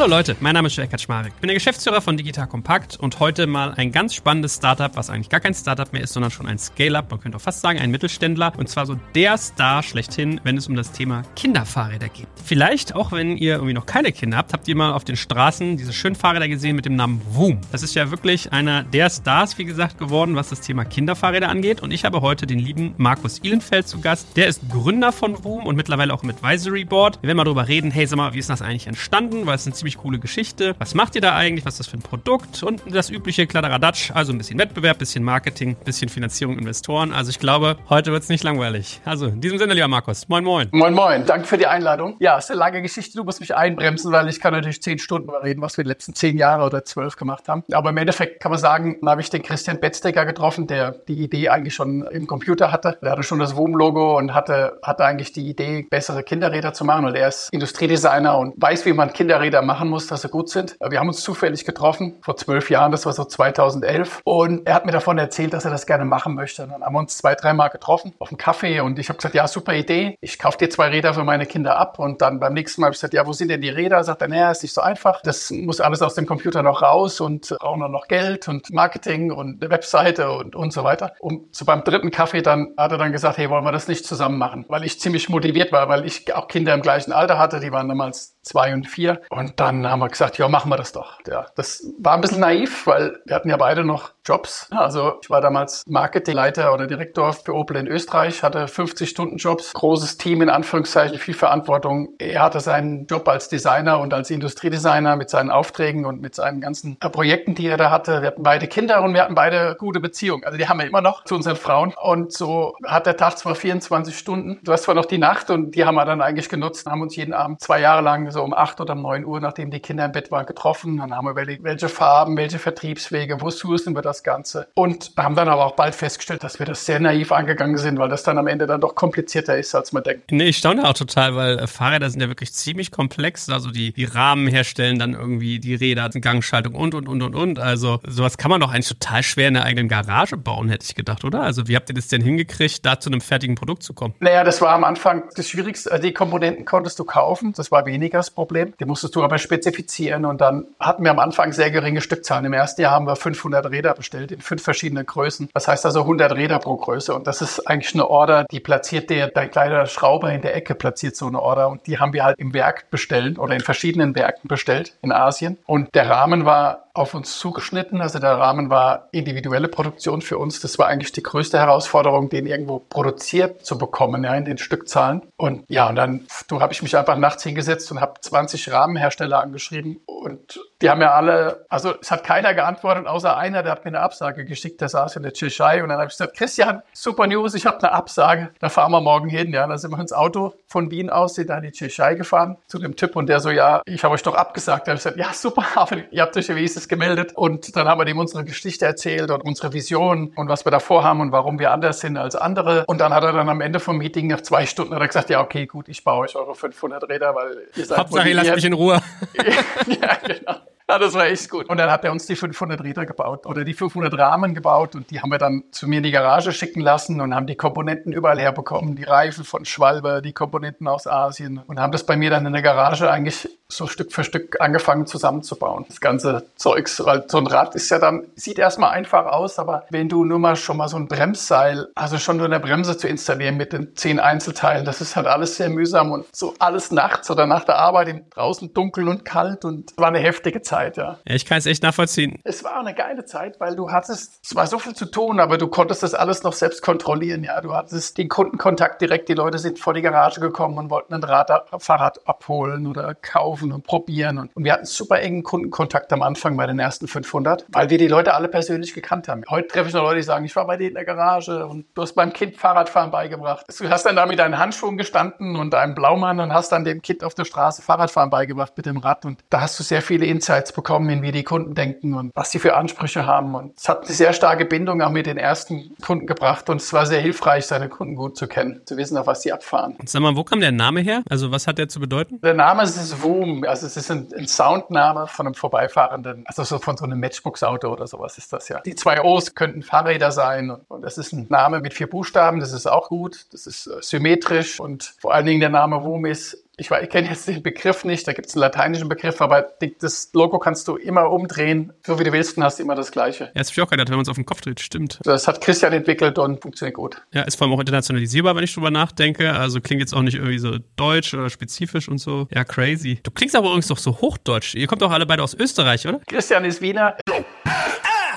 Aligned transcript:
Hallo 0.00 0.16
Leute, 0.16 0.34
mein 0.40 0.54
Name 0.54 0.68
ist 0.68 0.76
Jörg 0.76 0.88
Kaczmarek. 0.88 1.34
Ich 1.34 1.40
bin 1.42 1.48
der 1.48 1.54
Geschäftsführer 1.56 2.00
von 2.00 2.16
Digital 2.16 2.46
Compact 2.46 2.96
und 2.98 3.20
heute 3.20 3.46
mal 3.46 3.74
ein 3.76 3.92
ganz 3.92 4.14
spannendes 4.14 4.56
Startup, 4.56 4.96
was 4.96 5.10
eigentlich 5.10 5.28
gar 5.28 5.40
kein 5.40 5.52
Startup 5.52 5.92
mehr 5.92 6.00
ist, 6.00 6.14
sondern 6.14 6.30
schon 6.30 6.46
ein 6.46 6.56
Scale-Up, 6.56 7.10
man 7.10 7.20
könnte 7.20 7.36
auch 7.36 7.42
fast 7.42 7.60
sagen 7.60 7.78
ein 7.78 7.90
Mittelständler 7.90 8.54
und 8.56 8.66
zwar 8.66 8.86
so 8.86 8.96
der 9.14 9.36
Star 9.36 9.82
schlechthin, 9.82 10.40
wenn 10.42 10.56
es 10.56 10.68
um 10.68 10.74
das 10.74 10.92
Thema 10.92 11.20
Kinderfahrräder 11.36 12.08
geht. 12.08 12.28
Vielleicht 12.42 12.94
auch, 12.94 13.12
wenn 13.12 13.36
ihr 13.36 13.56
irgendwie 13.56 13.74
noch 13.74 13.84
keine 13.84 14.10
Kinder 14.10 14.38
habt, 14.38 14.54
habt 14.54 14.68
ihr 14.68 14.74
mal 14.74 14.94
auf 14.94 15.04
den 15.04 15.16
Straßen 15.16 15.76
diese 15.76 15.92
schönen 15.92 16.14
Fahrräder 16.14 16.48
gesehen 16.48 16.76
mit 16.76 16.86
dem 16.86 16.96
Namen 16.96 17.20
Woom. 17.32 17.60
Das 17.70 17.82
ist 17.82 17.94
ja 17.94 18.10
wirklich 18.10 18.54
einer 18.54 18.84
der 18.84 19.10
Stars, 19.10 19.58
wie 19.58 19.66
gesagt, 19.66 19.98
geworden, 19.98 20.34
was 20.34 20.48
das 20.48 20.62
Thema 20.62 20.86
Kinderfahrräder 20.86 21.50
angeht 21.50 21.82
und 21.82 21.90
ich 21.90 22.06
habe 22.06 22.22
heute 22.22 22.46
den 22.46 22.58
lieben 22.58 22.94
Markus 22.96 23.40
Ihlenfeld 23.42 23.86
zu 23.86 24.00
Gast. 24.00 24.34
Der 24.38 24.46
ist 24.46 24.62
Gründer 24.70 25.12
von 25.12 25.44
Woom 25.44 25.66
und 25.66 25.76
mittlerweile 25.76 26.14
auch 26.14 26.22
im 26.22 26.30
Advisory 26.30 26.86
Board. 26.86 27.18
Wir 27.20 27.28
werden 27.28 27.36
mal 27.36 27.44
darüber 27.44 27.68
reden, 27.68 27.90
hey, 27.90 28.06
sag 28.06 28.16
mal, 28.16 28.32
wie 28.32 28.38
ist 28.38 28.48
das 28.48 28.62
eigentlich 28.62 28.86
entstanden, 28.86 29.44
weil 29.44 29.56
es 29.56 29.64
sind 29.64 29.76
ziemlich 29.76 29.89
coole 29.98 30.18
Geschichte. 30.18 30.74
Was 30.78 30.94
macht 30.94 31.14
ihr 31.14 31.20
da 31.20 31.34
eigentlich? 31.34 31.64
Was 31.64 31.74
ist 31.74 31.80
das 31.80 31.86
für 31.88 31.96
ein 31.96 32.02
Produkt? 32.02 32.62
Und 32.62 32.82
das 32.90 33.10
übliche 33.10 33.46
Kladderadatsch, 33.46 34.10
also 34.12 34.32
ein 34.32 34.38
bisschen 34.38 34.58
Wettbewerb, 34.58 34.98
bisschen 34.98 35.24
Marketing, 35.24 35.76
bisschen 35.84 36.08
Finanzierung, 36.08 36.58
Investoren. 36.58 37.12
Also 37.12 37.30
ich 37.30 37.38
glaube, 37.38 37.76
heute 37.88 38.12
wird 38.12 38.22
es 38.22 38.28
nicht 38.28 38.44
langweilig. 38.44 39.00
Also 39.04 39.26
in 39.26 39.40
diesem 39.40 39.58
Sinne, 39.58 39.74
lieber 39.74 39.88
Markus, 39.88 40.28
moin 40.28 40.44
moin. 40.44 40.68
Moin 40.72 40.94
moin, 40.94 41.24
danke 41.26 41.46
für 41.46 41.58
die 41.58 41.66
Einladung. 41.66 42.16
Ja, 42.20 42.38
ist 42.38 42.50
eine 42.50 42.58
lange 42.58 42.82
Geschichte, 42.82 43.16
du 43.16 43.24
musst 43.24 43.40
mich 43.40 43.54
einbremsen, 43.54 44.12
weil 44.12 44.28
ich 44.28 44.40
kann 44.40 44.52
natürlich 44.52 44.82
zehn 44.82 44.98
Stunden 44.98 45.30
reden, 45.30 45.62
was 45.62 45.76
wir 45.76 45.84
die 45.84 45.88
letzten 45.88 46.14
zehn 46.14 46.36
Jahre 46.38 46.64
oder 46.64 46.84
zwölf 46.84 47.16
gemacht 47.16 47.48
haben. 47.48 47.64
Aber 47.72 47.90
im 47.90 47.96
Endeffekt 47.96 48.40
kann 48.40 48.50
man 48.50 48.58
sagen, 48.58 48.98
habe 49.04 49.20
ich 49.20 49.30
den 49.30 49.42
Christian 49.42 49.80
Betzdecker 49.80 50.24
getroffen, 50.24 50.66
der 50.66 50.92
die 51.08 51.22
Idee 51.22 51.48
eigentlich 51.48 51.74
schon 51.74 52.02
im 52.02 52.26
Computer 52.26 52.72
hatte. 52.72 52.98
Der 53.02 53.12
hatte 53.12 53.22
schon 53.22 53.38
das 53.38 53.56
WOM-Logo 53.56 54.18
und 54.18 54.34
hatte, 54.34 54.78
hatte 54.82 55.04
eigentlich 55.04 55.32
die 55.32 55.48
Idee, 55.48 55.86
bessere 55.90 56.22
Kinderräder 56.22 56.72
zu 56.72 56.84
machen. 56.84 57.04
Und 57.04 57.14
er 57.14 57.28
ist 57.28 57.48
Industriedesigner 57.52 58.38
und 58.38 58.54
weiß, 58.56 58.86
wie 58.86 58.92
man 58.92 59.12
Kinderräder 59.12 59.62
machen 59.70 59.88
muss, 59.88 60.08
dass 60.08 60.22
sie 60.22 60.28
gut 60.28 60.48
sind. 60.48 60.76
Wir 60.80 60.98
haben 60.98 61.06
uns 61.06 61.22
zufällig 61.22 61.64
getroffen 61.64 62.16
vor 62.22 62.36
zwölf 62.36 62.70
Jahren, 62.70 62.90
das 62.90 63.06
war 63.06 63.12
so 63.12 63.24
2011. 63.24 64.20
Und 64.24 64.66
er 64.66 64.74
hat 64.74 64.84
mir 64.84 64.90
davon 64.90 65.16
erzählt, 65.16 65.52
dass 65.52 65.64
er 65.64 65.70
das 65.70 65.86
gerne 65.86 66.04
machen 66.04 66.34
möchte. 66.34 66.64
Und 66.64 66.70
dann 66.70 66.82
haben 66.82 66.92
wir 66.92 66.98
uns 66.98 67.16
zwei, 67.16 67.36
dreimal 67.36 67.70
getroffen 67.70 68.12
auf 68.18 68.30
dem 68.30 68.38
Kaffee 68.38 68.80
und 68.80 68.98
ich 68.98 69.08
habe 69.08 69.18
gesagt, 69.18 69.36
ja, 69.36 69.46
super 69.46 69.74
Idee. 69.74 70.16
Ich 70.20 70.40
kaufe 70.40 70.58
dir 70.58 70.70
zwei 70.70 70.88
Räder 70.88 71.14
für 71.14 71.22
meine 71.22 71.46
Kinder 71.46 71.76
ab. 71.78 72.00
Und 72.00 72.20
dann 72.20 72.40
beim 72.40 72.52
nächsten 72.52 72.80
Mal 72.80 72.86
habe 72.86 72.94
ich 72.94 72.98
gesagt, 72.98 73.14
ja, 73.14 73.26
wo 73.28 73.32
sind 73.32 73.48
denn 73.48 73.60
die 73.60 73.68
Räder? 73.68 74.02
Sagt 74.02 74.22
er, 74.22 74.28
naja, 74.28 74.50
ist 74.50 74.62
nicht 74.64 74.74
so 74.74 74.80
einfach. 74.80 75.22
Das 75.22 75.52
muss 75.52 75.80
alles 75.80 76.02
aus 76.02 76.14
dem 76.14 76.26
Computer 76.26 76.64
noch 76.64 76.82
raus 76.82 77.20
und 77.20 77.56
brauchen 77.60 77.80
noch 77.92 78.08
Geld 78.08 78.48
und 78.48 78.72
Marketing 78.72 79.30
und 79.30 79.62
eine 79.62 79.70
Webseite 79.70 80.32
und, 80.32 80.56
und 80.56 80.72
so 80.72 80.82
weiter. 80.82 81.12
Und 81.20 81.54
so 81.54 81.64
beim 81.64 81.84
dritten 81.84 82.10
Kaffee 82.10 82.42
dann 82.42 82.74
hat 82.76 82.90
er 82.90 82.98
dann 82.98 83.12
gesagt, 83.12 83.38
hey, 83.38 83.48
wollen 83.50 83.64
wir 83.64 83.72
das 83.72 83.86
nicht 83.86 84.04
zusammen 84.04 84.36
machen? 84.36 84.64
Weil 84.68 84.82
ich 84.82 84.98
ziemlich 84.98 85.28
motiviert 85.28 85.70
war, 85.70 85.88
weil 85.88 86.04
ich 86.04 86.34
auch 86.34 86.48
Kinder 86.48 86.74
im 86.74 86.82
gleichen 86.82 87.12
Alter 87.12 87.38
hatte. 87.38 87.60
Die 87.60 87.70
waren 87.70 87.88
damals 87.88 88.40
zwei 88.42 88.74
und 88.74 88.88
vier. 88.88 89.20
Und 89.30 89.59
dann 89.60 89.86
haben 89.86 90.00
wir 90.00 90.08
gesagt, 90.08 90.38
ja, 90.38 90.48
machen 90.48 90.70
wir 90.70 90.76
das 90.76 90.92
doch. 90.92 91.20
Ja, 91.26 91.46
das 91.54 91.86
war 91.98 92.14
ein 92.14 92.20
bisschen 92.20 92.40
naiv, 92.40 92.86
weil 92.86 93.20
wir 93.26 93.36
hatten 93.36 93.50
ja 93.50 93.56
beide 93.56 93.84
noch 93.84 94.12
Jobs. 94.30 94.68
Also 94.70 95.14
ich 95.20 95.28
war 95.28 95.40
damals 95.40 95.82
Marketingleiter 95.88 96.72
oder 96.72 96.86
Direktor 96.86 97.32
für 97.32 97.52
Opel 97.52 97.76
in 97.78 97.88
Österreich, 97.88 98.44
hatte 98.44 98.68
50 98.68 99.10
Stunden 99.10 99.38
Jobs, 99.38 99.72
großes 99.72 100.18
Team 100.18 100.40
in 100.40 100.48
Anführungszeichen, 100.48 101.18
viel 101.18 101.34
Verantwortung. 101.34 102.10
Er 102.18 102.42
hatte 102.42 102.60
seinen 102.60 103.06
Job 103.06 103.26
als 103.26 103.48
Designer 103.48 103.98
und 103.98 104.14
als 104.14 104.30
Industriedesigner 104.30 105.16
mit 105.16 105.30
seinen 105.30 105.50
Aufträgen 105.50 106.06
und 106.06 106.20
mit 106.20 106.36
seinen 106.36 106.60
ganzen 106.60 106.96
Projekten, 107.00 107.56
die 107.56 107.66
er 107.66 107.76
da 107.76 107.90
hatte. 107.90 108.22
Wir 108.22 108.28
hatten 108.28 108.44
beide 108.44 108.68
Kinder 108.68 109.02
und 109.02 109.14
wir 109.14 109.22
hatten 109.22 109.34
beide 109.34 109.74
gute 109.76 109.98
Beziehungen. 109.98 110.44
Also 110.44 110.56
die 110.56 110.68
haben 110.68 110.78
wir 110.78 110.86
immer 110.86 111.00
noch 111.00 111.24
zu 111.24 111.34
unseren 111.34 111.56
Frauen. 111.56 111.92
Und 112.00 112.32
so 112.32 112.76
hat 112.86 113.06
der 113.06 113.16
Tag 113.16 113.36
zwar 113.36 113.56
24 113.56 114.16
Stunden, 114.16 114.60
du 114.62 114.70
hast 114.70 114.84
zwar 114.84 114.94
noch 114.94 115.06
die 115.06 115.18
Nacht 115.18 115.50
und 115.50 115.74
die 115.74 115.84
haben 115.84 115.96
wir 115.96 116.04
dann 116.04 116.22
eigentlich 116.22 116.48
genutzt, 116.48 116.86
haben 116.86 117.02
uns 117.02 117.16
jeden 117.16 117.34
Abend 117.34 117.60
zwei 117.60 117.80
Jahre 117.80 118.02
lang 118.02 118.30
so 118.30 118.44
um 118.44 118.54
acht 118.54 118.80
oder 118.80 118.92
um 118.92 119.02
neun 119.02 119.24
Uhr, 119.24 119.40
nachdem 119.40 119.72
die 119.72 119.80
Kinder 119.80 120.04
im 120.04 120.12
Bett 120.12 120.30
waren, 120.30 120.46
getroffen. 120.46 120.98
Dann 120.98 121.16
haben 121.16 121.24
wir 121.24 121.32
überlegt, 121.32 121.64
welche 121.64 121.88
Farben, 121.88 122.36
welche 122.36 122.60
Vertriebswege, 122.60 123.40
wo 123.40 123.50
sourcen 123.50 123.96
wir 123.96 124.02
das 124.02 124.19
Ganze. 124.22 124.68
Und 124.74 125.12
haben 125.16 125.34
dann 125.34 125.48
aber 125.48 125.66
auch 125.66 125.76
bald 125.76 125.94
festgestellt, 125.94 126.44
dass 126.44 126.58
wir 126.58 126.66
das 126.66 126.86
sehr 126.86 127.00
naiv 127.00 127.32
angegangen 127.32 127.78
sind, 127.78 127.98
weil 127.98 128.08
das 128.08 128.22
dann 128.22 128.38
am 128.38 128.46
Ende 128.46 128.66
dann 128.66 128.80
doch 128.80 128.94
komplizierter 128.94 129.56
ist, 129.56 129.74
als 129.74 129.92
man 129.92 130.02
denkt. 130.02 130.30
Nee, 130.30 130.48
ich 130.48 130.58
staune 130.58 130.86
auch 130.88 130.94
total, 130.94 131.34
weil 131.34 131.58
äh, 131.58 131.66
Fahrräder 131.66 132.10
sind 132.10 132.20
ja 132.20 132.28
wirklich 132.28 132.52
ziemlich 132.52 132.90
komplex. 132.90 133.48
Also 133.48 133.70
die, 133.70 133.92
die 133.92 134.04
Rahmen 134.04 134.46
herstellen 134.48 134.98
dann 134.98 135.14
irgendwie 135.14 135.58
die 135.58 135.74
Räder, 135.74 136.08
Gangschaltung 136.20 136.74
und, 136.74 136.94
und, 136.94 137.08
und, 137.08 137.22
und, 137.22 137.34
und. 137.34 137.58
Also 137.58 138.00
sowas 138.06 138.38
kann 138.38 138.50
man 138.50 138.60
doch 138.60 138.72
eigentlich 138.72 138.88
total 138.88 139.22
schwer 139.22 139.48
in 139.48 139.54
der 139.54 139.64
eigenen 139.64 139.88
Garage 139.88 140.36
bauen, 140.36 140.68
hätte 140.68 140.84
ich 140.88 140.94
gedacht, 140.94 141.24
oder? 141.24 141.42
Also 141.42 141.68
wie 141.68 141.76
habt 141.76 141.88
ihr 141.88 141.94
das 141.94 142.08
denn 142.08 142.22
hingekriegt, 142.22 142.84
da 142.84 142.98
zu 142.98 143.10
einem 143.10 143.20
fertigen 143.20 143.54
Produkt 143.54 143.82
zu 143.82 143.94
kommen? 143.94 144.14
Naja, 144.20 144.44
das 144.44 144.60
war 144.60 144.70
am 144.70 144.84
Anfang 144.84 145.24
das 145.36 145.48
Schwierigste. 145.48 145.90
Also 145.90 146.02
die 146.02 146.12
Komponenten 146.12 146.64
konntest 146.64 146.98
du 146.98 147.04
kaufen, 147.04 147.52
das 147.56 147.70
war 147.70 147.86
weniger 147.86 148.18
das 148.18 148.30
Problem. 148.30 148.74
Die 148.80 148.84
musstest 148.84 149.16
du 149.16 149.22
aber 149.22 149.38
spezifizieren 149.38 150.24
und 150.24 150.40
dann 150.40 150.66
hatten 150.78 151.04
wir 151.04 151.10
am 151.10 151.18
Anfang 151.18 151.52
sehr 151.52 151.70
geringe 151.70 152.00
Stückzahlen. 152.00 152.44
Im 152.44 152.52
ersten 152.52 152.82
Jahr 152.82 152.92
haben 152.92 153.06
wir 153.06 153.16
500 153.16 153.70
Räder 153.70 153.94
bestellt 154.00 154.32
in 154.32 154.40
fünf 154.40 154.62
verschiedenen 154.62 155.04
Größen. 155.04 155.50
Das 155.52 155.68
heißt 155.68 155.84
also 155.84 156.00
100 156.00 156.32
Räder 156.32 156.58
pro 156.58 156.76
Größe 156.76 157.14
und 157.14 157.26
das 157.26 157.42
ist 157.42 157.68
eigentlich 157.68 157.92
eine 157.92 158.08
Order, 158.08 158.46
die 158.50 158.60
platziert 158.60 159.10
der, 159.10 159.28
der 159.28 159.48
kleine 159.48 159.86
Schrauber 159.86 160.32
in 160.32 160.40
der 160.40 160.56
Ecke 160.56 160.74
platziert 160.74 161.16
so 161.16 161.26
eine 161.26 161.40
Order 161.40 161.68
und 161.68 161.86
die 161.86 161.98
haben 161.98 162.14
wir 162.14 162.24
halt 162.24 162.38
im 162.38 162.54
Werk 162.54 162.90
bestellt 162.90 163.38
oder 163.38 163.54
in 163.54 163.60
verschiedenen 163.60 164.14
Werken 164.14 164.48
bestellt 164.48 164.96
in 165.02 165.12
Asien 165.12 165.58
und 165.66 165.94
der 165.94 166.08
Rahmen 166.08 166.46
war 166.46 166.86
auf 166.92 167.14
uns 167.14 167.38
zugeschnitten. 167.38 168.00
Also 168.00 168.18
der 168.18 168.38
Rahmen 168.38 168.70
war 168.70 169.08
individuelle 169.12 169.68
Produktion 169.68 170.22
für 170.22 170.38
uns. 170.38 170.60
Das 170.60 170.78
war 170.78 170.88
eigentlich 170.88 171.12
die 171.12 171.22
größte 171.22 171.58
Herausforderung, 171.58 172.28
den 172.28 172.46
irgendwo 172.46 172.78
produziert 172.78 173.64
zu 173.64 173.78
bekommen, 173.78 174.24
ja, 174.24 174.34
in 174.34 174.44
den 174.44 174.58
Stückzahlen. 174.58 175.22
Und 175.36 175.64
ja, 175.68 175.88
und 175.88 175.96
dann 175.96 176.26
habe 176.52 176.72
ich 176.72 176.82
mich 176.82 176.96
einfach 176.96 177.16
nachts 177.16 177.42
hingesetzt 177.42 177.90
und 177.92 178.00
habe 178.00 178.14
20 178.20 178.72
Rahmenhersteller 178.72 179.40
angeschrieben 179.40 180.00
und 180.06 180.60
die 180.82 180.88
haben 180.88 181.00
ja 181.00 181.12
alle, 181.12 181.66
also 181.68 181.94
es 182.00 182.10
hat 182.10 182.24
keiner 182.24 182.54
geantwortet, 182.54 183.06
außer 183.06 183.36
einer, 183.36 183.62
der 183.62 183.72
hat 183.72 183.84
mir 183.84 183.89
eine 183.90 184.00
Absage 184.00 184.44
geschickt, 184.44 184.80
der 184.80 184.88
saß 184.88 185.16
in 185.16 185.22
der 185.22 185.32
Tschechei 185.32 185.82
und 185.82 185.88
dann 185.88 185.98
habe 185.98 186.08
ich 186.08 186.16
gesagt, 186.16 186.36
Christian, 186.36 186.82
super 186.92 187.26
News, 187.26 187.54
ich 187.54 187.66
habe 187.66 187.78
eine 187.82 187.92
Absage, 187.92 188.50
da 188.58 188.68
fahren 188.68 188.92
wir 188.92 189.00
morgen 189.00 189.28
hin. 189.28 189.52
Ja, 189.52 189.66
dann 189.66 189.78
sind 189.78 189.90
wir 189.90 190.00
ins 190.00 190.12
Auto 190.12 190.54
von 190.66 190.90
Wien 190.90 191.10
aus, 191.10 191.34
sind 191.34 191.50
da 191.50 191.58
in 191.58 191.64
die 191.64 191.72
Tschechei 191.72 192.14
gefahren 192.14 192.56
zu 192.66 192.78
dem 192.78 192.96
Typ 192.96 193.16
und 193.16 193.28
der 193.28 193.40
so, 193.40 193.50
ja, 193.50 193.82
ich 193.86 194.02
habe 194.04 194.14
euch 194.14 194.22
doch 194.22 194.34
abgesagt. 194.34 194.86
Da 194.86 194.92
habe 194.92 194.98
ich 194.98 195.04
gesagt, 195.04 195.18
ja, 195.18 195.32
super, 195.32 195.64
aber 195.74 195.96
ihr 196.10 196.22
habt 196.22 196.36
euch 196.36 196.48
ja 196.48 196.56
wenigstens 196.56 196.88
gemeldet 196.88 197.32
und 197.34 197.76
dann 197.76 197.88
haben 197.88 198.00
wir 198.00 198.04
dem 198.04 198.18
unsere 198.18 198.44
Geschichte 198.44 198.86
erzählt 198.86 199.30
und 199.30 199.42
unsere 199.42 199.72
Vision 199.72 200.32
und 200.36 200.48
was 200.48 200.64
wir 200.64 200.70
da 200.70 200.78
vorhaben 200.78 201.20
und 201.20 201.32
warum 201.32 201.58
wir 201.58 201.70
anders 201.70 202.00
sind 202.00 202.16
als 202.16 202.36
andere. 202.36 202.84
Und 202.86 202.98
dann 202.98 203.12
hat 203.12 203.24
er 203.24 203.32
dann 203.32 203.48
am 203.48 203.60
Ende 203.60 203.80
vom 203.80 203.98
Meeting 203.98 204.28
nach 204.28 204.40
zwei 204.40 204.66
Stunden 204.66 204.94
hat 204.94 205.00
er 205.00 205.08
gesagt, 205.08 205.30
ja, 205.30 205.40
okay, 205.40 205.66
gut, 205.66 205.88
ich 205.88 206.04
baue 206.04 206.24
euch 206.24 206.36
eure 206.36 206.54
500 206.54 207.08
Räder, 207.08 207.34
weil 207.34 207.66
ihr 207.76 207.84
seid 207.84 207.98
Hauptsache, 207.98 208.28
ihr 208.28 208.34
lasst 208.34 208.54
mich 208.54 208.64
in 208.64 208.72
Ruhe. 208.72 209.00
ja, 209.86 210.16
genau. 210.26 210.56
Ja, 210.90 210.98
das 210.98 211.14
war 211.14 211.26
echt 211.26 211.48
gut. 211.48 211.68
Und 211.68 211.78
dann 211.78 211.88
hat 211.88 212.04
er 212.04 212.10
uns 212.10 212.26
die 212.26 212.34
500 212.34 212.82
Räder 212.82 213.06
gebaut 213.06 213.46
oder 213.46 213.62
die 213.62 213.74
500 213.74 214.12
Rahmen 214.18 214.54
gebaut 214.54 214.96
und 214.96 215.08
die 215.12 215.20
haben 215.20 215.30
wir 215.30 215.38
dann 215.38 215.62
zu 215.70 215.86
mir 215.86 215.98
in 215.98 216.02
die 216.02 216.10
Garage 216.10 216.50
schicken 216.50 216.80
lassen 216.80 217.20
und 217.20 217.32
haben 217.32 217.46
die 217.46 217.54
Komponenten 217.54 218.12
überall 218.12 218.40
herbekommen. 218.40 218.96
Die 218.96 219.04
Reifen 219.04 219.44
von 219.44 219.64
Schwalbe, 219.64 220.20
die 220.20 220.32
Komponenten 220.32 220.88
aus 220.88 221.06
Asien 221.06 221.62
und 221.64 221.78
haben 221.78 221.92
das 221.92 222.04
bei 222.04 222.16
mir 222.16 222.30
dann 222.30 222.44
in 222.44 222.52
der 222.52 222.62
Garage 222.62 223.08
eigentlich 223.08 223.48
so 223.72 223.86
Stück 223.86 224.12
für 224.12 224.24
Stück 224.24 224.60
angefangen 224.60 225.06
zusammenzubauen. 225.06 225.84
Das 225.86 226.00
ganze 226.00 226.44
Zeugs, 226.56 227.00
weil 227.04 227.24
so 227.28 227.38
ein 227.38 227.46
Rad 227.46 227.76
ist 227.76 227.88
ja 227.90 228.00
dann, 228.00 228.26
sieht 228.34 228.58
erstmal 228.58 228.90
einfach 228.90 229.26
aus, 229.26 229.60
aber 229.60 229.84
wenn 229.90 230.08
du 230.08 230.24
nur 230.24 230.40
mal 230.40 230.56
schon 230.56 230.76
mal 230.76 230.88
so 230.88 230.96
ein 230.96 231.06
Bremsseil, 231.06 231.86
also 231.94 232.18
schon 232.18 232.38
nur 232.38 232.46
eine 232.46 232.58
Bremse 232.58 232.96
zu 232.96 233.06
installieren 233.06 233.56
mit 233.56 233.72
den 233.72 233.94
zehn 233.96 234.18
Einzelteilen, 234.18 234.84
das 234.84 235.00
ist 235.00 235.14
halt 235.16 235.28
alles 235.28 235.56
sehr 235.56 235.70
mühsam 235.70 236.10
und 236.10 236.26
so 236.32 236.54
alles 236.58 236.90
nachts 236.90 237.30
oder 237.30 237.46
nach 237.46 237.64
der 237.64 237.76
Arbeit 237.76 238.24
draußen 238.30 238.74
dunkel 238.74 239.08
und 239.08 239.24
kalt 239.24 239.64
und 239.64 239.92
war 239.96 240.08
eine 240.08 240.18
heftige 240.18 240.62
Zeit. 240.62 240.79
Zeit, 240.80 240.96
ja. 240.96 241.18
ja 241.26 241.34
ich 241.34 241.46
kann 241.46 241.58
es 241.58 241.66
echt 241.66 241.82
nachvollziehen. 241.82 242.38
Es 242.44 242.64
war 242.64 242.80
eine 242.80 242.94
geile 242.94 243.24
Zeit, 243.24 243.60
weil 243.60 243.76
du 243.76 243.90
hattest 243.90 244.44
zwar 244.44 244.66
so 244.66 244.78
viel 244.78 244.94
zu 244.94 245.06
tun, 245.06 245.40
aber 245.40 245.58
du 245.58 245.68
konntest 245.68 246.02
das 246.02 246.14
alles 246.14 246.42
noch 246.42 246.52
selbst 246.52 246.82
kontrollieren, 246.82 247.44
ja. 247.44 247.60
Du 247.60 247.74
hattest 247.74 248.18
den 248.18 248.28
Kundenkontakt 248.28 249.00
direkt, 249.00 249.28
die 249.28 249.34
Leute 249.34 249.58
sind 249.58 249.78
vor 249.78 249.94
die 249.94 250.02
Garage 250.02 250.40
gekommen 250.40 250.78
und 250.78 250.90
wollten 250.90 251.14
ein 251.14 251.22
Rad, 251.22 251.50
Fahrrad 251.78 252.26
abholen 252.26 252.86
oder 252.86 253.14
kaufen 253.14 253.72
und 253.72 253.84
probieren. 253.84 254.38
Und, 254.38 254.54
und 254.56 254.64
wir 254.64 254.72
hatten 254.72 254.86
super 254.86 255.20
engen 255.20 255.42
Kundenkontakt 255.42 256.12
am 256.12 256.22
Anfang 256.22 256.56
bei 256.56 256.66
den 256.66 256.78
ersten 256.78 257.06
500, 257.08 257.66
weil 257.68 257.90
wir 257.90 257.98
die 257.98 258.08
Leute 258.08 258.34
alle 258.34 258.48
persönlich 258.48 258.94
gekannt 258.94 259.28
haben. 259.28 259.42
Heute 259.48 259.68
treffe 259.68 259.88
ich 259.88 259.94
noch 259.94 260.02
Leute, 260.02 260.16
die 260.16 260.22
sagen, 260.22 260.44
ich 260.44 260.56
war 260.56 260.66
bei 260.66 260.76
dir 260.76 260.88
in 260.88 260.94
der 260.94 261.04
Garage 261.04 261.66
und 261.66 261.86
du 261.94 262.02
hast 262.02 262.16
meinem 262.16 262.32
Kind 262.32 262.56
Fahrradfahren 262.56 263.10
beigebracht. 263.10 263.66
Du 263.78 263.88
hast 263.88 264.06
dann 264.06 264.16
da 264.16 264.26
mit 264.26 264.38
deinen 264.38 264.58
Handschuhen 264.58 264.96
gestanden 264.96 265.56
und 265.56 265.72
deinem 265.72 265.94
Blaumann 265.94 266.40
und 266.40 266.52
hast 266.52 266.72
dann 266.72 266.84
dem 266.84 267.02
Kind 267.02 267.24
auf 267.24 267.34
der 267.34 267.44
Straße 267.44 267.82
Fahrradfahren 267.82 268.30
beigebracht 268.30 268.72
mit 268.76 268.86
dem 268.86 268.98
Rad 268.98 269.24
und 269.24 269.40
da 269.50 269.60
hast 269.60 269.78
du 269.78 269.82
sehr 269.82 270.02
viele 270.02 270.26
Insights 270.26 270.69
Insights 270.70 270.72
bekommen, 270.72 271.22
wie 271.22 271.32
die 271.32 271.44
Kunden 271.44 271.74
denken 271.74 272.14
und 272.14 272.32
was 272.34 272.50
sie 272.50 272.58
für 272.58 272.76
Ansprüche 272.76 273.26
haben. 273.26 273.54
Und 273.54 273.76
es 273.76 273.88
hat 273.88 274.04
eine 274.04 274.14
sehr 274.14 274.32
starke 274.32 274.64
Bindung 274.64 275.02
auch 275.02 275.10
mit 275.10 275.26
den 275.26 275.36
ersten 275.36 275.96
Kunden 276.04 276.26
gebracht 276.26 276.68
und 276.68 276.80
es 276.80 276.92
war 276.92 277.06
sehr 277.06 277.20
hilfreich, 277.20 277.66
seine 277.66 277.88
Kunden 277.88 278.14
gut 278.14 278.36
zu 278.36 278.46
kennen, 278.46 278.80
zu 278.84 278.96
wissen, 278.96 279.16
auf 279.16 279.26
was 279.26 279.42
sie 279.42 279.52
abfahren. 279.52 279.96
Und 279.98 280.08
sag 280.08 280.22
mal, 280.22 280.36
wo 280.36 280.44
kam 280.44 280.60
der 280.60 280.72
Name 280.72 281.00
her? 281.00 281.22
Also 281.28 281.50
was 281.50 281.66
hat 281.66 281.78
der 281.78 281.88
zu 281.88 282.00
bedeuten? 282.00 282.40
Der 282.42 282.54
Name 282.54 282.82
ist 282.82 283.22
WOM, 283.22 283.40
Zoom, 283.40 283.64
also 283.64 283.86
es 283.86 283.96
ist 283.96 284.10
ein, 284.10 284.28
ein 284.36 284.46
Soundname 284.46 285.26
von 285.26 285.46
einem 285.46 285.54
vorbeifahrenden, 285.54 286.44
also 286.46 286.64
so 286.64 286.78
von 286.78 286.96
so 286.96 287.04
einem 287.04 287.20
Matchbox-Auto 287.20 287.88
oder 287.88 288.06
sowas 288.06 288.38
ist 288.38 288.52
das 288.52 288.68
ja. 288.68 288.80
Die 288.80 288.94
zwei 288.94 289.22
O's 289.22 289.54
könnten 289.54 289.82
Fahrräder 289.82 290.32
sein 290.32 290.70
und, 290.70 290.82
und 290.88 291.02
das 291.02 291.18
ist 291.18 291.32
ein 291.32 291.46
Name 291.48 291.80
mit 291.80 291.94
vier 291.94 292.08
Buchstaben, 292.08 292.60
das 292.60 292.72
ist 292.72 292.86
auch 292.86 293.08
gut, 293.08 293.46
das 293.52 293.66
ist 293.66 293.86
äh, 293.86 294.00
symmetrisch 294.00 294.80
und 294.80 295.14
vor 295.18 295.34
allen 295.34 295.46
Dingen 295.46 295.60
der 295.60 295.70
Name 295.70 296.02
Woom 296.04 296.26
ist 296.26 296.64
ich, 296.76 296.90
ich 296.90 297.10
kenne 297.10 297.28
jetzt 297.28 297.46
den 297.46 297.62
Begriff 297.62 298.04
nicht, 298.04 298.26
da 298.26 298.32
gibt 298.32 298.48
es 298.48 298.54
einen 298.54 298.62
lateinischen 298.62 299.08
Begriff, 299.08 299.40
aber 299.40 299.68
das 300.00 300.30
Logo 300.32 300.58
kannst 300.58 300.88
du 300.88 300.96
immer 300.96 301.30
umdrehen, 301.30 301.92
so 302.06 302.18
wie 302.18 302.24
du 302.24 302.32
willst, 302.32 302.56
und 302.56 302.64
hast 302.64 302.80
immer 302.80 302.94
das 302.94 303.12
gleiche. 303.12 303.44
Ja, 303.44 303.50
das 303.54 303.68
habe 303.68 303.74
ich 303.74 303.82
auch 303.82 303.90
gedacht, 303.90 304.08
wenn 304.08 304.16
man 304.16 304.22
es 304.22 304.28
auf 304.28 304.36
den 304.36 304.46
Kopf 304.46 304.62
dreht, 304.62 304.80
stimmt. 304.80 305.20
Das 305.24 305.46
hat 305.46 305.60
Christian 305.60 305.92
entwickelt 305.92 306.38
und 306.38 306.62
funktioniert 306.62 306.96
gut. 306.96 307.22
Ja, 307.32 307.42
ist 307.42 307.56
vor 307.56 307.66
allem 307.66 307.74
auch 307.74 307.80
internationalisierbar, 307.80 308.56
wenn 308.56 308.64
ich 308.64 308.72
drüber 308.72 308.90
nachdenke. 308.90 309.52
Also 309.52 309.80
klingt 309.80 310.00
jetzt 310.00 310.14
auch 310.14 310.22
nicht 310.22 310.36
irgendwie 310.36 310.58
so 310.58 310.78
deutsch 310.96 311.34
oder 311.34 311.50
spezifisch 311.50 312.08
und 312.08 312.18
so. 312.18 312.48
Ja, 312.54 312.64
crazy. 312.64 313.20
Du 313.22 313.30
klingst 313.30 313.54
aber 313.56 313.66
übrigens 313.66 313.88
doch 313.88 313.98
so 313.98 314.20
hochdeutsch. 314.20 314.74
Ihr 314.74 314.86
kommt 314.86 315.02
doch 315.02 315.10
alle 315.10 315.26
beide 315.26 315.42
aus 315.42 315.54
Österreich, 315.54 316.06
oder? 316.06 316.20
Christian 316.26 316.64
ist 316.64 316.80
Wiener. 316.80 317.16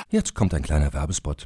Jetzt 0.10 0.36
kommt 0.36 0.54
ein 0.54 0.62
kleiner 0.62 0.94
Werbespot. 0.94 1.46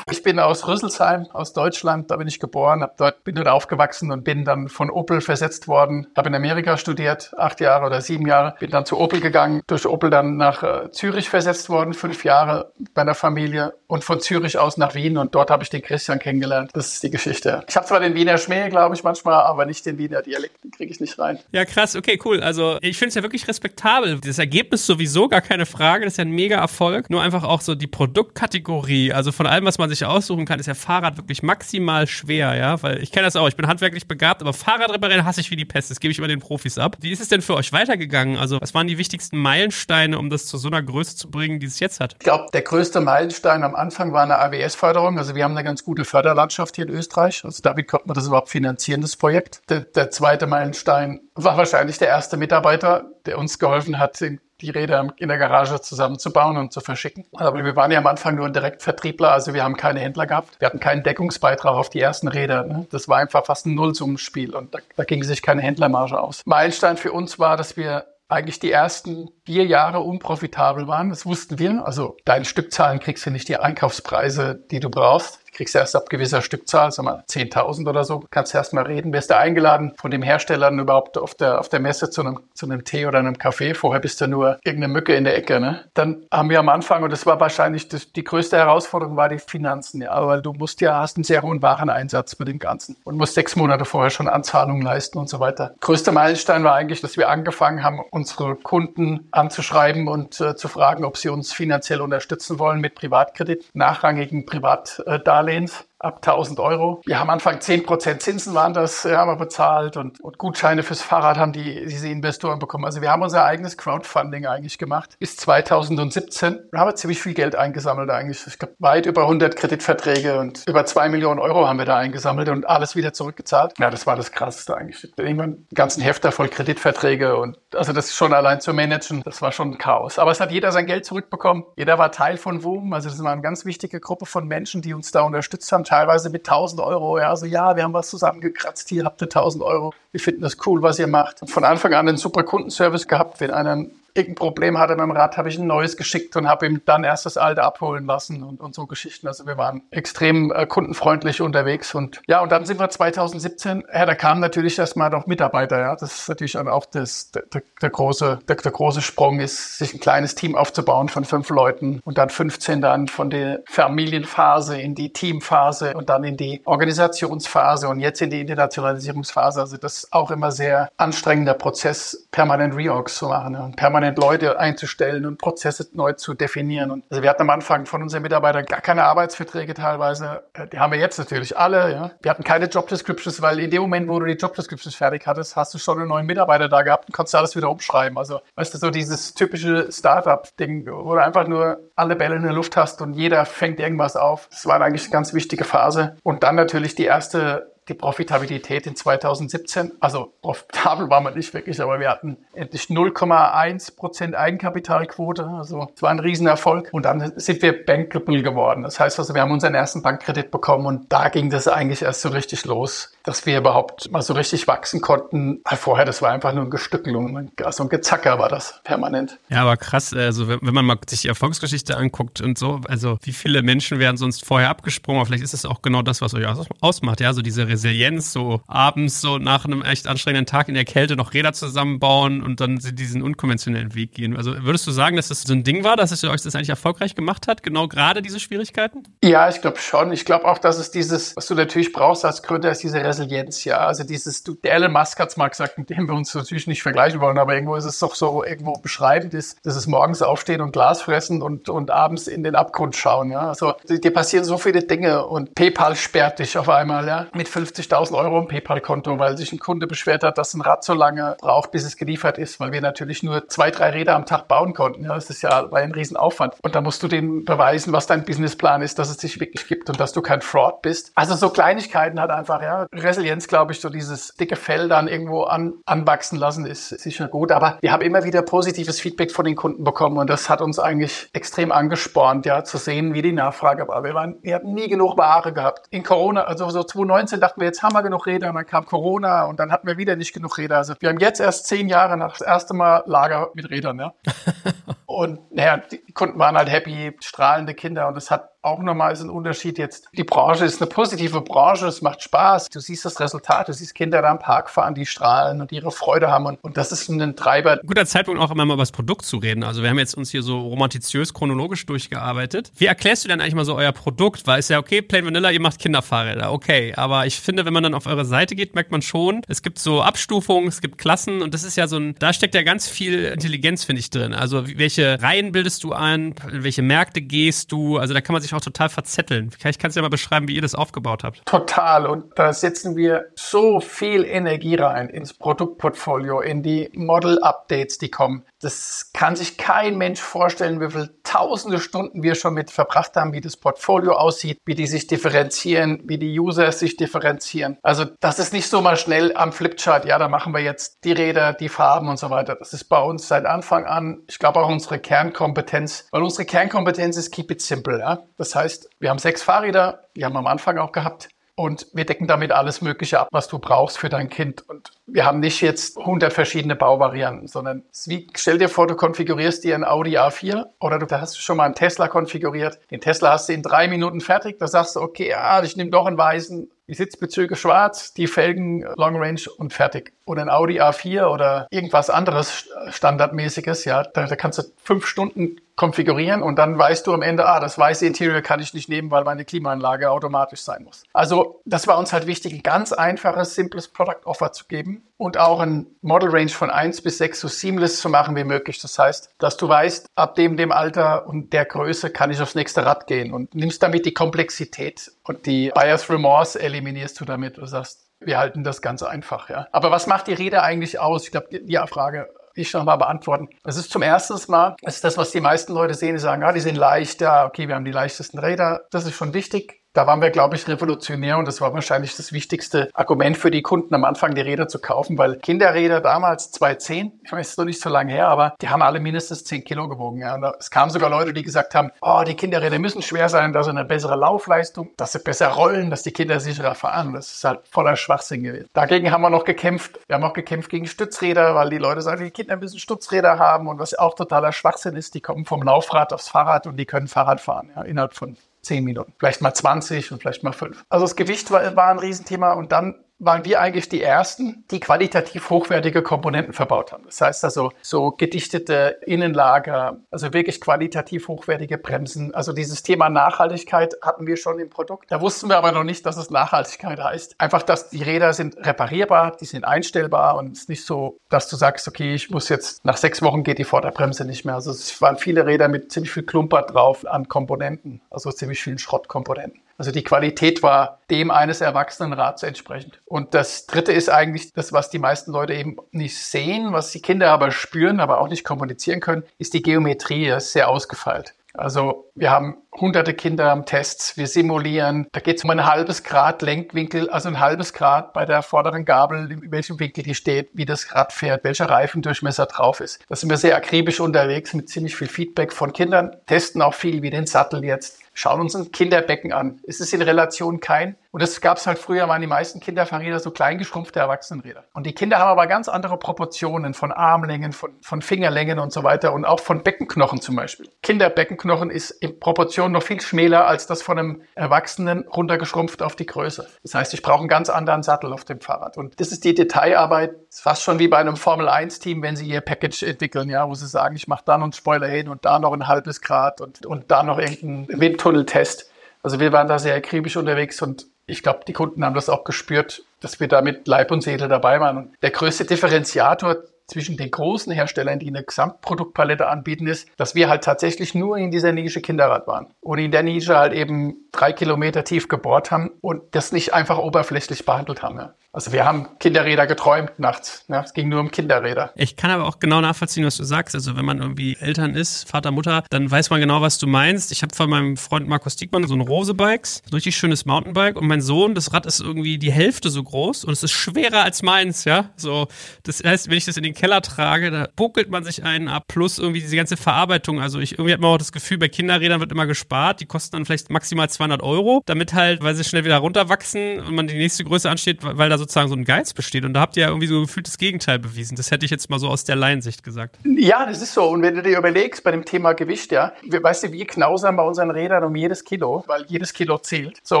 Ich 0.08 0.22
bin 0.22 0.38
aus 0.38 0.68
Rüsselsheim, 0.68 1.26
aus 1.32 1.52
Deutschland. 1.52 2.12
Da 2.12 2.16
bin 2.16 2.28
ich 2.28 2.38
geboren, 2.38 2.80
hab 2.80 2.96
dort, 2.96 3.24
bin 3.24 3.34
dort 3.34 3.48
aufgewachsen 3.48 4.12
und 4.12 4.22
bin 4.22 4.44
dann 4.44 4.68
von 4.68 4.88
Opel 4.88 5.20
versetzt 5.20 5.66
worden. 5.66 6.06
Habe 6.16 6.28
in 6.28 6.36
Amerika 6.36 6.76
studiert, 6.76 7.34
acht 7.36 7.60
Jahre 7.60 7.86
oder 7.86 8.00
sieben 8.00 8.24
Jahre. 8.24 8.54
Bin 8.60 8.70
dann 8.70 8.86
zu 8.86 9.00
Opel 9.00 9.20
gegangen, 9.20 9.62
durch 9.66 9.84
Opel 9.84 10.10
dann 10.10 10.36
nach 10.36 10.62
äh, 10.62 10.92
Zürich 10.92 11.28
versetzt 11.28 11.70
worden, 11.70 11.92
fünf 11.92 12.22
Jahre 12.22 12.70
bei 12.94 13.02
der 13.02 13.16
Familie 13.16 13.74
und 13.88 14.04
von 14.04 14.20
Zürich 14.20 14.58
aus 14.58 14.76
nach 14.76 14.94
Wien. 14.94 15.18
Und 15.18 15.34
dort 15.34 15.50
habe 15.50 15.64
ich 15.64 15.70
den 15.70 15.82
Christian 15.82 16.20
kennengelernt. 16.20 16.70
Das 16.74 16.92
ist 16.92 17.02
die 17.02 17.10
Geschichte. 17.10 17.64
Ich 17.66 17.76
habe 17.76 17.84
zwar 17.84 17.98
den 17.98 18.14
Wiener 18.14 18.38
Schmäh, 18.38 18.68
glaube 18.68 18.94
ich, 18.94 19.02
manchmal, 19.02 19.42
aber 19.42 19.66
nicht 19.66 19.84
den 19.86 19.98
Wiener 19.98 20.22
Dialekt. 20.22 20.62
Den 20.62 20.70
kriege 20.70 20.92
ich 20.92 21.00
nicht 21.00 21.18
rein. 21.18 21.40
Ja, 21.50 21.64
krass. 21.64 21.96
Okay, 21.96 22.16
cool. 22.24 22.40
Also 22.44 22.78
ich 22.80 22.96
finde 22.96 23.08
es 23.08 23.14
ja 23.16 23.22
wirklich 23.22 23.48
respektabel. 23.48 24.20
Das 24.20 24.38
Ergebnis 24.38 24.86
sowieso 24.86 25.26
gar 25.26 25.40
keine 25.40 25.66
Frage. 25.66 26.04
Das 26.04 26.12
ist 26.12 26.18
ja 26.18 26.24
ein 26.24 26.30
mega 26.30 26.58
Erfolg. 26.58 27.10
Nur 27.10 27.22
einfach 27.22 27.42
auch 27.42 27.60
so 27.60 27.74
die 27.74 27.88
Produktkategorie. 27.88 29.12
Also 29.12 29.32
von 29.32 29.46
allem, 29.46 29.64
was 29.64 29.78
man 29.78 29.88
sich 29.88 29.95
aussuchen 30.04 30.44
kann, 30.44 30.60
ist 30.60 30.66
ja 30.66 30.74
Fahrrad 30.74 31.16
wirklich 31.16 31.42
maximal 31.42 32.06
schwer, 32.06 32.54
ja, 32.54 32.82
weil 32.82 33.02
ich 33.02 33.12
kenne 33.12 33.24
das 33.24 33.36
auch, 33.36 33.48
ich 33.48 33.56
bin 33.56 33.66
handwerklich 33.66 34.06
begabt, 34.06 34.42
aber 34.42 34.52
Fahrrad 34.52 34.90
reparieren 34.90 35.24
hasse 35.24 35.40
ich 35.40 35.50
wie 35.50 35.56
die 35.56 35.64
Pest, 35.64 35.90
das 35.90 36.00
gebe 36.00 36.12
ich 36.12 36.18
immer 36.18 36.28
den 36.28 36.40
Profis 36.40 36.78
ab. 36.78 36.96
Wie 37.00 37.10
ist 37.10 37.20
es 37.20 37.28
denn 37.28 37.42
für 37.42 37.54
euch 37.54 37.72
weitergegangen? 37.72 38.36
Also, 38.36 38.60
was 38.60 38.74
waren 38.74 38.86
die 38.86 38.98
wichtigsten 38.98 39.38
Meilensteine, 39.38 40.18
um 40.18 40.30
das 40.30 40.46
zu 40.46 40.58
so 40.58 40.68
einer 40.68 40.82
Größe 40.82 41.16
zu 41.16 41.30
bringen, 41.30 41.60
die 41.60 41.66
es 41.66 41.80
jetzt 41.80 42.00
hat? 42.00 42.14
Ich 42.14 42.18
glaube, 42.20 42.46
der 42.52 42.62
größte 42.62 43.00
Meilenstein 43.00 43.62
am 43.62 43.74
Anfang 43.74 44.12
war 44.12 44.22
eine 44.22 44.38
AWS-Förderung. 44.38 45.18
Also 45.18 45.34
wir 45.34 45.44
haben 45.44 45.56
eine 45.56 45.64
ganz 45.64 45.84
gute 45.84 46.04
Förderlandschaft 46.04 46.76
hier 46.76 46.86
in 46.86 46.92
Österreich. 46.92 47.44
Also 47.44 47.62
damit 47.62 47.88
konnte 47.88 48.08
man 48.08 48.14
das 48.14 48.26
überhaupt 48.26 48.48
finanzieren, 48.48 49.00
das 49.00 49.16
Projekt. 49.16 49.62
Der, 49.68 49.80
der 49.80 50.10
zweite 50.10 50.46
Meilenstein 50.46 51.20
war 51.34 51.56
wahrscheinlich 51.56 51.98
der 51.98 52.08
erste 52.08 52.36
Mitarbeiter, 52.36 53.10
der 53.26 53.38
uns 53.38 53.58
geholfen 53.58 53.98
hat, 53.98 54.20
den 54.20 54.40
die 54.60 54.70
Räder 54.70 55.14
in 55.18 55.28
der 55.28 55.38
Garage 55.38 55.80
zusammenzubauen 55.80 56.56
und 56.56 56.72
zu 56.72 56.80
verschicken. 56.80 57.26
Aber 57.34 57.64
wir 57.64 57.76
waren 57.76 57.90
ja 57.90 57.98
am 57.98 58.06
Anfang 58.06 58.36
nur 58.36 58.46
ein 58.46 58.52
Direktvertriebler, 58.52 59.32
also 59.32 59.54
wir 59.54 59.64
haben 59.64 59.76
keine 59.76 60.00
Händler 60.00 60.26
gehabt. 60.26 60.60
Wir 60.60 60.66
hatten 60.66 60.80
keinen 60.80 61.02
Deckungsbeitrag 61.02 61.74
auf 61.74 61.90
die 61.90 62.00
ersten 62.00 62.28
Räder. 62.28 62.64
Ne? 62.64 62.86
Das 62.90 63.08
war 63.08 63.18
einfach 63.18 63.44
fast 63.44 63.66
ein 63.66 63.74
Nullsummenspiel 63.74 64.54
und 64.54 64.74
da, 64.74 64.78
da 64.96 65.04
ging 65.04 65.22
sich 65.22 65.42
keine 65.42 65.62
Händlermarge 65.62 66.18
aus. 66.18 66.42
Meilenstein 66.46 66.96
für 66.96 67.12
uns 67.12 67.38
war, 67.38 67.56
dass 67.56 67.76
wir 67.76 68.06
eigentlich 68.28 68.58
die 68.58 68.72
ersten 68.72 69.28
vier 69.44 69.64
Jahre 69.66 70.00
unprofitabel 70.00 70.88
waren. 70.88 71.10
Das 71.10 71.26
wussten 71.26 71.58
wir. 71.58 71.86
Also 71.86 72.16
deine 72.24 72.44
Stückzahlen 72.44 72.98
kriegst 72.98 73.24
du 73.24 73.30
nicht 73.30 73.48
die 73.48 73.56
Einkaufspreise, 73.56 74.64
die 74.70 74.80
du 74.80 74.90
brauchst 74.90 75.38
kriegst 75.56 75.74
du 75.74 75.78
erst 75.78 75.96
ab 75.96 76.10
gewisser 76.10 76.42
Stückzahl, 76.42 76.92
sagen 76.92 77.08
wir 77.08 77.24
10.000 77.24 77.88
oder 77.88 78.04
so, 78.04 78.22
kannst 78.30 78.52
du 78.52 78.58
erst 78.58 78.74
mal 78.74 78.84
reden. 78.84 79.12
Wirst 79.12 79.30
du 79.30 79.36
eingeladen 79.36 79.94
von 79.96 80.10
dem 80.10 80.22
Hersteller 80.22 80.70
überhaupt 80.70 81.16
auf 81.16 81.34
der, 81.34 81.58
auf 81.58 81.70
der 81.70 81.80
Messe 81.80 82.10
zu 82.10 82.20
einem, 82.20 82.40
zu 82.52 82.66
einem 82.66 82.84
Tee 82.84 83.06
oder 83.06 83.18
einem 83.18 83.38
Kaffee. 83.38 83.72
Vorher 83.72 84.00
bist 84.00 84.20
du 84.20 84.26
nur 84.26 84.58
irgendeine 84.64 84.92
Mücke 84.92 85.14
in 85.14 85.24
der 85.24 85.36
Ecke. 85.36 85.58
Ne? 85.58 85.84
Dann 85.94 86.24
haben 86.30 86.50
wir 86.50 86.58
am 86.58 86.68
Anfang, 86.68 87.02
und 87.02 87.10
das 87.10 87.24
war 87.24 87.40
wahrscheinlich 87.40 87.88
das, 87.88 88.12
die 88.12 88.22
größte 88.22 88.56
Herausforderung, 88.56 89.16
war 89.16 89.30
die 89.30 89.38
Finanzen. 89.38 90.02
Ja, 90.02 90.26
weil 90.26 90.42
du 90.42 90.52
musst 90.52 90.80
ja, 90.82 91.00
hast 91.00 91.16
einen 91.16 91.24
sehr 91.24 91.42
hohen 91.42 91.62
Wareneinsatz 91.62 92.38
mit 92.38 92.48
dem 92.48 92.58
Ganzen 92.58 92.96
und 93.04 93.16
musst 93.16 93.34
sechs 93.34 93.56
Monate 93.56 93.86
vorher 93.86 94.10
schon 94.10 94.28
Anzahlungen 94.28 94.82
leisten 94.82 95.18
und 95.18 95.30
so 95.30 95.40
weiter. 95.40 95.74
Größter 95.80 96.12
Meilenstein 96.12 96.64
war 96.64 96.74
eigentlich, 96.74 97.00
dass 97.00 97.16
wir 97.16 97.30
angefangen 97.30 97.82
haben, 97.82 98.00
unsere 98.10 98.56
Kunden 98.56 99.28
anzuschreiben 99.30 100.06
und 100.08 100.38
äh, 100.40 100.54
zu 100.54 100.68
fragen, 100.68 101.04
ob 101.04 101.16
sie 101.16 101.30
uns 101.30 101.54
finanziell 101.54 102.02
unterstützen 102.02 102.58
wollen 102.58 102.80
mit 102.80 102.94
Privatkredit, 102.94 103.70
nachrangigen 103.72 104.44
Privatdarlehen 104.44 105.45
Darlehens 105.46 105.88
ab 105.98 106.16
1000 106.16 106.60
Euro. 106.60 107.00
Wir 107.06 107.18
haben 107.18 107.30
Anfang 107.30 107.56
10% 107.56 108.18
Zinsen 108.18 108.54
waren 108.54 108.74
das, 108.74 109.04
haben 109.04 109.30
wir 109.30 109.36
bezahlt 109.36 109.96
und, 109.96 110.20
und, 110.20 110.38
Gutscheine 110.38 110.82
fürs 110.82 111.00
Fahrrad 111.00 111.38
haben 111.38 111.52
die, 111.52 111.86
diese 111.86 112.08
Investoren 112.08 112.58
bekommen. 112.58 112.84
Also 112.84 113.00
wir 113.00 113.10
haben 113.10 113.22
unser 113.22 113.44
eigenes 113.44 113.76
Crowdfunding 113.78 114.46
eigentlich 114.46 114.78
gemacht. 114.78 115.16
Bis 115.18 115.36
2017 115.36 116.66
wir 116.70 116.80
haben 116.80 116.94
ziemlich 116.96 117.20
viel 117.20 117.34
Geld 117.34 117.56
eingesammelt 117.56 118.10
eigentlich. 118.10 118.46
Ich 118.46 118.58
glaube, 118.58 118.74
weit 118.78 119.06
über 119.06 119.22
100 119.22 119.56
Kreditverträge 119.56 120.38
und 120.38 120.64
über 120.68 120.84
2 120.84 121.08
Millionen 121.08 121.40
Euro 121.40 121.66
haben 121.66 121.78
wir 121.78 121.86
da 121.86 121.96
eingesammelt 121.96 122.48
und 122.48 122.68
alles 122.68 122.96
wieder 122.96 123.12
zurückgezahlt. 123.12 123.74
Ja, 123.78 123.90
das 123.90 124.06
war 124.06 124.16
das 124.16 124.32
Krasseste 124.32 124.76
eigentlich. 124.76 125.10
Irgendwann 125.16 125.44
einen 125.44 125.66
ganzen 125.74 126.02
Hefter 126.02 126.32
voll 126.32 126.48
Kreditverträge 126.48 127.36
und 127.36 127.58
also 127.74 127.92
das 127.92 128.14
schon 128.14 128.34
allein 128.34 128.60
zu 128.60 128.72
managen, 128.72 129.22
das 129.22 129.40
war 129.40 129.52
schon 129.52 129.72
ein 129.72 129.78
Chaos. 129.78 130.18
Aber 130.18 130.30
es 130.30 130.40
hat 130.40 130.50
jeder 130.50 130.72
sein 130.72 130.86
Geld 130.86 131.04
zurückbekommen. 131.06 131.64
Jeder 131.76 131.98
war 131.98 132.12
Teil 132.12 132.36
von 132.36 132.62
WUM. 132.62 132.92
Also 132.92 133.08
das 133.08 133.22
war 133.22 133.32
eine 133.32 133.42
ganz 133.42 133.64
wichtige 133.64 134.00
Gruppe 134.00 134.26
von 134.26 134.46
Menschen, 134.46 134.82
die 134.82 134.92
uns 134.92 135.10
da 135.12 135.22
unterstützt 135.22 135.70
haben 135.72 135.84
teilweise 135.86 136.30
mit 136.30 136.48
1000 136.48 136.80
Euro. 136.80 137.18
Ja, 137.18 137.30
also 137.30 137.46
ja, 137.46 137.76
wir 137.76 137.82
haben 137.82 137.92
was 137.92 138.10
zusammengekratzt, 138.10 138.88
hier 138.88 139.04
habt 139.04 139.22
ihr 139.22 139.26
1000 139.26 139.62
Euro. 139.64 139.92
Wir 140.12 140.20
finden 140.20 140.42
das 140.42 140.56
cool, 140.66 140.82
was 140.82 140.98
ihr 140.98 141.06
macht. 141.06 141.48
Von 141.48 141.64
Anfang 141.64 141.94
an 141.94 142.08
einen 142.08 142.18
super 142.18 142.42
Kundenservice 142.42 143.08
gehabt, 143.08 143.40
wenn 143.40 143.50
einer 143.50 143.86
irgendein 144.16 144.34
Problem 144.36 144.78
hatte 144.78 144.94
mit 144.94 145.02
dem 145.02 145.10
Rad, 145.10 145.36
habe 145.36 145.48
ich 145.48 145.58
ein 145.58 145.66
neues 145.66 145.96
geschickt 145.96 146.36
und 146.36 146.48
habe 146.48 146.66
ihm 146.66 146.82
dann 146.84 147.04
erst 147.04 147.26
das 147.26 147.36
alte 147.36 147.62
abholen 147.62 148.06
lassen 148.06 148.42
und, 148.42 148.60
und 148.60 148.74
so 148.74 148.86
Geschichten. 148.86 149.26
Also 149.26 149.46
wir 149.46 149.56
waren 149.56 149.82
extrem 149.90 150.52
äh, 150.52 150.66
kundenfreundlich 150.66 151.40
unterwegs 151.40 151.94
und 151.94 152.22
ja, 152.26 152.40
und 152.40 152.50
dann 152.50 152.64
sind 152.64 152.80
wir 152.80 152.88
2017, 152.88 153.84
ja, 153.92 154.06
da 154.06 154.14
kamen 154.14 154.40
natürlich 154.40 154.78
erstmal 154.78 155.10
noch 155.10 155.26
Mitarbeiter, 155.26 155.78
ja. 155.78 155.96
Das 155.96 156.20
ist 156.20 156.28
natürlich 156.28 156.56
auch 156.56 156.86
das, 156.86 157.30
der, 157.30 157.42
der, 157.52 157.62
der 157.82 157.90
große, 157.90 158.38
der, 158.48 158.56
der, 158.56 158.72
große 158.72 159.02
Sprung 159.02 159.40
ist, 159.40 159.78
sich 159.78 159.94
ein 159.94 160.00
kleines 160.00 160.34
Team 160.34 160.56
aufzubauen 160.56 161.08
von 161.08 161.24
fünf 161.24 161.50
Leuten 161.50 162.00
und 162.04 162.18
dann 162.18 162.30
15 162.30 162.80
dann 162.80 163.08
von 163.08 163.30
der 163.30 163.60
Familienphase 163.66 164.80
in 164.80 164.94
die 164.94 165.12
Teamphase 165.12 165.94
und 165.94 166.08
dann 166.08 166.24
in 166.24 166.36
die 166.36 166.62
Organisationsphase 166.64 167.88
und 167.88 168.00
jetzt 168.00 168.22
in 168.22 168.30
die 168.30 168.40
Internationalisierungsphase. 168.40 169.60
Also 169.60 169.76
das 169.76 170.04
ist 170.04 170.12
auch 170.12 170.30
immer 170.30 170.52
sehr 170.52 170.88
anstrengender 170.96 171.54
Prozess, 171.54 172.26
permanent 172.30 172.74
Reorgs 172.76 173.16
zu 173.16 173.28
machen 173.28 173.54
ja. 173.54 173.70
permanent 173.76 174.05
permanent 174.06 174.18
Leute 174.18 174.58
einzustellen 174.58 175.26
und 175.26 175.38
Prozesse 175.38 175.88
neu 175.92 176.12
zu 176.12 176.34
definieren. 176.34 176.90
Und 176.90 177.04
also 177.10 177.22
wir 177.22 177.30
hatten 177.30 177.42
am 177.42 177.50
Anfang 177.50 177.86
von 177.86 178.02
unseren 178.02 178.22
Mitarbeitern 178.22 178.64
gar 178.66 178.80
keine 178.80 179.04
Arbeitsverträge 179.04 179.74
teilweise. 179.74 180.42
Äh, 180.54 180.68
die 180.68 180.78
haben 180.78 180.92
wir 180.92 180.98
jetzt 180.98 181.18
natürlich 181.18 181.56
alle. 181.56 181.92
Ja. 181.92 182.10
Wir 182.22 182.30
hatten 182.30 182.44
keine 182.44 182.66
Job 182.66 182.88
Descriptions, 182.88 183.42
weil 183.42 183.58
in 183.60 183.70
dem 183.70 183.82
Moment, 183.82 184.08
wo 184.08 184.18
du 184.18 184.26
die 184.26 184.34
Job 184.34 184.54
Descriptions 184.54 184.94
fertig 184.94 185.26
hattest, 185.26 185.56
hast 185.56 185.74
du 185.74 185.78
schon 185.78 185.98
einen 185.98 186.08
neuen 186.08 186.26
Mitarbeiter 186.26 186.68
da 186.68 186.82
gehabt 186.82 187.08
und 187.08 187.14
konntest 187.14 187.34
alles 187.34 187.56
wieder 187.56 187.70
umschreiben. 187.70 188.18
Also 188.18 188.40
weißt 188.54 188.74
du, 188.74 188.78
so 188.78 188.90
dieses 188.90 189.34
typische 189.34 189.90
Startup-Ding, 189.90 190.86
wo 190.86 191.14
du 191.14 191.22
einfach 191.22 191.46
nur 191.46 191.78
alle 191.96 192.16
Bälle 192.16 192.36
in 192.36 192.42
der 192.42 192.52
Luft 192.52 192.76
hast 192.76 193.00
und 193.02 193.14
jeder 193.14 193.44
fängt 193.44 193.80
irgendwas 193.80 194.16
auf. 194.16 194.48
Das 194.50 194.66
war 194.66 194.80
eigentlich 194.80 195.04
eine 195.04 195.12
ganz 195.12 195.34
wichtige 195.34 195.64
Phase. 195.64 196.16
Und 196.22 196.42
dann 196.42 196.54
natürlich 196.54 196.94
die 196.94 197.04
erste 197.04 197.75
die 197.88 197.94
Profitabilität 197.94 198.86
in 198.86 198.96
2017. 198.96 199.92
Also 200.00 200.32
profitabel 200.42 201.08
war 201.08 201.20
man 201.20 201.34
nicht 201.34 201.54
wirklich, 201.54 201.80
aber 201.80 202.00
wir 202.00 202.10
hatten 202.10 202.36
endlich 202.54 202.84
0,1 202.84 203.96
Prozent 203.96 204.34
Eigenkapitalquote. 204.34 205.46
Also 205.46 205.88
es 205.94 206.02
war 206.02 206.10
ein 206.10 206.18
Riesenerfolg. 206.18 206.88
Und 206.92 207.04
dann 207.04 207.32
sind 207.36 207.62
wir 207.62 207.84
bankable 207.84 208.42
geworden. 208.42 208.82
Das 208.82 208.98
heißt 208.98 209.18
also, 209.18 209.34
wir 209.34 209.42
haben 209.42 209.52
unseren 209.52 209.74
ersten 209.74 210.02
Bankkredit 210.02 210.50
bekommen 210.50 210.86
und 210.86 211.12
da 211.12 211.28
ging 211.28 211.50
das 211.50 211.68
eigentlich 211.68 212.02
erst 212.02 212.22
so 212.22 212.30
richtig 212.30 212.64
los 212.64 213.16
dass 213.26 213.44
wir 213.44 213.58
überhaupt 213.58 214.10
mal 214.12 214.22
so 214.22 214.34
richtig 214.34 214.68
wachsen 214.68 215.00
konnten. 215.00 215.60
Vorher, 215.66 216.04
das 216.04 216.22
war 216.22 216.30
einfach 216.30 216.52
nur 216.54 216.64
ein 216.64 216.70
Gestückelung, 216.70 217.50
so 217.70 217.82
ein 217.82 217.88
Gezacker 217.88 218.38
war 218.38 218.48
das 218.48 218.80
permanent. 218.84 219.38
Ja, 219.48 219.62
aber 219.62 219.76
krass, 219.76 220.14
also 220.14 220.46
wenn, 220.48 220.60
man 220.62 220.84
mal 220.84 220.96
sich 221.08 221.22
die 221.22 221.28
Erfolgsgeschichte 221.28 221.96
anguckt 221.96 222.40
und 222.40 222.56
so, 222.56 222.80
also 222.88 223.18
wie 223.22 223.32
viele 223.32 223.62
Menschen 223.62 223.98
wären 223.98 224.16
sonst 224.16 224.44
vorher 224.44 224.70
abgesprungen, 224.70 225.26
vielleicht 225.26 225.42
ist 225.42 225.54
es 225.54 225.66
auch 225.66 225.82
genau 225.82 226.02
das, 226.02 226.22
was 226.22 226.34
euch 226.34 226.46
ausmacht, 226.80 227.20
ja, 227.20 227.32
so 227.32 227.42
diese 227.42 227.66
Resilienz, 227.76 228.32
so 228.32 228.60
abends 228.66 229.20
so 229.20 229.38
nach 229.38 229.64
einem 229.64 229.82
echt 229.82 230.06
anstrengenden 230.06 230.46
Tag 230.46 230.68
in 230.68 230.74
der 230.74 230.84
Kälte 230.84 231.16
noch 231.16 231.34
Räder 231.34 231.52
zusammenbauen 231.52 232.42
und 232.42 232.60
dann 232.60 232.78
diesen 232.78 233.22
unkonventionellen 233.22 233.94
Weg 233.94 234.12
gehen. 234.12 234.36
Also 234.36 234.64
würdest 234.64 234.86
du 234.86 234.90
sagen, 234.90 235.16
dass 235.16 235.28
das 235.28 235.42
so 235.42 235.52
ein 235.52 235.62
Ding 235.62 235.84
war, 235.84 235.96
dass 235.96 236.10
es 236.10 236.24
euch 236.24 236.42
das 236.42 236.54
eigentlich 236.54 236.70
erfolgreich 236.70 237.14
gemacht 237.14 237.46
hat, 237.46 237.62
genau 237.62 237.88
gerade 237.88 238.22
diese 238.22 238.40
Schwierigkeiten? 238.40 239.02
Ja, 239.22 239.48
ich 239.48 239.60
glaube 239.60 239.78
schon. 239.78 240.12
Ich 240.12 240.24
glaube 240.24 240.46
auch, 240.46 240.58
dass 240.58 240.78
es 240.78 240.90
dieses, 240.90 241.36
was 241.36 241.46
du 241.46 241.54
natürlich 241.54 241.92
brauchst 241.92 242.24
als 242.24 242.42
Gründer, 242.42 242.70
ist 242.70 242.82
diese 242.82 243.02
Resilienz 243.02 243.64
ja. 243.64 243.78
Also 243.78 244.04
dieses, 244.04 244.42
der 244.42 244.74
Elon 244.74 244.92
Musk 244.92 245.18
hat 245.20 245.28
es 245.28 245.36
mal 245.36 245.48
gesagt, 245.48 245.78
mit 245.78 245.90
dem 245.90 246.08
wir 246.08 246.14
uns 246.14 246.34
natürlich 246.34 246.66
nicht 246.66 246.82
vergleichen 246.82 247.20
wollen, 247.20 247.38
aber 247.38 247.54
irgendwo 247.54 247.76
ist 247.76 247.84
es 247.84 247.98
doch 247.98 248.14
so 248.14 248.44
irgendwo 248.44 248.74
beschreibend 248.74 249.34
ist, 249.34 249.58
dass 249.64 249.76
es 249.76 249.86
morgens 249.86 250.22
aufstehen 250.22 250.60
und 250.60 250.72
Glas 250.72 251.02
fressen 251.02 251.42
und, 251.42 251.68
und 251.68 251.90
abends 251.90 252.26
in 252.26 252.42
den 252.42 252.54
Abgrund 252.54 252.96
schauen, 252.96 253.30
ja. 253.30 253.48
Also 253.48 253.74
dir 253.88 254.12
passieren 254.12 254.44
so 254.44 254.58
viele 254.58 254.82
Dinge 254.82 255.26
und 255.26 255.54
PayPal 255.54 255.96
sperrt 255.96 256.38
dich 256.38 256.56
auf 256.56 256.68
einmal, 256.68 257.06
ja, 257.06 257.26
mit 257.34 257.48
50.000 257.66 258.16
Euro 258.16 258.38
im 258.38 258.48
PayPal-Konto, 258.48 259.18
weil 259.18 259.36
sich 259.36 259.52
ein 259.52 259.58
Kunde 259.58 259.86
beschwert 259.86 260.22
hat, 260.22 260.38
dass 260.38 260.54
ein 260.54 260.60
Rad 260.60 260.84
so 260.84 260.94
lange 260.94 261.36
braucht, 261.40 261.70
bis 261.70 261.84
es 261.84 261.96
geliefert 261.96 262.38
ist, 262.38 262.60
weil 262.60 262.72
wir 262.72 262.80
natürlich 262.80 263.22
nur 263.22 263.48
zwei, 263.48 263.70
drei 263.70 263.90
Räder 263.90 264.14
am 264.14 264.26
Tag 264.26 264.48
bauen 264.48 264.74
konnten, 264.74 265.04
ja. 265.04 265.14
Das 265.14 265.30
ist 265.30 265.42
ja 265.42 265.70
war 265.70 265.80
ein 265.80 265.92
Riesenaufwand. 265.92 266.54
Und 266.62 266.74
da 266.74 266.80
musst 266.80 267.02
du 267.02 267.08
denen 267.08 267.44
beweisen, 267.44 267.92
was 267.92 268.06
dein 268.06 268.24
Businessplan 268.24 268.82
ist, 268.82 268.98
dass 268.98 269.10
es 269.10 269.16
dich 269.16 269.40
wirklich 269.40 269.66
gibt 269.66 269.88
und 269.88 270.00
dass 270.00 270.12
du 270.12 270.22
kein 270.22 270.40
Fraud 270.42 270.82
bist. 270.82 271.12
Also 271.14 271.34
so 271.34 271.50
Kleinigkeiten 271.50 272.20
hat 272.20 272.30
einfach, 272.30 272.62
ja, 272.62 272.86
Resilienz, 272.92 273.48
glaube 273.48 273.72
ich, 273.72 273.80
so 273.80 273.88
dieses 273.88 274.34
dicke 274.34 274.56
Fell 274.56 274.88
dann 274.88 275.08
irgendwo 275.08 275.44
an, 275.44 275.74
anwachsen 275.86 276.38
lassen, 276.38 276.66
ist 276.66 276.88
sicher 276.88 277.28
gut. 277.28 277.52
Aber 277.52 277.78
wir 277.80 277.92
haben 277.92 278.02
immer 278.02 278.24
wieder 278.24 278.42
positives 278.42 279.00
Feedback 279.00 279.32
von 279.32 279.44
den 279.44 279.56
Kunden 279.56 279.84
bekommen 279.84 280.18
und 280.18 280.28
das 280.30 280.48
hat 280.48 280.60
uns 280.60 280.78
eigentlich 280.78 281.28
extrem 281.32 281.72
angespornt, 281.72 282.46
ja, 282.46 282.64
zu 282.64 282.78
sehen, 282.78 283.14
wie 283.14 283.22
die 283.22 283.32
Nachfrage 283.32 283.88
war. 283.88 284.04
Wir, 284.04 284.14
waren, 284.14 284.36
wir 284.42 284.54
hatten 284.54 284.74
nie 284.74 284.88
genug 284.88 285.16
Ware 285.16 285.52
gehabt. 285.52 285.86
In 285.90 286.02
Corona, 286.02 286.44
also 286.44 286.68
so 286.70 286.82
2019 286.82 287.40
dachten 287.40 287.55
wir, 287.60 287.66
jetzt 287.66 287.82
haben 287.82 287.94
wir 287.94 288.02
genug 288.02 288.26
Räder 288.26 288.48
und 288.48 288.54
dann 288.54 288.66
kam 288.66 288.86
Corona 288.86 289.44
und 289.44 289.58
dann 289.60 289.72
hatten 289.72 289.86
wir 289.86 289.96
wieder 289.96 290.16
nicht 290.16 290.32
genug 290.32 290.58
Räder. 290.58 290.76
Also 290.76 290.94
wir 290.98 291.08
haben 291.08 291.18
jetzt 291.18 291.40
erst 291.40 291.66
zehn 291.66 291.88
Jahre 291.88 292.16
nach 292.16 292.32
das 292.32 292.46
erste 292.46 292.74
Mal 292.74 293.02
Lager 293.06 293.50
mit 293.54 293.70
Rädern, 293.70 293.98
ja. 293.98 294.14
und 295.06 295.52
naja, 295.52 295.78
die 295.78 296.12
Kunden 296.12 296.38
waren 296.38 296.56
halt 296.56 296.70
happy, 296.70 297.16
strahlende 297.20 297.74
Kinder 297.74 298.08
und 298.08 298.16
es 298.16 298.30
hat 298.30 298.50
auch 298.66 298.80
nochmal 298.80 299.12
ist 299.12 299.22
ein 299.22 299.30
Unterschied 299.30 299.78
jetzt. 299.78 300.08
Die 300.16 300.24
Branche 300.24 300.64
ist 300.64 300.82
eine 300.82 300.88
positive 300.88 301.40
Branche, 301.40 301.86
es 301.86 302.02
macht 302.02 302.22
Spaß. 302.22 302.68
Du 302.70 302.80
siehst 302.80 303.04
das 303.04 303.20
Resultat, 303.20 303.68
du 303.68 303.72
siehst 303.72 303.94
Kinder 303.94 304.20
da 304.22 304.30
am 304.30 304.38
Park 304.38 304.68
fahren, 304.68 304.94
die 304.94 305.06
strahlen 305.06 305.60
und 305.60 305.72
ihre 305.72 305.92
Freude 305.92 306.30
haben 306.30 306.46
und, 306.46 306.58
und 306.62 306.76
das 306.76 306.92
ist 306.92 307.08
ein 307.08 307.36
Treiber. 307.36 307.78
Guter 307.86 308.06
Zeitpunkt 308.06 308.40
auch 308.40 308.50
immer 308.50 308.64
mal 308.64 308.74
über 308.74 308.82
das 308.82 308.92
Produkt 308.92 309.24
zu 309.24 309.38
reden. 309.38 309.62
Also 309.62 309.82
wir 309.82 309.90
haben 309.90 309.98
jetzt 309.98 310.16
uns 310.16 310.30
hier 310.30 310.42
so 310.42 310.58
romantiziös 310.58 311.32
chronologisch 311.32 311.86
durchgearbeitet. 311.86 312.72
Wie 312.76 312.86
erklärst 312.86 313.24
du 313.24 313.28
denn 313.28 313.40
eigentlich 313.40 313.54
mal 313.54 313.64
so 313.64 313.76
euer 313.76 313.92
Produkt? 313.92 314.46
Weil 314.46 314.58
es 314.58 314.68
ja 314.68 314.78
okay, 314.78 315.00
Plain 315.00 315.24
Vanilla, 315.24 315.50
ihr 315.50 315.60
macht 315.60 315.78
Kinderfahrräder, 315.78 316.52
okay. 316.52 316.92
Aber 316.96 317.26
ich 317.26 317.38
finde, 317.40 317.64
wenn 317.64 317.72
man 317.72 317.84
dann 317.84 317.94
auf 317.94 318.06
eure 318.06 318.24
Seite 318.24 318.56
geht, 318.56 318.74
merkt 318.74 318.90
man 318.90 319.02
schon, 319.02 319.42
es 319.46 319.62
gibt 319.62 319.78
so 319.78 320.02
Abstufungen, 320.02 320.68
es 320.68 320.80
gibt 320.80 320.98
Klassen 320.98 321.40
und 321.40 321.54
das 321.54 321.62
ist 321.62 321.76
ja 321.76 321.86
so 321.86 321.98
ein, 321.98 322.16
da 322.18 322.32
steckt 322.32 322.54
ja 322.56 322.62
ganz 322.62 322.88
viel 322.88 323.26
Intelligenz, 323.26 323.84
finde 323.84 324.00
ich, 324.00 324.10
drin. 324.10 324.34
Also 324.34 324.64
welche 324.76 325.22
Reihen 325.22 325.52
bildest 325.52 325.84
du 325.84 325.92
an, 325.92 326.34
welche 326.50 326.82
Märkte 326.82 327.22
gehst 327.22 327.70
du? 327.70 327.98
Also 327.98 328.12
da 328.12 328.20
kann 328.20 328.32
man 328.32 328.42
sich 328.42 328.55
auch 328.56 328.60
total 328.60 328.88
verzetteln. 328.88 329.50
Vielleicht 329.50 329.80
kannst 329.80 329.96
du 329.96 330.00
ja 330.00 330.02
mal 330.02 330.08
beschreiben, 330.08 330.48
wie 330.48 330.56
ihr 330.56 330.62
das 330.62 330.74
aufgebaut 330.74 331.24
habt. 331.24 331.44
Total. 331.46 332.06
Und 332.06 332.38
da 332.38 332.52
setzen 332.52 332.96
wir 332.96 333.26
so 333.34 333.80
viel 333.80 334.24
Energie 334.24 334.76
rein 334.76 335.08
ins 335.08 335.34
Produktportfolio, 335.34 336.40
in 336.40 336.62
die 336.62 336.90
Model-Updates, 336.94 337.98
die 337.98 338.10
kommen. 338.10 338.44
Das 338.60 339.10
kann 339.12 339.36
sich 339.36 339.58
kein 339.58 339.98
Mensch 339.98 340.20
vorstellen, 340.20 340.80
wie 340.80 340.90
viele 340.90 341.22
tausende 341.22 341.78
Stunden 341.78 342.22
wir 342.22 342.34
schon 342.34 342.54
mit 342.54 342.70
verbracht 342.70 343.14
haben, 343.16 343.32
wie 343.32 343.40
das 343.40 343.56
Portfolio 343.56 344.12
aussieht, 344.12 344.58
wie 344.64 344.74
die 344.74 344.86
sich 344.86 345.06
differenzieren, 345.06 346.02
wie 346.04 346.18
die 346.18 346.38
User 346.38 346.72
sich 346.72 346.96
differenzieren. 346.96 347.78
Also 347.82 348.04
das 348.20 348.38
ist 348.38 348.52
nicht 348.52 348.68
so 348.68 348.80
mal 348.80 348.96
schnell 348.96 349.36
am 349.36 349.52
Flipchart, 349.52 350.04
ja, 350.06 350.18
da 350.18 350.28
machen 350.28 350.54
wir 350.54 350.60
jetzt 350.60 351.04
die 351.04 351.12
Räder, 351.12 351.52
die 351.52 351.68
Farben 351.68 352.08
und 352.08 352.18
so 352.18 352.30
weiter. 352.30 352.54
Das 352.54 352.72
ist 352.72 352.84
bei 352.84 353.00
uns 353.00 353.28
seit 353.28 353.44
Anfang 353.44 353.84
an, 353.84 354.22
ich 354.28 354.38
glaube 354.38 354.60
auch 354.60 354.68
unsere 354.68 354.98
Kernkompetenz, 354.98 356.08
weil 356.10 356.22
unsere 356.22 356.44
Kernkompetenz 356.44 357.16
ist 357.16 357.30
Keep 357.32 357.50
it 357.50 357.62
simple. 357.62 357.98
Ja? 357.98 358.20
Das 358.46 358.54
heißt, 358.54 358.90
wir 359.00 359.10
haben 359.10 359.18
sechs 359.18 359.42
Fahrräder, 359.42 360.04
die 360.14 360.24
haben 360.24 360.34
wir 360.34 360.38
am 360.38 360.46
Anfang 360.46 360.78
auch 360.78 360.92
gehabt. 360.92 361.28
Und 361.58 361.86
wir 361.94 362.04
decken 362.04 362.26
damit 362.26 362.52
alles 362.52 362.82
Mögliche 362.82 363.18
ab, 363.18 363.28
was 363.32 363.48
du 363.48 363.58
brauchst 363.58 363.96
für 363.96 364.10
dein 364.10 364.28
Kind. 364.28 364.68
Und 364.68 364.90
wir 365.06 365.24
haben 365.24 365.40
nicht 365.40 365.62
jetzt 365.62 365.96
100 365.96 366.30
verschiedene 366.30 366.76
Bauvarianten, 366.76 367.48
sondern 367.48 367.82
wie, 368.04 368.26
stell 368.36 368.58
dir 368.58 368.68
vor, 368.68 368.86
du 368.86 368.94
konfigurierst 368.94 369.64
dir 369.64 369.74
ein 369.74 369.82
Audi 369.82 370.18
A4 370.18 370.66
oder 370.80 370.98
du 370.98 371.06
hast 371.10 371.40
schon 371.40 371.56
mal 371.56 371.64
einen 371.64 371.74
Tesla 371.74 372.08
konfiguriert. 372.08 372.78
Den 372.90 373.00
Tesla 373.00 373.32
hast 373.32 373.48
du 373.48 373.54
in 373.54 373.62
drei 373.62 373.88
Minuten 373.88 374.20
fertig. 374.20 374.58
Da 374.58 374.68
sagst 374.68 374.96
du, 374.96 375.00
okay, 375.00 375.30
ja, 375.30 375.62
ich 375.62 375.78
nehme 375.78 375.90
doch 375.90 376.04
einen 376.04 376.18
weißen, 376.18 376.70
die 376.88 376.94
Sitzbezüge 376.94 377.56
schwarz, 377.56 378.12
die 378.12 378.26
Felgen 378.26 378.82
Long 378.96 379.16
Range 379.16 379.40
und 379.56 379.72
fertig. 379.72 380.12
Oder 380.26 380.42
ein 380.42 380.50
Audi 380.50 380.80
A4 380.80 381.26
oder 381.28 381.66
irgendwas 381.70 382.10
anderes 382.10 382.68
Standardmäßiges, 382.90 383.84
ja, 383.84 384.02
da, 384.02 384.26
da 384.26 384.36
kannst 384.36 384.58
du 384.58 384.62
fünf 384.82 385.06
Stunden 385.06 385.56
konfigurieren 385.76 386.42
und 386.42 386.56
dann 386.56 386.78
weißt 386.78 387.06
du 387.06 387.12
am 387.12 387.22
Ende, 387.22 387.46
ah, 387.46 387.60
das 387.60 387.78
weiße 387.78 388.06
Interior 388.06 388.40
kann 388.40 388.60
ich 388.60 388.72
nicht 388.72 388.88
nehmen, 388.88 389.10
weil 389.10 389.24
meine 389.24 389.44
Klimaanlage 389.44 390.10
automatisch 390.10 390.62
sein 390.62 390.84
muss. 390.84 391.04
Also 391.12 391.60
das 391.66 391.86
war 391.86 391.98
uns 391.98 392.14
halt 392.14 392.26
wichtig, 392.26 392.54
ein 392.54 392.62
ganz 392.62 392.92
einfaches, 392.92 393.54
simples 393.54 393.88
Product 393.88 394.24
Offer 394.24 394.52
zu 394.52 394.64
geben 394.64 395.02
und 395.18 395.36
auch 395.36 395.60
ein 395.60 395.86
Model 396.00 396.30
Range 396.30 396.48
von 396.48 396.70
1 396.70 397.02
bis 397.02 397.18
6 397.18 397.40
so 397.40 397.48
seamless 397.48 398.00
zu 398.00 398.08
machen 398.08 398.34
wie 398.36 398.44
möglich. 398.44 398.80
Das 398.80 398.98
heißt, 398.98 399.34
dass 399.38 399.58
du 399.58 399.68
weißt, 399.68 400.08
ab 400.14 400.34
dem, 400.34 400.56
dem 400.56 400.72
Alter 400.72 401.26
und 401.26 401.52
der 401.52 401.66
Größe 401.66 402.10
kann 402.10 402.30
ich 402.30 402.40
aufs 402.40 402.54
nächste 402.54 402.86
Rad 402.86 403.06
gehen 403.06 403.34
und 403.34 403.54
nimmst 403.54 403.82
damit 403.82 404.06
die 404.06 404.14
Komplexität 404.14 405.12
und 405.24 405.44
die 405.44 405.70
Bias 405.74 406.08
Remorse 406.08 406.60
eliminierst 406.60 407.20
du 407.20 407.26
damit. 407.26 407.58
Du 407.58 407.66
sagst, 407.66 408.05
wir 408.20 408.38
halten 408.38 408.64
das 408.64 408.82
ganz 408.82 409.02
einfach, 409.02 409.48
ja. 409.48 409.66
Aber 409.72 409.90
was 409.90 410.06
macht 410.06 410.26
die 410.26 410.34
Rede 410.34 410.62
eigentlich 410.62 410.98
aus? 410.98 411.24
Ich 411.24 411.30
glaube, 411.30 411.48
die, 411.50 411.64
die 411.64 411.76
Frage 411.86 412.28
ich 412.56 412.72
noch 412.72 412.84
mal 412.84 412.96
beantworten. 412.96 413.48
Es 413.64 413.76
ist 413.76 413.90
zum 413.90 414.02
ersten 414.02 414.34
Mal, 414.50 414.76
das 414.82 414.96
ist 414.96 415.04
das, 415.04 415.18
was 415.18 415.30
die 415.30 415.40
meisten 415.40 415.72
Leute 415.72 415.94
sehen, 415.94 416.14
die 416.14 416.20
sagen, 416.20 416.42
ah, 416.42 416.52
die 416.52 416.60
sind 416.60 416.76
leicht, 416.76 417.20
ja, 417.20 417.44
okay, 417.44 417.68
wir 417.68 417.74
haben 417.74 417.84
die 417.84 417.92
leichtesten 417.92 418.38
Räder. 418.38 418.86
Das 418.90 419.04
ist 419.04 419.14
schon 419.14 419.34
wichtig. 419.34 419.82
Da 419.96 420.06
waren 420.06 420.20
wir, 420.20 420.28
glaube 420.28 420.56
ich, 420.56 420.68
revolutionär 420.68 421.38
und 421.38 421.48
das 421.48 421.62
war 421.62 421.72
wahrscheinlich 421.72 422.14
das 422.14 422.30
wichtigste 422.30 422.90
Argument 422.92 423.34
für 423.34 423.50
die 423.50 423.62
Kunden 423.62 423.94
am 423.94 424.04
Anfang, 424.04 424.34
die 424.34 424.42
Räder 424.42 424.68
zu 424.68 424.78
kaufen, 424.78 425.16
weil 425.16 425.36
Kinderräder 425.36 426.02
damals 426.02 426.50
210, 426.50 427.18
ich 427.24 427.32
weiß, 427.32 427.52
es 427.52 427.56
noch 427.56 427.64
nicht 427.64 427.80
so 427.80 427.88
lange 427.88 428.12
her, 428.12 428.28
aber 428.28 428.56
die 428.60 428.68
haben 428.68 428.82
alle 428.82 429.00
mindestens 429.00 429.44
10 429.44 429.64
Kilo 429.64 429.88
gewogen. 429.88 430.20
Ja. 430.20 430.34
Und 430.34 430.44
es 430.60 430.70
kamen 430.70 430.90
sogar 430.90 431.08
Leute, 431.08 431.32
die 431.32 431.42
gesagt 431.42 431.74
haben, 431.74 431.92
oh, 432.02 432.22
die 432.26 432.34
Kinderräder 432.34 432.78
müssen 432.78 433.00
schwer 433.00 433.30
sein, 433.30 433.54
dass 433.54 433.64
sie 433.64 433.70
eine 433.70 433.86
bessere 433.86 434.16
Laufleistung, 434.16 434.90
dass 434.98 435.12
sie 435.12 435.18
besser 435.18 435.48
rollen, 435.48 435.88
dass 435.88 436.02
die 436.02 436.12
Kinder 436.12 436.40
sicherer 436.40 436.74
fahren. 436.74 437.14
Das 437.14 437.32
ist 437.32 437.44
halt 437.44 437.60
voller 437.66 437.96
Schwachsinn 437.96 438.42
gewesen. 438.42 438.68
Dagegen 438.74 439.10
haben 439.10 439.22
wir 439.22 439.30
noch 439.30 439.46
gekämpft. 439.46 439.98
Wir 440.08 440.16
haben 440.16 440.24
auch 440.24 440.34
gekämpft 440.34 440.68
gegen 440.68 440.86
Stützräder, 440.86 441.54
weil 441.54 441.70
die 441.70 441.78
Leute 441.78 442.02
sagen, 442.02 442.22
die 442.22 442.30
Kinder 442.30 442.58
müssen 442.58 442.78
Stützräder 442.78 443.38
haben 443.38 443.66
und 443.66 443.78
was 443.78 443.98
auch 443.98 444.14
totaler 444.14 444.52
Schwachsinn 444.52 444.94
ist, 444.94 445.14
die 445.14 445.22
kommen 445.22 445.46
vom 445.46 445.62
Laufrad 445.62 446.12
aufs 446.12 446.28
Fahrrad 446.28 446.66
und 446.66 446.76
die 446.76 446.84
können 446.84 447.08
Fahrrad 447.08 447.40
fahren, 447.40 447.70
ja, 447.74 447.80
innerhalb 447.80 448.12
von 448.12 448.36
10 448.66 448.84
Minuten, 448.84 449.12
vielleicht 449.18 449.40
mal 449.40 449.54
20 449.54 450.12
und 450.12 450.20
vielleicht 450.20 450.42
mal 450.42 450.52
5. 450.52 450.84
Also 450.88 451.04
das 451.04 451.16
Gewicht 451.16 451.50
war, 451.50 451.76
war 451.76 451.88
ein 451.88 451.98
Riesenthema 451.98 452.52
und 452.52 452.72
dann 452.72 452.96
waren 453.18 453.44
wir 453.44 453.60
eigentlich 453.60 453.88
die 453.88 454.02
ersten, 454.02 454.64
die 454.70 454.80
qualitativ 454.80 455.48
hochwertige 455.48 456.02
Komponenten 456.02 456.52
verbaut 456.52 456.92
haben. 456.92 457.04
Das 457.06 457.20
heißt 457.20 457.44
also 457.44 457.72
so 457.80 458.10
gedichtete 458.10 458.98
Innenlager, 459.06 459.98
also 460.10 460.32
wirklich 460.34 460.60
qualitativ 460.60 461.28
hochwertige 461.28 461.78
Bremsen. 461.78 462.34
Also 462.34 462.52
dieses 462.52 462.82
Thema 462.82 463.08
Nachhaltigkeit 463.08 463.96
hatten 464.02 464.26
wir 464.26 464.36
schon 464.36 464.58
im 464.58 464.68
Produkt. 464.68 465.10
Da 465.10 465.20
wussten 465.20 465.48
wir 465.48 465.56
aber 465.56 465.72
noch 465.72 465.84
nicht, 465.84 466.04
dass 466.04 466.16
es 466.18 466.30
Nachhaltigkeit 466.30 467.02
heißt. 467.02 467.36
Einfach, 467.38 467.62
dass 467.62 467.88
die 467.88 468.02
Räder 468.02 468.34
sind 468.34 468.58
reparierbar, 468.58 469.36
die 469.40 469.46
sind 469.46 469.64
einstellbar 469.64 470.36
und 470.36 470.52
es 470.52 470.62
ist 470.62 470.68
nicht 470.68 470.84
so, 470.84 471.18
dass 471.30 471.48
du 471.48 471.56
sagst, 471.56 471.88
okay, 471.88 472.14
ich 472.14 472.30
muss 472.30 472.48
jetzt 472.50 472.84
nach 472.84 472.98
sechs 472.98 473.22
Wochen 473.22 473.44
geht 473.44 473.58
die 473.58 473.64
Vorderbremse 473.64 474.26
nicht 474.26 474.44
mehr. 474.44 474.56
Also 474.56 474.70
es 474.70 475.00
waren 475.00 475.16
viele 475.16 475.46
Räder 475.46 475.68
mit 475.68 475.90
ziemlich 475.90 476.12
viel 476.12 476.24
Klumper 476.24 476.62
drauf 476.62 477.06
an 477.06 477.28
Komponenten, 477.28 478.02
also 478.10 478.30
ziemlich 478.30 478.62
vielen 478.62 478.78
Schrottkomponenten. 478.78 479.60
Also 479.78 479.90
die 479.90 480.04
Qualität 480.04 480.62
war 480.62 481.00
dem 481.10 481.30
eines 481.30 481.60
Erwachsenenrads 481.60 482.42
entsprechend. 482.42 483.00
Und 483.04 483.34
das 483.34 483.66
Dritte 483.66 483.92
ist 483.92 484.08
eigentlich 484.08 484.52
das, 484.52 484.72
was 484.72 484.90
die 484.90 484.98
meisten 484.98 485.32
Leute 485.32 485.54
eben 485.54 485.76
nicht 485.90 486.18
sehen, 486.18 486.72
was 486.72 486.90
die 486.90 487.02
Kinder 487.02 487.30
aber 487.30 487.50
spüren, 487.50 488.00
aber 488.00 488.20
auch 488.20 488.28
nicht 488.28 488.44
kommunizieren 488.44 489.00
können, 489.00 489.24
ist 489.38 489.54
die 489.54 489.62
Geometrie. 489.62 490.28
Das 490.28 490.46
ist 490.46 490.52
sehr 490.52 490.68
ausgefeilt. 490.68 491.34
Also 491.56 492.10
wir 492.14 492.30
haben 492.30 492.56
hunderte 492.72 493.14
Kinder 493.14 493.50
am 493.50 493.64
Test. 493.64 494.16
Wir 494.16 494.26
simulieren. 494.26 495.06
Da 495.12 495.20
geht 495.20 495.38
es 495.38 495.44
um 495.44 495.50
ein 495.50 495.64
halbes 495.64 496.02
Grad 496.02 496.42
Lenkwinkel, 496.42 497.08
also 497.08 497.28
ein 497.28 497.40
halbes 497.40 497.72
Grad 497.72 498.12
bei 498.12 498.26
der 498.26 498.42
vorderen 498.42 498.84
Gabel, 498.84 499.30
in 499.30 499.50
welchem 499.50 499.80
Winkel 499.80 500.04
die 500.04 500.14
steht, 500.14 500.50
wie 500.52 500.66
das 500.66 500.94
Rad 500.94 501.12
fährt, 501.12 501.44
welcher 501.44 501.70
Reifendurchmesser 501.70 502.46
drauf 502.46 502.80
ist. 502.80 503.00
Da 503.08 503.16
sind 503.16 503.30
wir 503.30 503.38
sehr 503.38 503.56
akribisch 503.56 504.00
unterwegs 504.00 504.52
mit 504.52 504.68
ziemlich 504.68 504.96
viel 504.96 505.08
Feedback 505.08 505.52
von 505.52 505.72
Kindern, 505.72 506.14
testen 506.26 506.60
auch 506.60 506.74
viel 506.74 507.02
wie 507.02 507.10
den 507.10 507.26
Sattel 507.26 507.64
jetzt 507.64 508.00
schauen 508.16 508.40
uns 508.40 508.56
ein 508.56 508.72
Kinderbecken 508.72 509.32
an. 509.32 509.60
Es 509.66 509.80
ist 509.80 509.92
in 509.92 510.02
Relation 510.02 510.58
kein. 510.58 510.96
Und 511.12 511.22
das 511.22 511.40
gab 511.40 511.58
es 511.58 511.66
halt 511.66 511.78
früher, 511.78 512.08
waren 512.08 512.20
die 512.20 512.26
meisten 512.26 512.60
Kinderfahrräder 512.60 513.20
so 513.20 513.30
klein 513.30 513.58
geschrumpfte 513.58 514.00
Erwachsenenräder. 514.00 514.64
Und 514.74 514.86
die 514.86 514.94
Kinder 514.94 515.18
haben 515.18 515.30
aber 515.30 515.46
ganz 515.46 515.68
andere 515.68 515.98
Proportionen 515.98 516.74
von 516.74 516.92
Armlängen, 516.92 517.52
von, 517.52 517.72
von 517.80 518.02
Fingerlängen 518.02 518.58
und 518.58 518.72
so 518.72 518.82
weiter 518.82 519.12
und 519.12 519.24
auch 519.24 519.40
von 519.40 519.62
Beckenknochen 519.62 520.20
zum 520.20 520.36
Beispiel. 520.36 520.68
Kinderbeckenknochen 520.82 521.70
ist 521.70 521.90
in 521.90 522.18
Proportion 522.18 522.72
noch 522.72 522.82
viel 522.82 523.00
schmäler 523.00 523.46
als 523.46 523.66
das 523.66 523.82
von 523.82 523.98
einem 523.98 524.22
Erwachsenen 524.34 525.06
runtergeschrumpft 525.08 525.82
auf 525.82 525.96
die 525.96 526.06
Größe. 526.06 526.48
Das 526.62 526.74
heißt, 526.74 526.94
ich 526.94 527.02
brauche 527.02 527.20
einen 527.20 527.28
ganz 527.28 527.50
anderen 527.50 527.82
Sattel 527.82 528.12
auf 528.12 528.24
dem 528.24 528.40
Fahrrad. 528.40 528.76
Und 528.76 528.98
das 529.00 529.12
ist 529.12 529.24
die 529.24 529.34
Detailarbeit, 529.34 530.14
das 530.28 530.36
ist 530.36 530.40
fast 530.42 530.62
schon 530.62 530.78
wie 530.78 530.88
bei 530.88 530.98
einem 530.98 531.16
Formel-1-Team, 531.16 532.02
wenn 532.02 532.16
sie 532.16 532.26
ihr 532.26 532.40
Package 532.40 532.82
entwickeln, 532.82 533.28
ja, 533.28 533.48
wo 533.48 533.54
sie 533.54 533.66
sagen, 533.66 533.96
ich 533.96 534.08
mache 534.08 534.22
da 534.24 534.38
noch 534.38 534.44
einen 534.44 534.52
Spoiler 534.52 534.88
hin 534.88 535.08
und 535.08 535.24
da 535.24 535.38
noch 535.38 535.52
ein 535.52 535.66
halbes 535.66 536.00
Grad 536.00 536.40
und, 536.40 536.64
und 536.66 536.90
da 536.90 537.02
noch 537.02 537.18
irgendeinen 537.18 537.66
Windtunneltest. 538.06 538.70
Also 539.02 539.20
wir 539.20 539.32
waren 539.32 539.48
da 539.48 539.58
sehr 539.58 539.74
akribisch 539.74 540.16
unterwegs 540.16 540.62
und 540.62 540.86
ich 541.06 541.22
glaube, 541.22 541.40
die 541.46 541.52
Kunden 541.52 541.84
haben 541.84 541.94
das 541.94 542.08
auch 542.08 542.24
gespürt, 542.24 542.82
dass 543.00 543.20
wir 543.20 543.28
da 543.28 543.42
mit 543.42 543.68
Leib 543.68 543.90
und 543.92 544.00
Seele 544.02 544.26
dabei 544.26 544.60
waren. 544.60 544.76
Und 544.76 544.94
der 545.02 545.10
größte 545.10 545.44
Differenziator 545.44 546.36
zwischen 546.66 546.96
den 546.96 547.12
großen 547.12 547.52
Herstellern, 547.52 548.00
die 548.00 548.08
eine 548.08 548.24
Gesamtproduktpalette 548.24 549.28
anbieten, 549.28 549.68
ist, 549.68 549.88
dass 549.96 550.16
wir 550.16 550.28
halt 550.28 550.42
tatsächlich 550.42 550.96
nur 550.96 551.16
in 551.16 551.30
dieser 551.30 551.52
Nische 551.52 551.80
Kinderrad 551.80 552.26
waren 552.26 552.48
und 552.60 552.78
in 552.78 552.90
der 552.90 553.04
Nische 553.04 553.38
halt 553.38 553.52
eben 553.52 554.08
drei 554.10 554.32
Kilometer 554.32 554.82
tief 554.82 555.06
gebohrt 555.06 555.52
haben 555.52 555.70
und 555.80 556.02
das 556.16 556.32
nicht 556.32 556.54
einfach 556.54 556.78
oberflächlich 556.78 557.44
behandelt 557.44 557.82
haben. 557.82 557.98
Ja. 557.98 558.14
Also 558.36 558.52
wir 558.52 558.66
haben 558.66 558.86
Kinderräder 558.98 559.46
geträumt 559.46 559.98
nachts. 559.98 560.44
Ne? 560.48 560.62
Es 560.62 560.74
ging 560.74 560.90
nur 560.90 561.00
um 561.00 561.10
Kinderräder. 561.10 561.72
Ich 561.74 561.96
kann 561.96 562.10
aber 562.10 562.26
auch 562.26 562.38
genau 562.38 562.60
nachvollziehen, 562.60 563.06
was 563.06 563.16
du 563.16 563.24
sagst. 563.24 563.54
Also 563.54 563.78
wenn 563.78 563.86
man 563.86 563.98
irgendwie 563.98 564.36
Eltern 564.38 564.74
ist, 564.74 565.08
Vater, 565.08 565.30
Mutter, 565.30 565.64
dann 565.70 565.90
weiß 565.90 566.10
man 566.10 566.20
genau, 566.20 566.42
was 566.42 566.58
du 566.58 566.66
meinst. 566.66 567.12
Ich 567.12 567.22
habe 567.22 567.34
von 567.34 567.48
meinem 567.48 567.78
Freund 567.78 568.06
Markus 568.06 568.36
Diekmann 568.36 568.66
so 568.66 568.74
ein 568.74 568.82
Rose-Bikes, 568.82 569.62
ein 569.66 569.72
richtig 569.72 569.96
schönes 569.96 570.26
Mountainbike 570.26 570.76
und 570.76 570.86
mein 570.86 571.00
Sohn, 571.00 571.34
das 571.34 571.54
Rad 571.54 571.64
ist 571.64 571.80
irgendwie 571.80 572.18
die 572.18 572.30
Hälfte 572.30 572.68
so 572.68 572.82
groß 572.82 573.24
und 573.24 573.32
es 573.32 573.42
ist 573.42 573.52
schwerer 573.52 574.02
als 574.02 574.22
meins, 574.22 574.66
ja. 574.66 574.90
So, 574.96 575.28
das 575.62 575.82
heißt, 575.82 576.10
wenn 576.10 576.18
ich 576.18 576.26
das 576.26 576.36
in 576.36 576.42
den 576.42 576.52
Keller 576.52 576.82
trage, 576.82 577.30
da 577.30 577.48
buckelt 577.56 577.88
man 577.88 578.04
sich 578.04 578.22
einen 578.22 578.48
ab, 578.48 578.64
plus 578.68 578.98
irgendwie 578.98 579.22
diese 579.22 579.36
ganze 579.36 579.56
Verarbeitung. 579.56 580.20
Also 580.20 580.40
ich 580.40 580.58
irgendwie 580.58 580.74
hat 580.74 580.80
man 580.80 580.90
auch 580.90 580.98
das 580.98 581.12
Gefühl, 581.12 581.38
bei 581.38 581.48
Kinderrädern 581.48 582.00
wird 582.00 582.12
immer 582.12 582.26
gespart. 582.26 582.82
Die 582.82 582.86
kosten 582.86 583.16
dann 583.16 583.24
vielleicht 583.24 583.48
maximal 583.48 583.88
200 583.88 584.22
Euro, 584.22 584.62
damit 584.66 584.92
halt, 584.92 585.22
weil 585.22 585.34
sie 585.34 585.44
schnell 585.44 585.64
wieder 585.64 585.78
runterwachsen 585.78 586.60
und 586.60 586.74
man 586.74 586.86
die 586.86 586.98
nächste 586.98 587.24
Größe 587.24 587.48
ansteht, 587.48 587.78
weil 587.80 588.10
da 588.10 588.18
so 588.18 588.25
sozusagen 588.26 588.48
so 588.48 588.54
ein 588.54 588.64
Geiz 588.64 588.92
besteht. 588.92 589.24
Und 589.24 589.34
da 589.34 589.40
habt 589.40 589.56
ihr 589.56 589.62
ja 589.62 589.68
irgendwie 589.68 589.86
so 589.86 590.02
gefühlt 590.02 590.26
das 590.26 590.38
Gegenteil 590.38 590.78
bewiesen. 590.78 591.16
Das 591.16 591.30
hätte 591.30 591.44
ich 591.44 591.50
jetzt 591.50 591.70
mal 591.70 591.78
so 591.78 591.88
aus 591.88 592.04
der 592.04 592.16
Laiensicht 592.16 592.62
gesagt. 592.62 592.98
Ja, 593.04 593.46
das 593.46 593.62
ist 593.62 593.74
so. 593.74 593.88
Und 593.88 594.02
wenn 594.02 594.14
du 594.14 594.22
dir 594.22 594.38
überlegst, 594.38 594.84
bei 594.84 594.90
dem 594.90 595.04
Thema 595.04 595.32
Gewicht, 595.32 595.72
ja, 595.72 595.92
wir, 596.02 596.22
weißt 596.22 596.44
du, 596.44 596.52
wir 596.52 596.66
knausern 596.66 597.16
bei 597.16 597.22
unseren 597.22 597.50
Rädern 597.50 597.84
um 597.84 597.96
jedes 597.96 598.24
Kilo, 598.24 598.64
weil 598.66 598.84
jedes 598.88 599.12
Kilo 599.12 599.38
zählt. 599.38 599.78
So, 599.82 600.00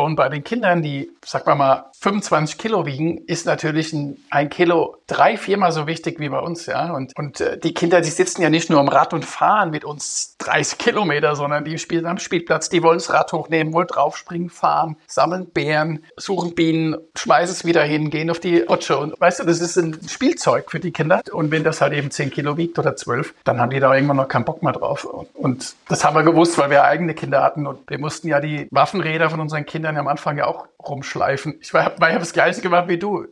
und 0.00 0.16
bei 0.16 0.28
den 0.28 0.44
Kindern, 0.44 0.82
die, 0.82 1.10
sag 1.24 1.46
mal 1.46 1.54
mal, 1.54 1.90
25 2.00 2.58
Kilo 2.58 2.86
wiegen, 2.86 3.18
ist 3.26 3.46
natürlich 3.46 3.92
ein, 3.92 4.18
ein 4.30 4.48
Kilo 4.48 4.96
drei, 5.06 5.36
viermal 5.36 5.72
so 5.72 5.86
wichtig 5.86 6.20
wie 6.20 6.28
bei 6.28 6.38
uns, 6.38 6.66
ja. 6.66 6.92
Und, 6.92 7.16
und 7.16 7.40
äh, 7.40 7.58
die 7.58 7.74
Kinder, 7.74 8.00
die 8.00 8.10
sitzen 8.10 8.42
ja 8.42 8.50
nicht 8.50 8.70
nur 8.70 8.80
am 8.80 8.88
Rad 8.88 9.14
und 9.14 9.24
fahren 9.24 9.70
mit 9.70 9.84
uns 9.84 10.36
30 10.38 10.78
Kilometer, 10.78 11.36
sondern 11.36 11.64
die 11.64 11.78
spielen 11.78 12.06
am 12.06 12.18
Spielplatz, 12.18 12.68
die 12.68 12.82
wollen 12.82 12.98
das 12.98 13.12
Rad 13.12 13.32
hochnehmen, 13.32 13.72
wollen 13.72 13.86
draufspringen, 13.86 14.50
fahren, 14.50 14.96
sammeln 15.06 15.46
Bären, 15.50 16.04
suchen 16.16 16.54
Bienen, 16.54 16.96
schmeißen 17.16 17.56
es 17.56 17.64
wieder 17.64 17.82
hin, 17.82 18.05
gehen 18.10 18.30
auf 18.30 18.40
die 18.40 18.68
Otsche. 18.68 18.98
Und 18.98 19.20
weißt 19.20 19.40
du, 19.40 19.44
das 19.44 19.60
ist 19.60 19.76
ein 19.76 19.98
Spielzeug 20.08 20.70
für 20.70 20.80
die 20.80 20.92
Kinder. 20.92 21.22
Und 21.32 21.50
wenn 21.50 21.64
das 21.64 21.80
halt 21.80 21.92
eben 21.92 22.10
10 22.10 22.30
Kilo 22.30 22.56
wiegt 22.56 22.78
oder 22.78 22.96
12, 22.96 23.34
dann 23.44 23.60
haben 23.60 23.70
die 23.70 23.80
da 23.80 23.94
irgendwann 23.94 24.16
noch 24.16 24.28
keinen 24.28 24.44
Bock 24.44 24.62
mehr 24.62 24.72
drauf. 24.72 25.04
Und 25.34 25.74
das 25.88 26.04
haben 26.04 26.14
wir 26.14 26.22
gewusst, 26.22 26.58
weil 26.58 26.70
wir 26.70 26.84
eigene 26.84 27.14
Kinder 27.14 27.42
hatten. 27.42 27.66
Und 27.66 27.88
wir 27.88 27.98
mussten 27.98 28.28
ja 28.28 28.40
die 28.40 28.68
Waffenräder 28.70 29.30
von 29.30 29.40
unseren 29.40 29.66
Kindern 29.66 29.96
am 29.96 30.08
Anfang 30.08 30.38
ja 30.38 30.46
auch 30.46 30.66
rumschleifen. 30.78 31.58
Ich 31.60 31.72
habe 31.72 31.94
hab 31.98 32.18
das 32.18 32.32
Gleiche 32.32 32.60
gemacht 32.60 32.88
wie 32.88 32.98
du. 32.98 33.26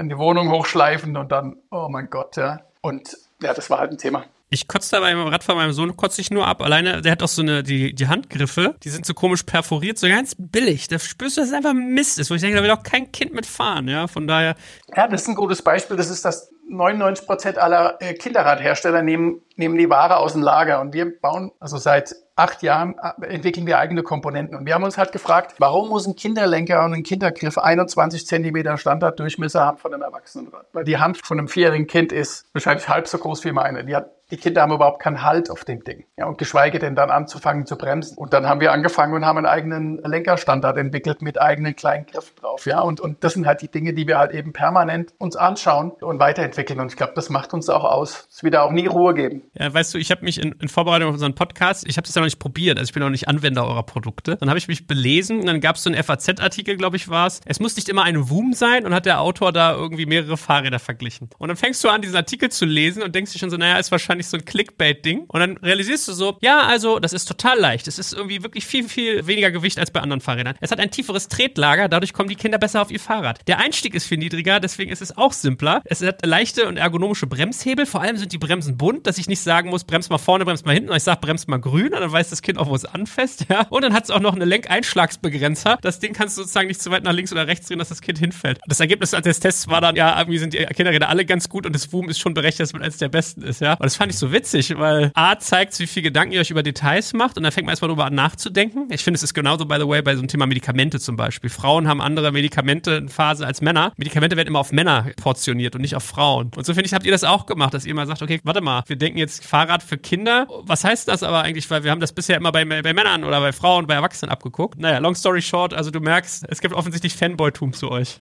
In 0.00 0.08
die 0.08 0.16
Wohnung 0.16 0.50
hochschleifen 0.50 1.16
und 1.18 1.30
dann, 1.30 1.56
oh 1.70 1.88
mein 1.90 2.08
Gott, 2.08 2.36
ja. 2.36 2.60
Und 2.80 3.18
ja, 3.42 3.52
das 3.52 3.68
war 3.68 3.78
halt 3.78 3.90
ein 3.90 3.98
Thema. 3.98 4.24
Ich 4.48 4.68
kotze 4.68 4.92
da 4.92 5.00
beim 5.00 5.20
Rad 5.26 5.42
von 5.42 5.56
meinem 5.56 5.72
Sohn, 5.72 5.96
kotze 5.96 6.20
ich 6.20 6.30
nur 6.30 6.46
ab. 6.46 6.62
Alleine, 6.62 7.02
der 7.02 7.12
hat 7.12 7.22
auch 7.22 7.28
so 7.28 7.42
eine, 7.42 7.64
die, 7.64 7.94
die 7.94 8.06
Handgriffe, 8.06 8.76
die 8.84 8.90
sind 8.90 9.04
so 9.04 9.12
komisch 9.12 9.42
perforiert, 9.42 9.98
so 9.98 10.06
ganz 10.06 10.36
billig. 10.38 10.86
Da 10.86 11.00
spürst 11.00 11.36
du, 11.36 11.40
dass 11.40 11.50
es 11.50 11.54
einfach 11.54 11.74
Mist 11.74 12.20
ist, 12.20 12.30
wo 12.30 12.34
ich 12.34 12.40
denke, 12.42 12.56
da 12.56 12.62
will 12.62 12.70
auch 12.70 12.84
kein 12.84 13.10
Kind 13.10 13.34
mitfahren, 13.34 13.88
ja. 13.88 14.06
Von 14.06 14.28
daher. 14.28 14.54
Ja, 14.96 15.08
das 15.08 15.22
ist 15.22 15.28
ein 15.28 15.34
gutes 15.34 15.62
Beispiel. 15.62 15.96
Das 15.96 16.10
ist 16.10 16.24
das 16.24 16.52
99 16.68 17.26
Prozent 17.26 17.58
aller 17.58 17.96
äh, 18.00 18.14
Kinderradhersteller 18.14 19.02
nehmen, 19.02 19.42
nehmen 19.56 19.76
die 19.78 19.88
Ware 19.88 20.18
aus 20.18 20.32
dem 20.32 20.42
Lager 20.42 20.80
und 20.80 20.92
wir 20.92 21.18
bauen, 21.20 21.52
also 21.60 21.76
seit 21.76 22.14
acht 22.34 22.62
Jahren 22.62 22.96
äh, 23.20 23.26
entwickeln 23.26 23.66
wir 23.66 23.78
eigene 23.78 24.02
Komponenten. 24.02 24.56
Und 24.56 24.66
wir 24.66 24.74
haben 24.74 24.84
uns 24.84 24.98
halt 24.98 25.12
gefragt, 25.12 25.54
warum 25.58 25.88
muss 25.88 26.06
ein 26.06 26.16
Kinderlenker 26.16 26.84
und 26.84 26.94
ein 26.94 27.02
Kindergriff 27.02 27.58
21 27.58 28.26
Zentimeter 28.26 28.76
Standarddurchmesser 28.78 29.64
haben 29.64 29.78
von 29.78 29.94
einem 29.94 30.02
Erwachsenenrad? 30.02 30.66
Weil 30.72 30.84
die 30.84 30.98
Hand 30.98 31.18
von 31.18 31.38
einem 31.38 31.48
vierjährigen 31.48 31.86
Kind 31.86 32.12
ist 32.12 32.46
wahrscheinlich 32.52 32.88
halb 32.88 33.06
so 33.08 33.18
groß 33.18 33.44
wie 33.44 33.52
meine. 33.52 33.84
Die 33.84 33.94
hat 33.94 34.10
die 34.30 34.36
Kinder 34.36 34.62
haben 34.62 34.72
überhaupt 34.72 35.00
keinen 35.00 35.22
Halt 35.22 35.50
auf 35.50 35.64
dem 35.64 35.84
Ding. 35.84 36.04
Ja, 36.16 36.26
und 36.26 36.38
geschweige 36.38 36.78
denn 36.78 36.96
dann 36.96 37.10
anzufangen 37.10 37.64
zu 37.64 37.76
bremsen. 37.76 38.18
Und 38.18 38.32
dann 38.32 38.46
haben 38.46 38.60
wir 38.60 38.72
angefangen 38.72 39.14
und 39.14 39.24
haben 39.24 39.38
einen 39.38 39.46
eigenen 39.46 39.98
Lenkerstandard 40.02 40.76
entwickelt 40.78 41.22
mit 41.22 41.40
eigenen 41.40 41.76
kleinen 41.76 42.06
Griffen 42.06 42.34
drauf. 42.36 42.66
Ja, 42.66 42.80
und, 42.80 43.00
und 43.00 43.22
das 43.22 43.34
sind 43.34 43.46
halt 43.46 43.62
die 43.62 43.70
Dinge, 43.70 43.94
die 43.94 44.08
wir 44.08 44.18
halt 44.18 44.32
eben 44.32 44.52
permanent 44.52 45.14
uns 45.18 45.36
anschauen 45.36 45.92
und 45.92 46.18
weiterentwickeln. 46.18 46.80
Und 46.80 46.88
ich 46.88 46.96
glaube, 46.96 47.12
das 47.14 47.30
macht 47.30 47.54
uns 47.54 47.68
auch 47.68 47.84
aus. 47.84 48.26
Es 48.30 48.42
wieder 48.42 48.64
auch 48.64 48.72
nie 48.72 48.86
Ruhe 48.86 49.14
geben. 49.14 49.42
Ja, 49.54 49.72
weißt 49.72 49.94
du, 49.94 49.98
ich 49.98 50.10
habe 50.10 50.24
mich 50.24 50.42
in, 50.42 50.52
in, 50.60 50.68
Vorbereitung 50.68 51.08
auf 51.08 51.14
unseren 51.14 51.34
Podcast, 51.34 51.86
ich 51.86 51.96
habe 51.96 52.06
das 52.06 52.14
ja 52.14 52.20
noch 52.20 52.26
nicht 52.26 52.40
probiert, 52.40 52.78
also 52.78 52.88
ich 52.88 52.94
bin 52.94 53.02
auch 53.02 53.10
nicht 53.10 53.28
Anwender 53.28 53.66
eurer 53.66 53.84
Produkte. 53.84 54.36
Dann 54.36 54.48
habe 54.48 54.58
ich 54.58 54.68
mich 54.68 54.86
belesen 54.86 55.40
und 55.40 55.46
dann 55.46 55.60
gab 55.60 55.76
es 55.76 55.84
so 55.84 55.90
einen 55.90 56.02
FAZ-Artikel, 56.02 56.76
glaube 56.76 56.96
ich, 56.96 57.08
war 57.08 57.26
es. 57.26 57.40
Es 57.44 57.60
muss 57.60 57.76
nicht 57.76 57.88
immer 57.88 58.02
ein 58.02 58.28
Woom 58.28 58.52
sein 58.52 58.84
und 58.84 58.94
hat 58.94 59.06
der 59.06 59.20
Autor 59.20 59.52
da 59.52 59.72
irgendwie 59.72 60.06
mehrere 60.06 60.36
Fahrräder 60.36 60.78
verglichen. 60.78 61.30
Und 61.38 61.48
dann 61.48 61.56
fängst 61.56 61.82
du 61.84 61.88
an, 61.88 62.02
diesen 62.02 62.16
Artikel 62.16 62.50
zu 62.50 62.64
lesen 62.64 63.02
und 63.02 63.14
denkst 63.14 63.32
dir 63.32 63.38
schon 63.38 63.50
so, 63.50 63.56
naja, 63.56 63.78
ist 63.78 63.92
wahrscheinlich 63.92 64.15
wahrscheinlich 64.16 64.26
so 64.26 64.36
ein 64.36 64.44
Clickbait-Ding. 64.44 65.24
Und 65.28 65.40
dann 65.40 65.56
realisierst 65.58 66.08
du 66.08 66.12
so, 66.12 66.38
ja, 66.40 66.62
also, 66.62 66.98
das 66.98 67.12
ist 67.12 67.26
total 67.26 67.58
leicht. 67.58 67.88
Es 67.88 67.98
ist 67.98 68.12
irgendwie 68.12 68.42
wirklich 68.42 68.66
viel, 68.66 68.88
viel 68.88 69.26
weniger 69.26 69.50
Gewicht 69.50 69.78
als 69.78 69.90
bei 69.90 70.00
anderen 70.00 70.20
Fahrrädern. 70.20 70.56
Es 70.60 70.70
hat 70.70 70.80
ein 70.80 70.90
tieferes 70.90 71.28
Tretlager, 71.28 71.88
dadurch 71.88 72.12
kommen 72.12 72.28
die 72.28 72.34
Kinder 72.34 72.58
besser 72.58 72.82
auf 72.82 72.90
ihr 72.90 73.00
Fahrrad. 73.00 73.40
Der 73.46 73.58
Einstieg 73.58 73.94
ist 73.94 74.06
viel 74.06 74.18
niedriger, 74.18 74.60
deswegen 74.60 74.90
ist 74.90 75.02
es 75.02 75.16
auch 75.16 75.32
simpler. 75.32 75.82
Es 75.84 76.02
hat 76.02 76.24
leichte 76.24 76.66
und 76.68 76.76
ergonomische 76.76 77.26
Bremshebel. 77.26 77.86
Vor 77.86 78.00
allem 78.00 78.16
sind 78.16 78.32
die 78.32 78.38
Bremsen 78.38 78.76
bunt, 78.76 79.06
dass 79.06 79.18
ich 79.18 79.28
nicht 79.28 79.40
sagen 79.40 79.70
muss, 79.70 79.84
bremst 79.84 80.10
mal 80.10 80.18
vorne, 80.18 80.44
bremst 80.44 80.66
mal 80.66 80.72
hinten. 80.72 80.90
Und 80.90 80.96
ich 80.96 81.02
sage, 81.02 81.20
bremst 81.20 81.48
mal 81.48 81.58
grün. 81.58 81.92
Und 81.92 82.00
dann 82.00 82.12
weiß 82.12 82.30
das 82.30 82.42
Kind 82.42 82.58
auch, 82.58 82.68
wo 82.68 82.74
es 82.74 82.84
anfasst. 82.84 83.46
Ja. 83.48 83.66
Und 83.70 83.82
dann 83.82 83.92
hat 83.92 84.04
es 84.04 84.10
auch 84.10 84.20
noch 84.20 84.34
eine 84.34 84.44
Lenkeinschlagsbegrenzer. 84.44 85.78
Das 85.82 85.98
Ding 85.98 86.12
kannst 86.12 86.36
du 86.36 86.42
sozusagen 86.42 86.68
nicht 86.68 86.80
zu 86.80 86.90
weit 86.90 87.04
nach 87.04 87.12
links 87.12 87.32
oder 87.32 87.46
rechts 87.46 87.68
drehen, 87.68 87.78
dass 87.78 87.90
das 87.90 88.00
Kind 88.00 88.18
hinfällt. 88.18 88.58
Das 88.66 88.80
Ergebnis 88.80 89.10
des 89.10 89.40
Tests 89.40 89.68
war 89.68 89.80
dann, 89.80 89.96
ja, 89.96 90.18
irgendwie 90.18 90.38
sind 90.38 90.54
die 90.54 90.64
Kinderräder 90.64 91.08
alle 91.08 91.24
ganz 91.24 91.48
gut 91.48 91.66
und 91.66 91.74
das 91.74 91.92
Woom 91.92 92.08
ist 92.08 92.18
schon 92.18 92.34
berechnet, 92.34 92.60
dass 92.60 92.72
man 92.72 92.82
eines 92.82 92.96
der 92.96 93.08
besten 93.08 93.42
ist. 93.42 93.60
Ja. 93.60 93.72
Und 93.74 93.84
das 93.84 93.96
fand 93.96 94.05
ich 94.10 94.18
so 94.18 94.32
witzig, 94.32 94.76
weil 94.76 95.10
A 95.14 95.38
zeigt, 95.38 95.78
wie 95.78 95.86
viel 95.86 96.02
Gedanken 96.02 96.32
ihr 96.32 96.40
euch 96.40 96.50
über 96.50 96.62
Details 96.62 97.12
macht 97.12 97.36
und 97.36 97.42
dann 97.42 97.52
fängt 97.52 97.66
man 97.66 97.72
erstmal 97.72 97.88
darüber 97.88 98.06
an 98.06 98.14
nachzudenken. 98.14 98.88
Ich 98.90 99.04
finde, 99.04 99.16
es 99.16 99.22
ist 99.22 99.34
genauso, 99.34 99.66
by 99.66 99.76
the 99.78 99.86
way, 99.88 100.02
bei 100.02 100.14
so 100.14 100.20
einem 100.20 100.28
Thema 100.28 100.46
Medikamente 100.46 101.00
zum 101.00 101.16
Beispiel. 101.16 101.50
Frauen 101.50 101.88
haben 101.88 102.00
andere 102.00 102.32
Medikamentenphase 102.32 103.46
als 103.46 103.60
Männer. 103.60 103.92
Medikamente 103.96 104.36
werden 104.36 104.48
immer 104.48 104.60
auf 104.60 104.72
Männer 104.72 105.06
portioniert 105.20 105.74
und 105.74 105.80
nicht 105.80 105.96
auf 105.96 106.04
Frauen. 106.04 106.50
Und 106.56 106.66
so 106.66 106.74
finde 106.74 106.86
ich, 106.86 106.94
habt 106.94 107.06
ihr 107.06 107.12
das 107.12 107.24
auch 107.24 107.46
gemacht, 107.46 107.74
dass 107.74 107.84
ihr 107.84 107.94
mal 107.94 108.06
sagt, 108.06 108.22
okay, 108.22 108.40
warte 108.44 108.60
mal, 108.60 108.82
wir 108.86 108.96
denken 108.96 109.18
jetzt 109.18 109.44
Fahrrad 109.44 109.82
für 109.82 109.98
Kinder. 109.98 110.46
Was 110.62 110.84
heißt 110.84 111.08
das 111.08 111.22
aber 111.22 111.42
eigentlich? 111.42 111.70
Weil 111.70 111.84
wir 111.84 111.90
haben 111.90 112.00
das 112.00 112.12
bisher 112.12 112.36
immer 112.36 112.52
bei, 112.52 112.64
bei 112.64 112.92
Männern 112.92 113.24
oder 113.24 113.40
bei 113.40 113.52
Frauen, 113.52 113.86
bei 113.86 113.94
Erwachsenen 113.94 114.30
abgeguckt. 114.30 114.78
Naja, 114.78 114.98
long 114.98 115.14
story 115.14 115.42
short, 115.42 115.74
also 115.74 115.90
du 115.90 116.00
merkst, 116.00 116.44
es 116.48 116.60
gibt 116.60 116.74
offensichtlich 116.74 117.14
Fanboy-Tum 117.14 117.72
zu 117.72 117.90
euch. 117.90 118.20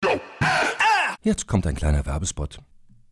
Jetzt 1.21 1.47
kommt 1.47 1.65
ein 1.67 1.75
kleiner 1.75 2.05
Werbespot. 2.05 2.59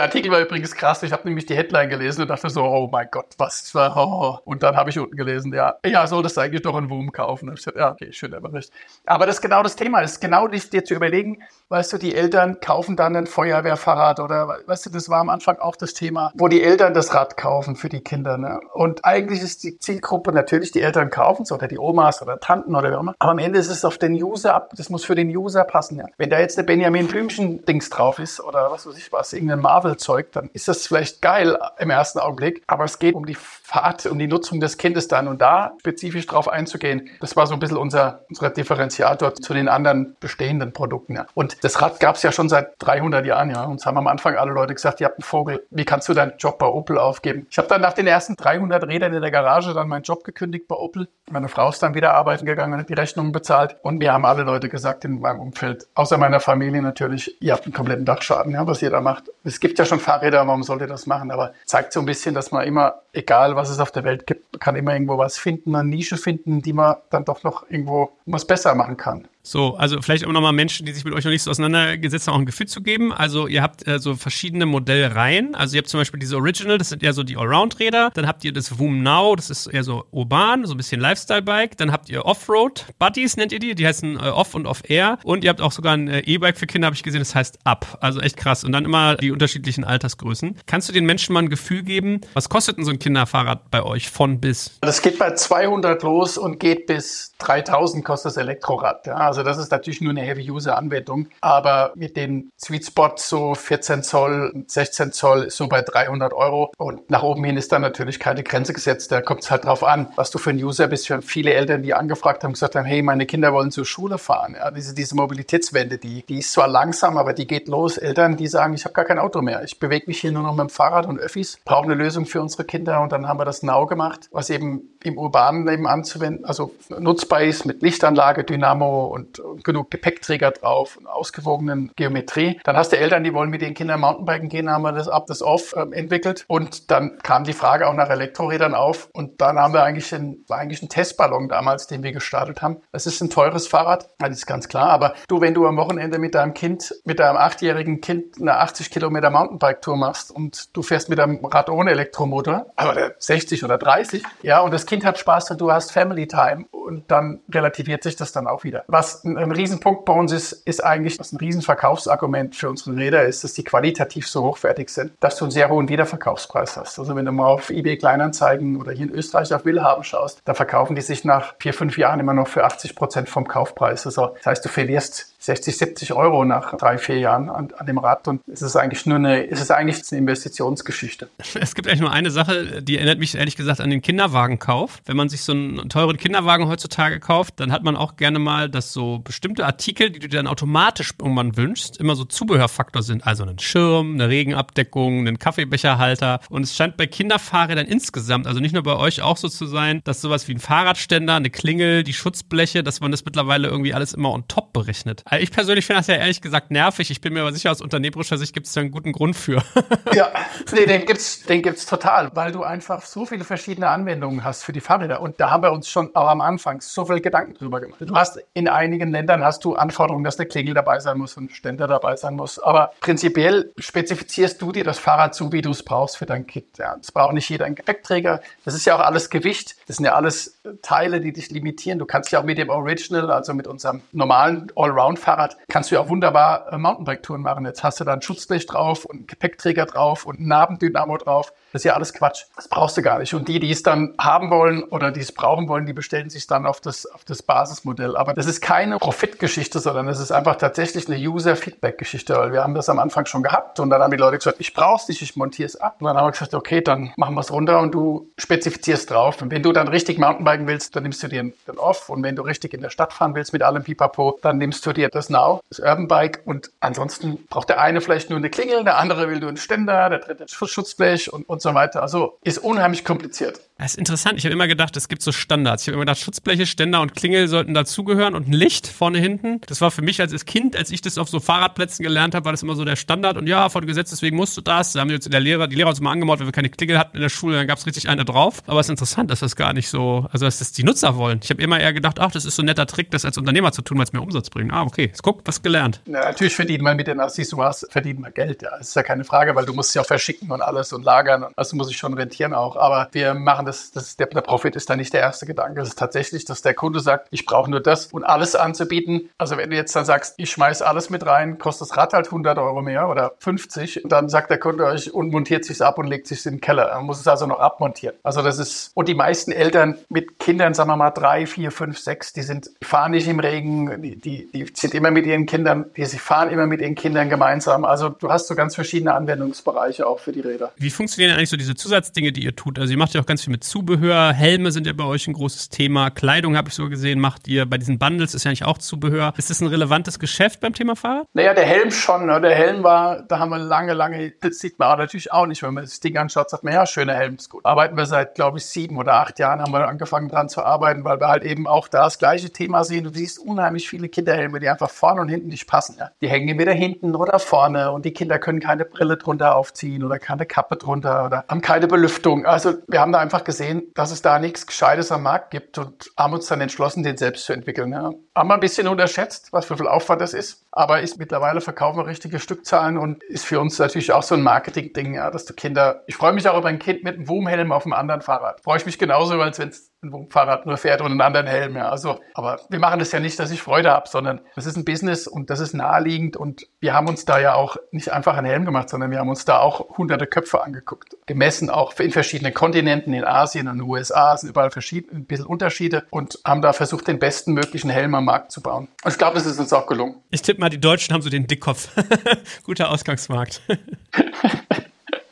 Der 0.00 0.06
Artikel 0.06 0.32
war 0.32 0.40
übrigens 0.40 0.74
krass. 0.74 1.02
Ich 1.02 1.12
habe 1.12 1.28
nämlich 1.28 1.44
die 1.44 1.54
Headline 1.54 1.90
gelesen 1.90 2.22
und 2.22 2.28
dachte 2.28 2.48
so, 2.48 2.64
oh 2.64 2.88
mein 2.90 3.08
Gott, 3.10 3.34
was 3.36 3.74
war. 3.74 3.94
Oh. 3.98 4.38
Und 4.46 4.62
dann 4.62 4.74
habe 4.74 4.88
ich 4.88 4.98
unten 4.98 5.14
gelesen, 5.14 5.52
ja, 5.52 5.74
ja, 5.84 6.06
solltest 6.06 6.38
du 6.38 6.40
eigentlich 6.40 6.62
doch 6.62 6.74
einen 6.74 6.88
Wurm 6.88 7.12
kaufen. 7.12 7.50
Und 7.50 7.58
ich 7.58 7.66
gesagt, 7.66 7.76
ja, 7.76 7.92
okay, 7.92 8.10
schöner 8.10 8.40
Bericht. 8.40 8.72
Aber 9.04 9.26
das 9.26 9.34
ist 9.34 9.40
genau 9.42 9.62
das 9.62 9.76
Thema. 9.76 10.00
Das 10.00 10.12
ist 10.12 10.20
genau 10.22 10.48
dir 10.48 10.84
zu 10.86 10.94
überlegen, 10.94 11.42
weißt 11.68 11.92
du, 11.92 11.98
die 11.98 12.14
Eltern 12.14 12.60
kaufen 12.60 12.96
dann 12.96 13.14
ein 13.14 13.26
Feuerwehrfahrrad 13.26 14.20
oder, 14.20 14.60
weißt 14.64 14.86
du, 14.86 14.90
das 14.90 15.10
war 15.10 15.20
am 15.20 15.28
Anfang 15.28 15.58
auch 15.58 15.76
das 15.76 15.92
Thema, 15.92 16.32
wo 16.34 16.48
die 16.48 16.62
Eltern 16.62 16.94
das 16.94 17.12
Rad 17.14 17.36
kaufen 17.36 17.76
für 17.76 17.90
die 17.90 18.00
Kinder. 18.00 18.38
Ne? 18.38 18.58
Und 18.72 19.04
eigentlich 19.04 19.42
ist 19.42 19.64
die 19.64 19.78
Zielgruppe 19.78 20.32
natürlich, 20.32 20.72
die 20.72 20.80
Eltern 20.80 21.10
kaufen 21.10 21.42
es 21.42 21.52
oder 21.52 21.68
die 21.68 21.78
Omas 21.78 22.22
oder 22.22 22.40
Tanten 22.40 22.74
oder 22.74 22.90
wie 22.90 22.94
auch 22.94 23.00
immer. 23.00 23.14
Aber 23.18 23.32
am 23.32 23.38
Ende 23.38 23.58
ist 23.58 23.68
es 23.68 23.84
auf 23.84 23.98
den 23.98 24.14
User 24.14 24.54
ab. 24.54 24.72
Das 24.78 24.88
muss 24.88 25.04
für 25.04 25.14
den 25.14 25.28
User 25.28 25.64
passen. 25.64 25.98
Ja. 25.98 26.06
Wenn 26.16 26.30
da 26.30 26.40
jetzt 26.40 26.56
eine 26.56 26.64
Benjamin 26.64 27.06
Blümchen-Dings 27.06 27.90
drauf 27.90 28.18
ist 28.18 28.40
oder 28.40 28.70
was 28.70 28.86
weiß 28.86 28.96
ich 28.96 29.12
was, 29.12 29.34
irgendein 29.34 29.60
Marvel 29.60 29.89
Marvel-Zeug, 29.90 30.32
dann 30.32 30.50
ist 30.52 30.68
das 30.68 30.86
vielleicht 30.86 31.20
geil 31.22 31.58
im 31.78 31.90
ersten 31.90 32.18
Augenblick. 32.18 32.62
Aber 32.66 32.84
es 32.84 32.98
geht 32.98 33.14
um 33.14 33.26
die 33.26 33.34
Fahrt, 33.34 34.06
um 34.06 34.18
die 34.18 34.26
Nutzung 34.26 34.60
des 34.60 34.78
Kindes 34.78 35.08
dann. 35.08 35.28
Und 35.28 35.40
da 35.40 35.72
spezifisch 35.80 36.26
drauf 36.26 36.48
einzugehen, 36.48 37.10
das 37.20 37.36
war 37.36 37.46
so 37.46 37.54
ein 37.54 37.60
bisschen 37.60 37.76
unser, 37.76 38.24
unser 38.28 38.50
Differenziator 38.50 39.34
zu 39.34 39.54
den 39.54 39.68
anderen 39.68 40.16
bestehenden 40.20 40.72
Produkten. 40.72 41.16
Ja. 41.16 41.26
Und 41.34 41.62
das 41.64 41.80
Rad 41.80 42.00
gab 42.00 42.16
es 42.16 42.22
ja 42.22 42.32
schon 42.32 42.48
seit 42.48 42.74
300 42.78 43.26
Jahren. 43.26 43.50
Ja. 43.50 43.64
Uns 43.64 43.86
haben 43.86 43.98
am 43.98 44.06
Anfang 44.06 44.36
alle 44.36 44.52
Leute 44.52 44.74
gesagt, 44.74 45.00
ihr 45.00 45.06
habt 45.06 45.18
einen 45.18 45.24
Vogel, 45.24 45.64
wie 45.70 45.84
kannst 45.84 46.08
du 46.08 46.14
deinen 46.14 46.32
Job 46.38 46.58
bei 46.58 46.66
Opel 46.66 46.98
aufgeben? 46.98 47.46
Ich 47.50 47.58
habe 47.58 47.68
dann 47.68 47.80
nach 47.80 47.92
den 47.92 48.06
ersten 48.06 48.36
300 48.36 48.86
Rädern 48.86 49.12
in 49.14 49.20
der 49.20 49.30
Garage 49.30 49.74
dann 49.74 49.88
meinen 49.88 50.02
Job 50.02 50.24
gekündigt 50.24 50.66
bei 50.68 50.76
Opel. 50.76 51.08
Meine 51.30 51.48
Frau 51.48 51.68
ist 51.68 51.82
dann 51.82 51.94
wieder 51.94 52.14
arbeiten 52.14 52.44
gegangen 52.44 52.72
und 52.74 52.80
hat 52.80 52.88
die 52.88 52.94
Rechnungen 52.94 53.32
bezahlt. 53.32 53.76
Und 53.82 53.98
mir 53.98 54.12
haben 54.12 54.24
alle 54.24 54.42
Leute 54.42 54.68
gesagt 54.68 55.04
in 55.04 55.20
meinem 55.20 55.40
Umfeld, 55.40 55.86
außer 55.94 56.18
meiner 56.18 56.40
Familie 56.40 56.82
natürlich, 56.82 57.40
ihr 57.40 57.52
habt 57.52 57.64
einen 57.64 57.72
kompletten 57.72 58.04
Dachschaden, 58.04 58.52
ja, 58.52 58.66
was 58.66 58.82
ihr 58.82 58.90
da 58.90 59.00
macht. 59.00 59.30
Es 59.44 59.60
gibt 59.60 59.78
ja 59.80 59.86
schon 59.86 60.00
Fahrräder, 60.00 60.46
warum 60.46 60.62
sollt 60.62 60.82
ihr 60.82 60.86
das 60.86 61.06
machen? 61.06 61.30
Aber 61.30 61.52
zeigt 61.64 61.92
so 61.92 62.00
ein 62.00 62.06
bisschen, 62.06 62.34
dass 62.34 62.52
man 62.52 62.66
immer, 62.66 63.02
egal 63.12 63.56
was 63.56 63.70
es 63.70 63.80
auf 63.80 63.90
der 63.90 64.04
Welt 64.04 64.26
gibt, 64.26 64.60
kann 64.60 64.76
immer 64.76 64.92
irgendwo 64.92 65.18
was 65.18 65.38
finden, 65.38 65.74
eine 65.74 65.88
Nische 65.88 66.16
finden, 66.16 66.62
die 66.62 66.72
man 66.72 66.96
dann 67.10 67.24
doch 67.24 67.42
noch 67.42 67.68
irgendwo 67.68 68.12
was 68.26 68.46
besser 68.46 68.74
machen 68.74 68.96
kann. 68.96 69.26
So, 69.50 69.74
also 69.74 70.00
vielleicht 70.00 70.24
auch 70.24 70.30
nochmal 70.30 70.52
Menschen, 70.52 70.86
die 70.86 70.92
sich 70.92 71.04
mit 71.04 71.12
euch 71.12 71.24
noch 71.24 71.32
nicht 71.32 71.42
so 71.42 71.50
auseinandergesetzt 71.50 72.28
haben, 72.28 72.34
auch 72.34 72.38
ein 72.38 72.46
Gefühl 72.46 72.68
zu 72.68 72.82
geben. 72.82 73.12
Also 73.12 73.48
ihr 73.48 73.62
habt 73.62 73.84
äh, 73.84 73.98
so 73.98 74.14
verschiedene 74.14 74.64
Modellreihen. 74.64 75.56
Also 75.56 75.74
ihr 75.74 75.78
habt 75.78 75.88
zum 75.88 75.98
Beispiel 75.98 76.20
diese 76.20 76.36
Original, 76.36 76.78
das 76.78 76.90
sind 76.90 77.02
eher 77.02 77.12
so 77.12 77.24
die 77.24 77.36
Allround-Räder. 77.36 78.12
Dann 78.14 78.28
habt 78.28 78.44
ihr 78.44 78.52
das 78.52 78.78
Woom 78.78 79.02
Now, 79.02 79.34
das 79.34 79.50
ist 79.50 79.66
eher 79.66 79.82
so 79.82 80.04
urban, 80.12 80.66
so 80.66 80.74
ein 80.74 80.76
bisschen 80.76 81.00
Lifestyle-Bike. 81.00 81.76
Dann 81.78 81.90
habt 81.90 82.08
ihr 82.10 82.26
Offroad 82.26 82.86
Buddies, 83.00 83.36
nennt 83.36 83.50
ihr 83.50 83.58
die. 83.58 83.74
Die 83.74 83.84
heißen 83.84 84.18
äh, 84.18 84.28
Off 84.28 84.54
und 84.54 84.68
Off 84.68 84.88
Air. 84.88 85.18
Und 85.24 85.42
ihr 85.42 85.50
habt 85.50 85.60
auch 85.60 85.72
sogar 85.72 85.94
ein 85.94 86.06
äh, 86.06 86.20
E-Bike 86.20 86.56
für 86.56 86.68
Kinder, 86.68 86.86
habe 86.86 86.94
ich 86.94 87.02
gesehen, 87.02 87.18
das 87.18 87.34
heißt 87.34 87.58
Up. 87.64 87.98
Also 88.00 88.20
echt 88.20 88.36
krass. 88.36 88.62
Und 88.62 88.70
dann 88.70 88.84
immer 88.84 89.16
die 89.16 89.32
unterschiedlichen 89.32 89.82
Altersgrößen. 89.82 90.58
Kannst 90.66 90.88
du 90.88 90.92
den 90.92 91.06
Menschen 91.06 91.32
mal 91.32 91.40
ein 91.40 91.50
Gefühl 91.50 91.82
geben, 91.82 92.20
was 92.34 92.50
kostet 92.50 92.78
denn 92.78 92.84
so 92.84 92.92
ein 92.92 93.00
Kinderfahrrad 93.00 93.68
bei 93.72 93.82
euch 93.82 94.10
von 94.10 94.40
bis? 94.40 94.78
Das 94.80 95.02
geht 95.02 95.18
bei 95.18 95.34
200 95.34 96.04
los 96.04 96.38
und 96.38 96.60
geht 96.60 96.86
bis 96.86 97.34
3000 97.38 98.04
kostet 98.04 98.30
das 98.30 98.36
Elektrorad. 98.36 99.08
Ja, 99.08 99.16
also 99.16 99.39
das 99.42 99.58
ist 99.58 99.70
natürlich 99.70 100.00
nur 100.00 100.10
eine 100.10 100.22
Heavy-User-Anwendung, 100.22 101.28
aber 101.40 101.92
mit 101.94 102.16
den 102.16 102.50
Sweet 102.58 102.86
Spot 102.86 103.12
so 103.16 103.54
14 103.54 104.02
Zoll, 104.02 104.64
16 104.66 105.12
Zoll 105.12 105.44
ist 105.44 105.56
so 105.56 105.68
bei 105.68 105.82
300 105.82 106.32
Euro 106.32 106.72
und 106.76 107.10
nach 107.10 107.22
oben 107.22 107.44
hin 107.44 107.56
ist 107.56 107.72
da 107.72 107.78
natürlich 107.78 108.18
keine 108.20 108.42
Grenze 108.42 108.72
gesetzt. 108.72 109.12
Da 109.12 109.20
kommt 109.20 109.42
es 109.42 109.50
halt 109.50 109.64
drauf 109.64 109.84
an, 109.84 110.08
was 110.16 110.30
du 110.30 110.38
für 110.38 110.50
ein 110.50 110.62
User 110.62 110.88
bist. 110.88 111.08
Wir 111.08 111.16
haben 111.16 111.22
viele 111.22 111.52
Eltern, 111.54 111.82
die 111.82 111.94
angefragt 111.94 112.44
haben, 112.44 112.52
gesagt 112.52 112.76
haben, 112.76 112.84
hey, 112.84 113.02
meine 113.02 113.26
Kinder 113.26 113.52
wollen 113.52 113.70
zur 113.70 113.84
Schule 113.84 114.18
fahren. 114.18 114.54
Ja, 114.58 114.70
diese, 114.70 114.94
diese 114.94 115.14
Mobilitätswende, 115.14 115.98
die, 115.98 116.24
die 116.26 116.38
ist 116.38 116.52
zwar 116.52 116.68
langsam, 116.68 117.16
aber 117.16 117.32
die 117.32 117.46
geht 117.46 117.68
los. 117.68 117.98
Eltern, 117.98 118.36
die 118.36 118.48
sagen, 118.48 118.74
ich 118.74 118.84
habe 118.84 118.94
gar 118.94 119.04
kein 119.04 119.18
Auto 119.18 119.42
mehr. 119.42 119.62
Ich 119.64 119.78
bewege 119.78 120.04
mich 120.06 120.20
hier 120.20 120.32
nur 120.32 120.42
noch 120.42 120.54
mit 120.54 120.60
dem 120.60 120.70
Fahrrad 120.70 121.06
und 121.06 121.18
Öffis, 121.18 121.58
brauche 121.64 121.84
eine 121.84 121.94
Lösung 121.94 122.26
für 122.26 122.40
unsere 122.40 122.64
Kinder 122.64 123.00
und 123.00 123.12
dann 123.12 123.28
haben 123.28 123.38
wir 123.38 123.44
das 123.44 123.62
Now 123.62 123.86
gemacht, 123.86 124.28
was 124.32 124.50
eben 124.50 124.90
im 125.02 125.18
urbanen 125.18 125.66
Leben 125.66 125.86
anzuwenden, 125.86 126.44
also 126.44 126.72
nutzbar 126.98 127.42
ist 127.42 127.64
mit 127.64 127.82
Lichtanlage, 127.82 128.44
Dynamo 128.44 129.06
und 129.06 129.19
genug 129.62 129.90
Gepäckträger 129.90 130.50
drauf, 130.50 130.98
ausgewogenen 131.04 131.92
Geometrie. 131.96 132.60
Dann 132.64 132.76
hast 132.76 132.92
du 132.92 132.98
Eltern, 132.98 133.24
die 133.24 133.34
wollen 133.34 133.50
mit 133.50 133.62
den 133.62 133.74
Kindern 133.74 134.00
Mountainbiken 134.00 134.48
gehen, 134.48 134.70
haben 134.70 134.82
wir 134.82 134.92
das 134.92 135.08
ab, 135.08 135.26
das 135.26 135.42
off 135.42 135.74
ähm, 135.76 135.92
entwickelt. 135.92 136.44
Und 136.48 136.90
dann 136.90 137.18
kam 137.22 137.44
die 137.44 137.52
Frage 137.52 137.88
auch 137.88 137.94
nach 137.94 138.10
Elektrorädern 138.10 138.74
auf. 138.74 139.08
Und 139.12 139.40
dann 139.40 139.58
haben 139.58 139.74
wir 139.74 139.82
eigentlich 139.82 140.14
ein, 140.14 140.44
war 140.48 140.58
eigentlich 140.58 140.82
ein 140.82 140.88
Testballon 140.88 141.48
damals, 141.48 141.86
den 141.86 142.02
wir 142.02 142.12
gestartet 142.12 142.62
haben. 142.62 142.78
Das 142.92 143.06
ist 143.06 143.20
ein 143.20 143.30
teures 143.30 143.66
Fahrrad, 143.66 144.08
das 144.18 144.30
ist 144.30 144.46
ganz 144.46 144.68
klar. 144.68 144.90
Aber 144.90 145.14
du, 145.28 145.40
wenn 145.40 145.54
du 145.54 145.66
am 145.66 145.76
Wochenende 145.76 146.18
mit 146.18 146.34
deinem 146.34 146.54
Kind, 146.54 146.94
mit 147.04 147.18
deinem 147.18 147.36
achtjährigen 147.36 148.00
Kind 148.00 148.40
eine 148.40 148.58
80 148.58 148.90
Kilometer 148.90 149.30
Mountainbike-Tour 149.30 149.96
machst 149.96 150.30
und 150.30 150.76
du 150.76 150.82
fährst 150.82 151.08
mit 151.08 151.20
einem 151.20 151.44
Rad 151.44 151.70
ohne 151.70 151.90
Elektromotor, 151.90 152.66
aber 152.76 153.12
60 153.18 153.64
oder 153.64 153.78
30, 153.78 154.22
ja, 154.42 154.60
und 154.60 154.72
das 154.72 154.86
Kind 154.86 155.04
hat 155.04 155.18
Spaß 155.18 155.50
und 155.50 155.60
du 155.60 155.72
hast 155.72 155.92
Family 155.92 156.26
Time 156.26 156.66
und 156.70 157.10
dann 157.10 157.40
relativiert 157.52 158.02
sich 158.02 158.16
das 158.16 158.32
dann 158.32 158.46
auch 158.46 158.64
wieder. 158.64 158.84
Was 158.86 159.09
ein, 159.24 159.36
ein 159.36 159.52
Riesenpunkt 159.52 160.04
bei 160.04 160.12
uns 160.12 160.32
ist, 160.32 160.52
ist 160.52 160.82
eigentlich, 160.84 161.18
was 161.18 161.32
ein 161.32 161.36
Riesenverkaufsargument 161.36 162.56
für 162.56 162.68
unsere 162.68 162.96
Räder 162.96 163.24
ist, 163.24 163.44
dass 163.44 163.54
die 163.54 163.64
qualitativ 163.64 164.28
so 164.28 164.42
hochwertig 164.42 164.90
sind, 164.90 165.12
dass 165.20 165.36
du 165.36 165.44
einen 165.44 165.52
sehr 165.52 165.68
hohen 165.68 165.88
Wiederverkaufspreis 165.88 166.76
hast. 166.76 166.98
Also 166.98 167.16
wenn 167.16 167.24
du 167.24 167.32
mal 167.32 167.46
auf 167.46 167.70
eBay 167.70 167.96
Kleinanzeigen 167.96 168.80
oder 168.80 168.92
hier 168.92 169.06
in 169.06 169.14
Österreich 169.14 169.52
auf 169.54 169.64
Willhaben 169.64 170.04
schaust, 170.04 170.40
da 170.44 170.54
verkaufen 170.54 170.96
die 170.96 171.02
sich 171.02 171.24
nach 171.24 171.54
vier, 171.58 171.74
fünf 171.74 171.98
Jahren 171.98 172.20
immer 172.20 172.34
noch 172.34 172.48
für 172.48 172.64
80 172.64 172.94
Prozent 172.94 173.28
vom 173.28 173.46
Kaufpreis. 173.46 174.06
Also 174.06 174.34
das 174.36 174.46
heißt, 174.46 174.64
du 174.64 174.68
verlierst 174.68 175.34
60, 175.40 175.78
70 175.78 176.12
Euro 176.12 176.44
nach 176.44 176.76
drei, 176.76 176.98
vier 176.98 177.18
Jahren 177.18 177.48
an, 177.48 177.72
an 177.76 177.86
dem 177.86 177.96
Rad 177.96 178.28
und 178.28 178.42
es 178.46 178.60
ist 178.60 178.76
eigentlich 178.76 179.06
nur 179.06 179.16
eine, 179.16 179.48
es 179.50 179.60
ist 179.60 179.70
eigentlich 179.70 180.02
eine 180.10 180.18
Investitionsgeschichte. 180.18 181.30
Es 181.54 181.74
gibt 181.74 181.88
eigentlich 181.88 182.00
nur 182.00 182.12
eine 182.12 182.30
Sache, 182.30 182.82
die 182.82 182.96
erinnert 182.96 183.18
mich 183.18 183.34
ehrlich 183.34 183.56
gesagt 183.56 183.80
an 183.80 183.90
den 183.90 184.02
Kinderwagenkauf. 184.02 184.98
Wenn 185.06 185.16
man 185.16 185.28
sich 185.28 185.42
so 185.42 185.52
einen 185.52 185.88
teuren 185.88 186.18
Kinderwagen 186.18 186.68
heutzutage 186.68 187.20
kauft, 187.20 187.58
dann 187.58 187.72
hat 187.72 187.82
man 187.82 187.96
auch 187.96 188.16
gerne 188.16 188.38
mal, 188.38 188.68
dass 188.68 188.92
so 188.92 188.99
bestimmte 189.24 189.66
Artikel, 189.66 190.10
die 190.10 190.18
du 190.18 190.28
dir 190.28 190.36
dann 190.36 190.46
automatisch 190.46 191.12
irgendwann 191.18 191.56
wünschst, 191.56 191.98
immer 191.98 192.16
so 192.16 192.24
Zubehörfaktor 192.24 193.02
sind. 193.02 193.26
Also 193.26 193.42
einen 193.42 193.58
Schirm, 193.58 194.14
eine 194.14 194.28
Regenabdeckung, 194.28 195.20
einen 195.20 195.38
Kaffeebecherhalter. 195.38 196.40
Und 196.48 196.62
es 196.62 196.76
scheint 196.76 196.96
bei 196.96 197.06
Kinderfahrrädern 197.06 197.86
insgesamt, 197.86 198.46
also 198.46 198.60
nicht 198.60 198.72
nur 198.72 198.82
bei 198.82 198.96
euch 198.96 199.22
auch 199.22 199.36
so 199.36 199.48
zu 199.48 199.66
sein, 199.66 200.00
dass 200.04 200.20
sowas 200.20 200.48
wie 200.48 200.54
ein 200.54 200.58
Fahrradständer, 200.58 201.36
eine 201.36 201.50
Klingel, 201.50 202.04
die 202.04 202.12
Schutzbleche, 202.12 202.82
dass 202.82 203.00
man 203.00 203.10
das 203.10 203.24
mittlerweile 203.24 203.68
irgendwie 203.68 203.94
alles 203.94 204.14
immer 204.14 204.30
on 204.30 204.46
top 204.48 204.72
berechnet. 204.72 205.22
Also 205.24 205.42
ich 205.42 205.50
persönlich 205.50 205.86
finde 205.86 206.00
das 206.00 206.06
ja 206.06 206.16
ehrlich 206.16 206.40
gesagt 206.40 206.70
nervig. 206.70 207.10
Ich 207.10 207.20
bin 207.20 207.32
mir 207.32 207.40
aber 207.40 207.52
sicher, 207.52 207.70
aus 207.70 207.80
unternehmerischer 207.80 208.38
Sicht 208.38 208.52
gibt 208.52 208.66
es 208.66 208.72
da 208.72 208.80
einen 208.80 208.90
guten 208.90 209.12
Grund 209.12 209.36
für. 209.36 209.62
ja, 210.12 210.30
nee, 210.72 210.86
den 210.86 211.06
gibt's, 211.06 211.42
den 211.44 211.62
gibt's 211.62 211.86
total, 211.86 212.30
weil 212.34 212.52
du 212.52 212.62
einfach 212.62 213.02
so 213.02 213.26
viele 213.26 213.44
verschiedene 213.44 213.88
Anwendungen 213.88 214.44
hast 214.44 214.64
für 214.64 214.72
die 214.72 214.80
Fahrräder. 214.80 215.20
Und 215.20 215.40
da 215.40 215.50
haben 215.50 215.62
wir 215.62 215.72
uns 215.72 215.88
schon 215.88 216.14
auch 216.14 216.28
am 216.28 216.40
Anfang 216.40 216.80
so 216.80 217.04
viel 217.04 217.20
Gedanken 217.20 217.54
drüber 217.54 217.80
gemacht. 217.80 218.00
Du 218.00 218.14
hast 218.14 218.40
in 218.54 218.68
einigen 218.90 219.12
Ländern 219.12 219.44
hast 219.44 219.64
du 219.64 219.76
Anforderungen, 219.76 220.24
dass 220.24 220.36
der 220.36 220.46
Klingel 220.46 220.74
dabei 220.74 220.98
sein 220.98 221.16
muss 221.16 221.36
und 221.36 221.52
Ständer 221.52 221.86
dabei 221.86 222.16
sein 222.16 222.34
muss. 222.34 222.58
Aber 222.58 222.92
prinzipiell 223.00 223.72
spezifizierst 223.78 224.60
du 224.60 224.72
dir 224.72 224.82
das 224.82 224.98
Fahrrad 224.98 225.34
so, 225.34 225.52
wie 225.52 225.62
du 225.62 225.70
es 225.70 225.84
brauchst 225.84 226.16
für 226.16 226.26
dein 226.26 226.46
Kind. 226.46 226.78
Ja, 226.78 226.96
das 226.96 227.12
braucht 227.12 227.34
nicht 227.34 227.48
jeder 227.48 227.66
einen 227.66 227.76
Gepäckträger. 227.76 228.40
Das 228.64 228.74
ist 228.74 228.84
ja 228.86 228.96
auch 228.96 229.00
alles 229.00 229.30
Gewicht. 229.30 229.76
Das 229.86 229.96
sind 229.96 230.06
ja 230.06 230.14
alles 230.14 230.60
Teile, 230.82 231.20
die 231.20 231.32
dich 231.32 231.50
limitieren. 231.50 232.00
Du 232.00 232.06
kannst 232.06 232.32
ja 232.32 232.40
auch 232.40 232.44
mit 232.44 232.58
dem 232.58 232.68
Original, 232.68 233.30
also 233.30 233.54
mit 233.54 233.68
unserem 233.68 234.02
normalen 234.12 234.72
Allround-Fahrrad, 234.74 235.56
kannst 235.68 235.90
du 235.90 235.94
ja 235.94 236.00
auch 236.00 236.08
wunderbar 236.08 236.72
äh, 236.72 236.78
Mountainbike-Touren 236.78 237.42
machen. 237.42 237.64
Jetzt 237.64 237.84
hast 237.84 238.00
du 238.00 238.04
da 238.04 238.12
ein 238.12 238.22
Schutzblech 238.22 238.66
drauf 238.66 239.04
und 239.04 239.16
einen 239.18 239.26
Gepäckträger 239.28 239.86
drauf 239.86 240.26
und 240.26 240.40
ein 240.40 240.48
Nabendynamo 240.48 241.16
drauf. 241.16 241.52
Das 241.72 241.80
ist 241.80 241.84
ja 241.84 241.94
alles 241.94 242.12
Quatsch. 242.12 242.46
Das 242.56 242.66
brauchst 242.66 242.96
du 242.96 243.02
gar 243.02 243.20
nicht. 243.20 243.32
Und 243.34 243.46
die, 243.46 243.60
die 243.60 243.70
es 243.70 243.84
dann 243.84 244.14
haben 244.18 244.50
wollen 244.50 244.82
oder 244.82 245.12
die 245.12 245.20
es 245.20 245.32
brauchen 245.32 245.68
wollen, 245.68 245.86
die 245.86 245.92
bestellen 245.92 246.28
sich 246.28 246.48
dann 246.48 246.66
auf 246.66 246.80
das, 246.80 247.06
auf 247.06 247.24
das 247.24 247.42
Basismodell. 247.42 248.16
Aber 248.16 248.34
das 248.34 248.46
ist 248.46 248.60
kein 248.60 248.79
keine 248.80 248.98
Profitgeschichte, 248.98 249.78
sondern 249.78 250.08
es 250.08 250.20
ist 250.20 250.32
einfach 250.32 250.56
tatsächlich 250.56 251.06
eine 251.06 251.18
User-Feedback-Geschichte, 251.18 252.34
weil 252.34 252.52
wir 252.52 252.62
haben 252.62 252.74
das 252.74 252.88
am 252.88 252.98
Anfang 252.98 253.26
schon 253.26 253.42
gehabt 253.42 253.78
und 253.78 253.90
dann 253.90 254.00
haben 254.00 254.10
die 254.10 254.16
Leute 254.16 254.38
gesagt, 254.38 254.56
ich 254.58 254.72
brauch's 254.72 255.06
nicht, 255.06 255.20
ich 255.20 255.36
montiere 255.36 255.66
es 255.66 255.76
ab. 255.76 255.96
Und 256.00 256.06
dann 256.06 256.16
haben 256.16 256.28
wir 256.28 256.30
gesagt, 256.30 256.54
okay, 256.54 256.80
dann 256.80 257.12
machen 257.18 257.34
wir 257.34 257.42
es 257.42 257.52
runter 257.52 257.78
und 257.80 257.92
du 257.92 258.30
spezifizierst 258.38 259.10
drauf. 259.10 259.42
Und 259.42 259.50
wenn 259.50 259.62
du 259.62 259.72
dann 259.72 259.86
richtig 259.86 260.18
Mountainbiken 260.18 260.66
willst, 260.66 260.96
dann 260.96 261.02
nimmst 261.02 261.22
du 261.22 261.28
dir 261.28 261.42
den 261.42 261.76
Off 261.76 262.08
und 262.08 262.22
wenn 262.22 262.36
du 262.36 262.42
richtig 262.42 262.72
in 262.72 262.80
der 262.80 262.88
Stadt 262.88 263.12
fahren 263.12 263.34
willst 263.34 263.52
mit 263.52 263.62
allem 263.62 263.82
Pipapo, 263.82 264.38
dann 264.40 264.56
nimmst 264.56 264.86
du 264.86 264.94
dir 264.94 265.10
das 265.10 265.28
Now, 265.28 265.60
das 265.68 265.78
Urban 265.78 266.08
Bike 266.08 266.40
und 266.46 266.70
ansonsten 266.80 267.46
braucht 267.50 267.68
der 267.68 267.82
eine 267.82 268.00
vielleicht 268.00 268.30
nur 268.30 268.38
eine 268.38 268.48
Klingel, 268.48 268.82
der 268.84 268.96
andere 268.96 269.28
will 269.28 269.40
nur 269.40 269.48
einen 269.48 269.58
Ständer, 269.58 270.08
der 270.08 270.20
dritte 270.20 270.46
Schutzblech 270.48 271.30
und, 271.30 271.46
und 271.46 271.60
so 271.60 271.74
weiter. 271.74 272.00
Also 272.00 272.38
ist 272.44 272.56
unheimlich 272.56 273.04
kompliziert. 273.04 273.60
Das 273.76 273.92
ist 273.92 273.98
interessant. 273.98 274.38
Ich 274.38 274.44
habe 274.44 274.52
immer 274.52 274.68
gedacht, 274.68 274.96
es 274.96 275.08
gibt 275.08 275.22
so 275.22 275.32
Standards. 275.32 275.82
Ich 275.82 275.88
habe 275.88 275.94
immer 275.94 276.04
gedacht, 276.04 276.18
Schutzbleche, 276.18 276.66
Ständer 276.66 277.00
und 277.00 277.14
Klingel 277.14 277.48
sollten 277.48 277.72
dazugehören 277.72 278.34
und 278.34 278.48
ein 278.48 278.52
Licht 278.52 278.69
vorne 278.78 279.18
hinten. 279.18 279.60
Das 279.66 279.80
war 279.80 279.90
für 279.90 280.02
mich 280.02 280.20
als 280.20 280.44
Kind, 280.44 280.76
als 280.76 280.90
ich 280.90 281.00
das 281.00 281.18
auf 281.18 281.28
so 281.28 281.40
Fahrradplätzen 281.40 282.02
gelernt 282.02 282.34
habe, 282.34 282.44
war 282.44 282.52
das 282.52 282.62
immer 282.62 282.74
so 282.74 282.84
der 282.84 282.96
Standard. 282.96 283.36
Und 283.36 283.46
ja, 283.46 283.68
von 283.68 283.86
Gesetz, 283.86 284.10
deswegen 284.10 284.36
musst 284.36 284.56
du 284.56 284.60
das. 284.60 284.92
Da 284.92 285.00
haben 285.00 285.10
jetzt 285.10 285.32
der 285.32 285.40
Lehrer, 285.40 285.66
die 285.68 285.76
Lehrer 285.76 285.88
uns 285.88 286.00
mal 286.00 286.12
angemalt, 286.12 286.40
weil 286.40 286.46
wir 286.46 286.52
keine 286.52 286.70
Klingel 286.70 286.98
hatten 286.98 287.16
in 287.16 287.22
der 287.22 287.28
Schule, 287.28 287.56
dann 287.56 287.66
gab 287.66 287.78
es 287.78 287.86
richtig 287.86 288.08
eine 288.08 288.24
drauf. 288.24 288.62
Aber 288.66 288.80
es 288.80 288.86
ist 288.86 288.90
interessant, 288.90 289.30
dass 289.30 289.40
das 289.40 289.56
gar 289.56 289.72
nicht 289.72 289.88
so, 289.88 290.26
also 290.32 290.46
dass 290.46 290.58
das 290.58 290.72
die 290.72 290.84
Nutzer 290.84 291.16
wollen. 291.16 291.40
Ich 291.42 291.50
habe 291.50 291.62
immer 291.62 291.80
eher 291.80 291.92
gedacht, 291.92 292.18
ach, 292.20 292.30
das 292.30 292.44
ist 292.44 292.56
so 292.56 292.62
ein 292.62 292.66
netter 292.66 292.86
Trick, 292.86 293.10
das 293.10 293.24
als 293.24 293.38
Unternehmer 293.38 293.72
zu 293.72 293.82
tun, 293.82 293.98
weil 293.98 294.04
es 294.04 294.12
mehr 294.12 294.22
Umsatz 294.22 294.50
bringt. 294.50 294.72
Ah, 294.72 294.82
okay. 294.82 295.06
Jetzt 295.06 295.22
guck, 295.22 295.42
was 295.44 295.62
gelernt. 295.62 296.00
Ja, 296.06 296.24
natürlich 296.24 296.54
verdient 296.54 296.82
man 296.82 296.96
mit 296.96 297.06
den 297.06 297.20
Accessoires, 297.20 297.86
verdient 297.90 298.20
man 298.20 298.32
Geld. 298.32 298.62
Ja, 298.62 298.70
das 298.78 298.88
ist 298.88 298.96
ja 298.96 299.02
keine 299.02 299.24
Frage, 299.24 299.54
weil 299.54 299.66
du 299.66 299.74
musst 299.74 299.94
ja 299.94 300.02
auch 300.02 300.06
verschicken 300.06 300.50
und 300.50 300.62
alles 300.62 300.92
und 300.92 301.04
lagern. 301.04 301.46
Also 301.56 301.76
muss 301.76 301.90
ich 301.90 301.96
schon 301.96 302.14
rentieren 302.14 302.54
auch. 302.54 302.76
Aber 302.76 303.08
wir 303.12 303.34
machen 303.34 303.66
das, 303.66 303.92
das 303.92 304.16
der, 304.16 304.26
der 304.26 304.40
Profit 304.40 304.76
ist 304.76 304.88
da 304.90 304.96
nicht 304.96 305.12
der 305.12 305.20
erste 305.20 305.46
Gedanke. 305.46 305.80
Es 305.80 305.88
ist 305.88 305.98
tatsächlich, 305.98 306.44
dass 306.44 306.62
der 306.62 306.74
Kunde 306.74 307.00
sagt, 307.00 307.28
ich 307.30 307.46
brauche 307.46 307.70
nur 307.70 307.80
das 307.80 308.06
und 308.06 308.24
alles 308.24 308.54
anzubieten. 308.60 309.30
Also 309.38 309.56
wenn 309.56 309.70
du 309.70 309.76
jetzt 309.76 309.94
dann 309.96 310.04
sagst, 310.04 310.34
ich 310.36 310.50
schmeiß 310.50 310.82
alles 310.82 311.10
mit 311.10 311.26
rein, 311.26 311.58
kostet 311.58 311.90
das 311.90 311.96
Rad 311.96 312.12
halt 312.12 312.26
100 312.26 312.58
Euro 312.58 312.82
mehr 312.82 313.08
oder 313.08 313.32
50 313.38 314.04
und 314.04 314.12
dann 314.12 314.28
sagt 314.28 314.50
der 314.50 314.58
Kunde 314.58 314.84
euch 314.84 315.12
und 315.12 315.30
montiert 315.30 315.64
sich 315.64 315.82
ab 315.82 315.98
und 315.98 316.06
legt 316.06 316.26
sich 316.26 316.44
in 316.46 316.54
den 316.54 316.60
Keller. 316.60 316.94
Man 316.94 317.06
muss 317.06 317.20
es 317.20 317.26
also 317.26 317.46
noch 317.46 317.58
abmontieren. 317.58 318.14
Also 318.22 318.42
das 318.42 318.58
ist, 318.58 318.92
und 318.94 319.08
die 319.08 319.14
meisten 319.14 319.52
Eltern 319.52 319.96
mit 320.08 320.38
Kindern, 320.38 320.74
sagen 320.74 320.90
wir 320.90 320.96
mal 320.96 321.10
drei, 321.10 321.46
vier, 321.46 321.70
fünf, 321.70 321.98
sechs, 321.98 322.32
die 322.32 322.42
sind, 322.42 322.70
fahren 322.82 323.12
nicht 323.12 323.26
im 323.28 323.40
Regen, 323.40 324.02
die, 324.02 324.16
die, 324.16 324.50
die 324.52 324.70
sind 324.74 324.94
immer 324.94 325.10
mit 325.10 325.26
ihren 325.26 325.46
Kindern, 325.46 325.86
die 325.96 326.04
sie 326.04 326.18
fahren 326.18 326.50
immer 326.50 326.66
mit 326.66 326.80
ihren 326.80 326.94
Kindern 326.94 327.28
gemeinsam. 327.28 327.84
Also 327.84 328.10
du 328.10 328.30
hast 328.30 328.46
so 328.48 328.54
ganz 328.54 328.74
verschiedene 328.74 329.14
Anwendungsbereiche 329.14 330.06
auch 330.06 330.18
für 330.18 330.32
die 330.32 330.40
Räder. 330.40 330.72
Wie 330.76 330.90
funktionieren 330.90 331.36
eigentlich 331.36 331.50
so 331.50 331.56
diese 331.56 331.74
Zusatzdinge, 331.74 332.32
die 332.32 332.44
ihr 332.44 332.54
tut? 332.54 332.78
Also 332.78 332.92
ihr 332.92 332.98
macht 332.98 333.14
ja 333.14 333.20
auch 333.20 333.26
ganz 333.26 333.42
viel 333.42 333.52
mit 333.52 333.64
Zubehör, 333.64 334.32
Helme 334.32 334.72
sind 334.72 334.86
ja 334.86 334.92
bei 334.92 335.04
euch 335.04 335.26
ein 335.26 335.32
großes 335.32 335.68
Thema. 335.68 336.10
Kleidung 336.10 336.56
habe 336.56 336.68
ich 336.68 336.74
so 336.74 336.88
gesehen, 336.88 337.20
macht 337.20 337.48
ihr 337.48 337.66
bei 337.66 337.78
diesen 337.78 337.98
Bundles, 337.98 338.34
ist 338.34 338.44
ja 338.44 338.49
nicht 338.50 338.64
auch 338.64 338.78
Zubehör. 338.78 339.32
Ist 339.36 339.50
das 339.50 339.60
ein 339.60 339.68
relevantes 339.68 340.18
Geschäft 340.18 340.60
beim 340.60 340.74
Thema 340.74 340.96
Fahrrad? 340.96 341.26
Naja, 341.32 341.54
der 341.54 341.64
Helm 341.64 341.90
schon. 341.90 342.26
Ne? 342.26 342.40
Der 342.40 342.54
Helm 342.54 342.82
war, 342.82 343.22
da 343.22 343.38
haben 343.38 343.50
wir 343.50 343.58
lange, 343.58 343.94
lange, 343.94 344.32
das 344.40 344.58
sieht 344.58 344.78
man 344.78 344.98
natürlich 344.98 345.32
auch 345.32 345.46
nicht. 345.46 345.62
Wenn 345.62 345.74
man 345.74 345.84
das 345.84 346.00
Ding 346.00 346.16
anschaut, 346.16 346.50
sagt 346.50 346.64
man, 346.64 346.74
ja, 346.74 346.86
schöner 346.86 347.14
Helm 347.14 347.36
ist 347.36 347.48
gut. 347.48 347.64
Arbeiten 347.64 347.96
wir 347.96 348.06
seit, 348.06 348.34
glaube 348.34 348.58
ich, 348.58 348.66
sieben 348.66 348.96
oder 348.98 349.14
acht 349.14 349.38
Jahren, 349.38 349.60
haben 349.60 349.72
wir 349.72 349.86
angefangen 349.88 350.28
dran 350.28 350.48
zu 350.48 350.62
arbeiten, 350.62 351.04
weil 351.04 351.20
wir 351.20 351.28
halt 351.28 351.44
eben 351.44 351.66
auch 351.66 351.88
da 351.88 352.04
das 352.04 352.18
gleiche 352.18 352.50
Thema 352.50 352.84
sehen. 352.84 353.04
Du 353.04 353.10
siehst 353.10 353.38
unheimlich 353.38 353.88
viele 353.88 354.08
Kinderhelme, 354.08 354.60
die 354.60 354.68
einfach 354.68 354.90
vorne 354.90 355.20
und 355.20 355.28
hinten 355.28 355.48
nicht 355.48 355.66
passen. 355.66 355.96
Ja? 355.98 356.10
Die 356.20 356.28
hängen 356.28 356.48
entweder 356.48 356.72
hinten 356.72 357.14
oder 357.14 357.38
vorne 357.38 357.92
und 357.92 358.04
die 358.04 358.12
Kinder 358.12 358.38
können 358.38 358.60
keine 358.60 358.84
Brille 358.84 359.16
drunter 359.16 359.56
aufziehen 359.56 360.04
oder 360.04 360.18
keine 360.18 360.46
Kappe 360.46 360.76
drunter 360.76 361.26
oder 361.26 361.44
haben 361.48 361.60
keine 361.60 361.86
Belüftung. 361.86 362.46
Also 362.46 362.74
wir 362.88 363.00
haben 363.00 363.12
da 363.12 363.18
einfach 363.18 363.44
gesehen, 363.44 363.82
dass 363.94 364.10
es 364.10 364.22
da 364.22 364.38
nichts 364.38 364.66
Gescheites 364.66 365.12
am 365.12 365.22
Markt 365.22 365.50
gibt 365.50 365.78
und 365.78 366.10
haben 366.16 366.34
uns 366.34 366.46
dann 366.46 366.60
entschlossen, 366.60 367.02
den 367.02 367.16
selbst 367.16 367.44
zu 367.44 367.52
entwickeln. 367.52 367.92
Ja. 367.92 368.10
Haben 368.36 368.48
wir 368.48 368.54
ein 368.54 368.60
bisschen 368.60 368.86
unterschätzt, 368.86 369.52
was 369.52 369.66
für 369.66 369.76
viel 369.76 369.88
Aufwand 369.88 370.20
das 370.20 370.34
ist, 370.34 370.66
aber 370.72 371.00
ist 371.00 371.18
mittlerweile 371.18 371.60
verkaufen 371.60 371.98
wir 371.98 372.06
richtige 372.06 372.38
Stückzahlen 372.38 372.96
und 372.96 373.22
ist 373.24 373.44
für 373.44 373.60
uns 373.60 373.78
natürlich 373.78 374.12
auch 374.12 374.22
so 374.22 374.34
ein 374.34 374.42
Marketing-Ding, 374.42 375.14
ja, 375.14 375.30
dass 375.30 375.44
du 375.44 375.54
Kinder, 375.54 376.02
ich 376.06 376.16
freue 376.16 376.32
mich 376.32 376.48
auch 376.48 376.58
über 376.58 376.68
ein 376.68 376.78
Kind 376.78 377.02
mit 377.02 377.16
einem 377.16 377.28
Wurmhelm 377.28 377.72
auf 377.72 377.84
einem 377.84 377.94
anderen 377.94 378.20
Fahrrad. 378.20 378.60
Freue 378.60 378.78
ich 378.78 378.86
mich 378.86 378.98
genauso, 378.98 379.40
als 379.40 379.58
wenn 379.58 379.70
es 379.70 379.90
ein 380.02 380.28
Fahrrad 380.30 380.64
nur 380.66 380.76
fährt 380.76 381.00
und 381.00 381.10
einen 381.10 381.20
anderen 381.20 381.46
Helm. 381.46 381.76
Ja. 381.76 381.90
Also, 381.90 382.20
aber 382.34 382.60
wir 382.70 382.78
machen 382.78 383.00
das 383.00 383.12
ja 383.12 383.20
nicht, 383.20 383.38
dass 383.38 383.50
ich 383.50 383.60
Freude 383.60 383.90
habe, 383.90 384.08
sondern 384.08 384.40
das 384.54 384.66
ist 384.66 384.76
ein 384.76 384.84
Business 384.84 385.26
und 385.26 385.50
das 385.50 385.60
ist 385.60 385.74
naheliegend 385.74 386.36
und 386.36 386.66
wir 386.80 386.94
haben 386.94 387.08
uns 387.08 387.24
da 387.24 387.38
ja 387.38 387.54
auch 387.54 387.76
nicht 387.90 388.10
einfach 388.10 388.36
einen 388.36 388.46
Helm 388.46 388.64
gemacht, 388.64 388.88
sondern 388.88 389.10
wir 389.10 389.18
haben 389.18 389.28
uns 389.28 389.44
da 389.44 389.58
auch 389.58 389.98
hunderte 389.98 390.26
Köpfe 390.26 390.62
angeguckt, 390.62 391.16
gemessen 391.26 391.68
auch 391.68 391.98
in 391.98 392.12
verschiedenen 392.12 392.54
Kontinenten, 392.54 393.12
in 393.12 393.24
Asien 393.24 393.66
und 393.66 393.74
in 393.74 393.78
den 393.80 393.88
USA 393.88 394.36
sind 394.36 394.48
überall 394.48 394.70
verschiedene, 394.70 395.20
ein 395.20 395.26
bisschen 395.26 395.46
Unterschiede 395.46 396.04
und 396.10 396.38
haben 396.46 396.62
da 396.62 396.72
versucht, 396.72 397.08
den 397.08 397.18
besten 397.18 397.52
möglichen 397.52 397.90
Helm 397.90 398.14
am 398.14 398.24
Markt 398.24 398.52
zu 398.52 398.62
bauen. 398.62 398.88
Und 399.04 399.10
ich 399.10 399.18
glaube, 399.18 399.34
das 399.34 399.46
ist 399.46 399.58
uns 399.58 399.72
auch 399.72 399.86
gelungen. 399.86 400.22
Ich 400.30 400.42
tippe 400.42 400.59
mal, 400.60 400.70
die 400.70 400.80
Deutschen 400.80 401.12
haben 401.12 401.22
so 401.22 401.30
den 401.30 401.46
Dickkopf. 401.46 401.90
Guter 402.64 402.90
Ausgangsmarkt. 402.90 403.62